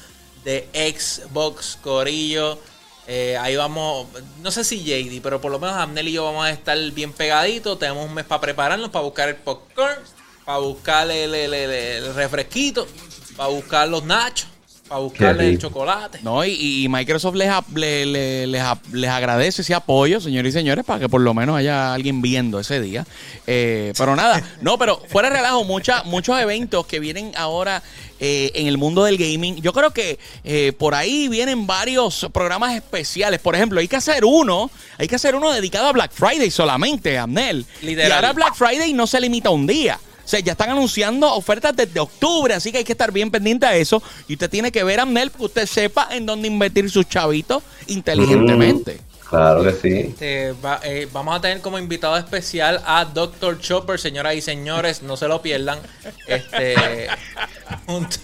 de 0.44 0.68
Xbox 0.74 1.78
Corillo. 1.82 2.60
Eh, 3.08 3.36
ahí 3.38 3.56
vamos, 3.56 4.08
no 4.42 4.52
sé 4.52 4.64
si 4.64 4.84
JD, 4.84 5.22
pero 5.24 5.42
por 5.42 5.52
lo 5.52 5.58
menos 5.60 5.76
Amnel 5.76 6.08
y 6.08 6.12
yo 6.12 6.26
vamos 6.26 6.46
a 6.46 6.52
estar 6.52 6.78
bien 6.92 7.12
pegaditos. 7.12 7.80
Tenemos 7.80 8.06
un 8.06 8.14
mes 8.14 8.26
para 8.26 8.40
prepararnos, 8.42 8.90
para 8.92 9.04
buscar 9.04 9.30
el 9.30 9.36
popcorn, 9.36 9.98
para 10.46 10.60
buscar 10.60 11.10
el, 11.10 11.34
el- 11.34 11.54
el- 11.54 11.72
el 11.72 12.14
refresquito, 12.16 12.88
para 13.36 13.50
buscar 13.50 13.88
los 13.88 14.04
nachos, 14.04 14.48
para 14.90 15.02
buscarle 15.02 15.48
el 15.50 15.60
chocolate. 15.60 16.20
No, 16.24 16.44
y, 16.44 16.84
y 16.84 16.90
Microsoft 16.90 17.36
les, 17.36 17.48
ap- 17.50 17.78
le- 17.78 18.06
le- 18.06 18.48
les, 18.48 18.62
ap- 18.62 18.84
les 18.92 19.10
agradece 19.10 19.62
ese 19.62 19.74
apoyo, 19.76 20.20
señores 20.20 20.54
y 20.54 20.58
señores, 20.58 20.84
para 20.84 21.00
que 21.00 21.08
por 21.08 21.22
lo 21.22 21.34
menos 21.34 21.56
haya 21.56 21.94
alguien 21.94 22.22
viendo 22.22 22.60
ese 22.60 22.82
día. 22.82 23.06
Eh, 23.48 23.94
pero 23.98 24.16
nada, 24.16 24.44
no, 24.62 24.78
pero 24.78 25.02
fuera 25.08 25.30
de 25.30 25.36
relajo, 25.38 25.64
mucha, 25.64 26.04
muchos 26.04 26.40
eventos 26.42 26.86
que 26.88 27.00
vienen 27.00 27.32
ahora 27.38 27.82
eh, 28.20 28.52
en 28.56 28.68
el 28.68 28.78
mundo 28.78 29.04
del 29.06 29.18
gaming. 29.18 29.62
Yo 29.62 29.72
creo 29.72 29.92
que 29.92 30.20
eh, 30.44 30.74
por 30.78 30.96
ahí 30.96 31.28
vienen 31.30 31.68
varios 31.68 32.28
programas 32.34 32.76
especiales. 32.76 33.40
Por 33.40 33.56
ejemplo, 33.56 33.80
hay 33.80 33.88
que 33.88 33.96
hacer 33.96 34.26
uno, 34.26 34.70
hay 34.98 35.08
que 35.08 35.16
hacer 35.16 35.36
uno 35.36 35.52
dedicado 35.52 35.88
a 35.88 35.92
Black 35.94 36.12
Friday 36.12 36.50
solamente, 36.52 37.18
Amnel. 37.18 37.66
Literal. 37.82 38.10
Y 38.10 38.12
ahora 38.14 38.34
Black 38.34 38.56
Friday 38.56 38.92
no 38.94 39.06
se 39.08 39.22
limita 39.22 39.50
a 39.50 39.52
un 39.52 39.68
día. 39.68 40.00
O 40.30 40.32
sea, 40.32 40.40
ya 40.42 40.52
están 40.52 40.70
anunciando 40.70 41.34
ofertas 41.34 41.76
desde 41.76 42.00
octubre, 42.00 42.54
así 42.54 42.72
que 42.72 42.78
hay 42.78 42.84
que 42.84 42.92
estar 42.92 43.12
bien 43.12 43.32
pendiente 43.32 43.66
a 43.66 43.76
eso. 43.76 44.00
Y 44.28 44.34
usted 44.34 44.48
tiene 44.48 44.72
que 44.72 44.84
ver 44.84 45.00
a 45.00 45.06
para 45.08 45.40
que 45.40 45.44
usted 45.46 45.66
sepa 45.66 46.08
en 46.12 46.28
dónde 46.28 46.48
invertir 46.48 46.88
sus 46.92 47.10
chavitos 47.10 47.64
inteligentemente. 47.88 49.02
Claro 49.28 49.64
que 49.64 49.72
sí. 49.74 49.90
Este, 50.10 50.52
va- 50.64 50.82
eh, 50.84 51.08
vamos 51.12 51.36
a 51.36 51.42
tener 51.42 51.62
como 51.62 51.80
invitado 51.80 52.16
especial 52.16 52.80
a 52.86 53.06
Dr. 53.06 53.60
Chopper, 53.60 54.00
señoras 54.00 54.36
y 54.36 54.42
señores, 54.42 55.02
no 55.02 55.18
se 55.18 55.28
lo 55.28 55.42
pierdan. 55.42 55.80
Este, 56.28 57.08
junto- 57.88 58.18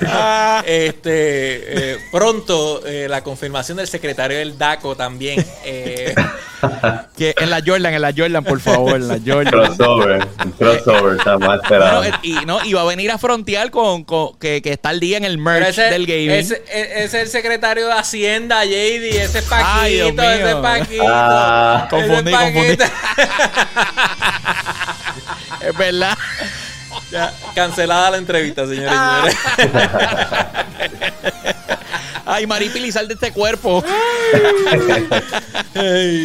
este 0.66 1.92
eh, 1.94 1.98
pronto 2.10 2.84
eh, 2.86 3.06
la 3.08 3.22
confirmación 3.22 3.76
del 3.78 3.86
secretario 3.88 4.38
del 4.38 4.58
DACO 4.58 4.96
también. 4.96 5.44
eh, 5.64 6.14
Que 7.16 7.34
en 7.38 7.50
la 7.50 7.60
Jordan, 7.64 7.92
en 7.94 8.00
la 8.02 8.12
Jordan, 8.16 8.42
por 8.42 8.58
favor, 8.60 8.96
en 8.96 9.06
la 9.08 9.18
Jordan. 9.24 9.52
Crossover. 9.52 10.26
Un 10.44 10.52
crossover, 10.52 11.18
está 11.18 11.38
más 11.38 11.60
esperado. 11.62 11.98
Bueno, 11.98 12.18
y, 12.22 12.32
no, 12.46 12.64
y 12.64 12.72
va 12.72 12.80
a 12.82 12.84
venir 12.86 13.10
a 13.10 13.18
frontear 13.18 13.70
con, 13.70 14.04
con- 14.04 14.36
que, 14.38 14.62
que 14.62 14.72
está 14.72 14.90
el 14.90 15.00
día 15.00 15.16
en 15.18 15.24
el 15.24 15.38
merch 15.38 15.68
ese, 15.68 15.82
del 15.82 16.06
gaming. 16.06 16.30
ese- 16.30 16.62
ese 16.72 17.04
es 17.04 17.14
el 17.14 17.28
secretario 17.28 17.86
de 17.86 17.92
Hacienda, 17.92 18.64
JD, 18.64 19.22
ese 19.22 19.38
es 19.40 19.46
Ay, 19.52 19.94
Dios 19.94 20.12
Paquito, 20.12 20.22
mío. 20.22 20.32
ese 20.32 20.48
es 20.50 20.56
Paquito. 20.56 21.04
Ah. 21.06 21.88
ese 21.92 21.96
es 21.98 22.06
Confundí, 22.08 22.32
confundí. 22.32 22.76
Paquito. 22.76 22.84
Es 25.60 25.76
verdad. 25.78 26.16
Ya, 27.14 27.32
cancelada 27.54 28.10
la 28.10 28.16
entrevista, 28.16 28.66
señores 28.66 28.90
y 28.90 28.94
señores. 28.96 29.36
Ay, 32.26 32.44
Maripili, 32.48 32.90
sal 32.90 33.06
de 33.06 33.14
este 33.14 33.30
cuerpo. 33.30 33.84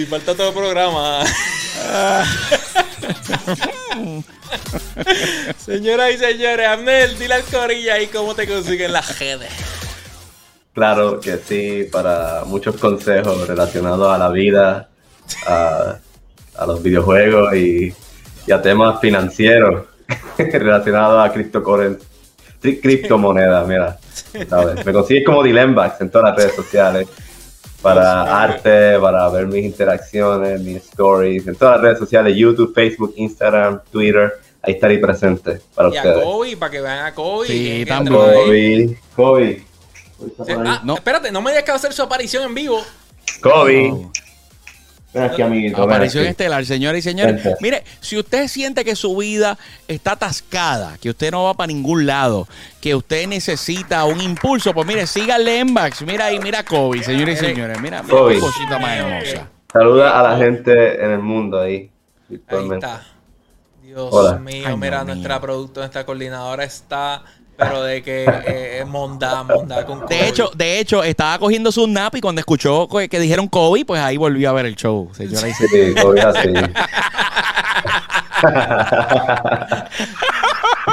Falta 0.09 0.33
todo 0.33 0.47
el 0.47 0.53
programa. 0.55 1.23
Señoras 5.63 6.11
y 6.11 6.17
señores, 6.17 6.67
Amnel, 6.67 7.19
dile 7.19 7.35
al 7.35 7.43
corilla 7.43 7.93
ahí 7.93 8.07
cómo 8.07 8.33
te 8.33 8.47
consiguen 8.47 8.91
las 8.91 9.19
redes. 9.19 9.51
Claro 10.73 11.19
que 11.19 11.37
sí, 11.37 11.87
para 11.91 12.45
muchos 12.47 12.77
consejos 12.77 13.47
relacionados 13.47 14.11
a 14.11 14.17
la 14.17 14.29
vida, 14.29 14.89
a, 15.45 15.99
a 16.57 16.65
los 16.65 16.81
videojuegos 16.81 17.53
y, 17.53 17.93
y 18.47 18.51
a 18.51 18.59
temas 18.59 18.99
financieros 18.99 19.85
relacionados 20.37 21.27
a 21.29 21.31
cryptocurrency, 21.33 22.05
cri- 22.61 22.81
criptomonedas, 22.81 23.67
mira. 23.67 23.97
¿sabes? 24.49 24.85
Me 24.85 24.93
consigues 24.93 25.25
como 25.25 25.43
Dilembax 25.43 26.01
en 26.01 26.09
todas 26.09 26.29
las 26.31 26.37
redes 26.37 26.55
sociales. 26.55 27.07
Para 27.81 28.43
arte, 28.43 28.99
para 28.99 29.29
ver 29.29 29.47
mis 29.47 29.63
interacciones, 29.63 30.59
mis 30.59 30.77
stories, 30.83 31.47
en 31.47 31.55
todas 31.55 31.75
las 31.75 31.81
redes 31.81 31.99
sociales, 31.99 32.35
YouTube, 32.35 32.73
Facebook, 32.75 33.13
Instagram, 33.15 33.79
Twitter, 33.89 34.33
ahí 34.61 34.73
estaré 34.73 34.97
presente 34.97 35.61
para 35.73 35.87
Y 35.87 35.95
a 35.95 36.01
ustedes. 36.01 36.23
Kobe, 36.25 36.57
para 36.57 36.71
que 36.71 36.81
vean 36.81 37.05
a 37.05 37.13
Kobe. 37.15 37.47
Sí, 37.47 37.85
también. 37.87 38.13
Kobe, 38.17 38.99
Kobe. 39.15 39.63
Sí, 40.45 40.51
Ah, 40.65 40.81
No. 40.83 40.95
espérate, 40.95 41.31
no 41.31 41.41
me 41.41 41.51
digas 41.51 41.63
que 41.63 41.71
va 41.71 41.75
a 41.75 41.79
hacer 41.79 41.93
su 41.93 42.01
aparición 42.03 42.43
en 42.43 42.53
vivo. 42.53 42.81
Kobe. 43.41 43.93
Aquí, 45.13 45.41
amiguito. 45.41 45.81
Aparición 45.81 46.23
aquí. 46.23 46.31
estelar, 46.31 46.65
señores 46.65 47.05
y 47.05 47.09
señores. 47.09 47.41
Mire, 47.61 47.83
si 47.99 48.17
usted 48.17 48.47
siente 48.47 48.83
que 48.85 48.95
su 48.95 49.15
vida 49.17 49.57
está 49.87 50.11
atascada, 50.11 50.97
que 51.01 51.09
usted 51.09 51.31
no 51.31 51.43
va 51.45 51.53
para 51.53 51.67
ningún 51.67 52.05
lado, 52.05 52.47
que 52.81 52.95
usted 52.95 53.27
necesita 53.27 54.05
un 54.05 54.21
impulso, 54.21 54.73
pues 54.73 54.85
mire, 54.87 55.07
sígale 55.07 55.59
en 55.59 55.73
Bax. 55.73 56.01
Mira 56.03 56.25
ahí, 56.25 56.39
mira 56.39 56.59
a 56.59 56.63
Kobe, 56.65 57.03
señores 57.03 57.41
y 57.41 57.45
señores. 57.45 57.79
Mira, 57.81 58.03
mira 58.03 58.15
Kobe. 58.17 58.35
qué 58.35 58.39
cosita 58.39 58.77
más 58.79 58.97
hermosa. 58.97 59.47
Saluda 59.71 60.19
a 60.19 60.23
la 60.23 60.37
gente 60.37 61.03
en 61.03 61.11
el 61.11 61.19
mundo 61.19 61.59
ahí. 61.59 61.91
Ahí 62.47 62.69
está. 62.73 63.03
Dios 63.83 64.09
Hola. 64.11 64.37
mío, 64.37 64.67
Ay, 64.67 64.77
mira, 64.77 65.03
mío. 65.03 65.15
nuestra 65.15 65.39
productora, 65.41 65.85
nuestra 65.85 66.05
coordinadora 66.05 66.63
está, 66.63 67.23
pero 67.59 67.83
de 67.83 68.01
que 68.01 68.25
eh, 68.25 68.85
monda, 68.87 69.43
monda 69.43 69.85
con 69.85 69.99
Kobe. 69.99 70.15
De 70.15 70.27
hecho, 70.27 70.49
de 70.55 70.79
hecho, 70.79 71.03
estaba 71.03 71.37
cogiendo 71.37 71.71
su 71.71 71.85
nap 71.87 72.15
y 72.15 72.21
cuando 72.21 72.39
escuchó 72.39 72.87
que 72.87 73.09
que 73.09 73.19
dijeron 73.19 73.47
Kobe, 73.47 73.85
pues 73.85 74.01
ahí 74.01 74.17
volvió 74.17 74.49
a 74.49 74.53
ver 74.53 74.65
el 74.65 74.75
show, 74.75 75.09
señora 75.13 75.47
y. 75.47 75.53
Sí, 75.53 75.65
es 76.15 76.25
así. 76.25 76.49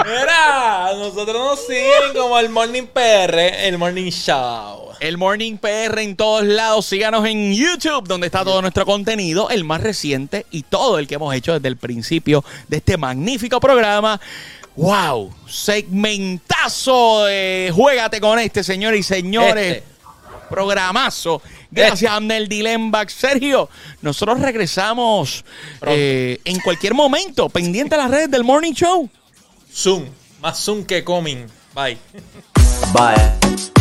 Mira, 0.05 0.93
nosotros 0.97 1.37
nos 1.37 1.67
siguen 1.67 2.13
como 2.15 2.39
el 2.39 2.49
Morning 2.49 2.87
PR, 2.93 3.39
el 3.67 3.79
Morning 3.79 4.11
Show. 4.11 4.87
El 5.01 5.19
Morning 5.19 5.59
PR 5.59 6.01
en 6.01 6.17
todos 6.17 6.45
lados. 6.45 6.87
Síganos 6.87 7.27
en 7.27 7.55
YouTube, 7.55 8.07
donde 8.07 8.27
está 8.27 8.45
todo 8.45 8.63
nuestro 8.63 8.87
contenido, 8.87 9.51
el 9.51 9.65
más 9.65 9.83
reciente 9.83 10.47
y 10.51 10.63
todo 10.63 10.99
el 10.99 11.07
que 11.07 11.17
hemos 11.17 11.35
hecho 11.35 11.55
desde 11.55 11.69
el 11.69 11.77
principio 11.77 12.45
de 12.69 12.79
este 12.79 12.97
magnífico 12.97 13.61
programa. 13.61 14.21
¡Wow! 14.77 15.33
Segmentazo 15.49 17.25
de 17.25 17.73
Juégate 17.75 18.21
con 18.21 18.39
este, 18.39 18.63
señores 18.63 19.01
y 19.01 19.03
señores. 19.03 19.77
Este. 19.77 19.97
Programazo. 20.49 21.43
Gracias 21.71 22.11
a 22.11 22.17
Amnel 22.17 22.49
Dilembach. 22.49 23.11
Sergio, 23.11 23.69
nosotros 24.01 24.41
regresamos 24.41 25.45
eh, 25.83 26.39
en 26.45 26.61
cualquier 26.61 26.95
momento, 26.95 27.49
pendiente 27.49 27.97
a 27.97 27.99
las 27.99 28.11
redes 28.11 28.31
del 28.31 28.45
Morning 28.45 28.73
Show. 28.73 29.11
Zoom, 29.73 30.05
más 30.41 30.63
Zoom 30.63 30.85
que 30.85 31.03
coming. 31.03 31.47
Bye. 31.75 31.99
Bye. 32.93 33.76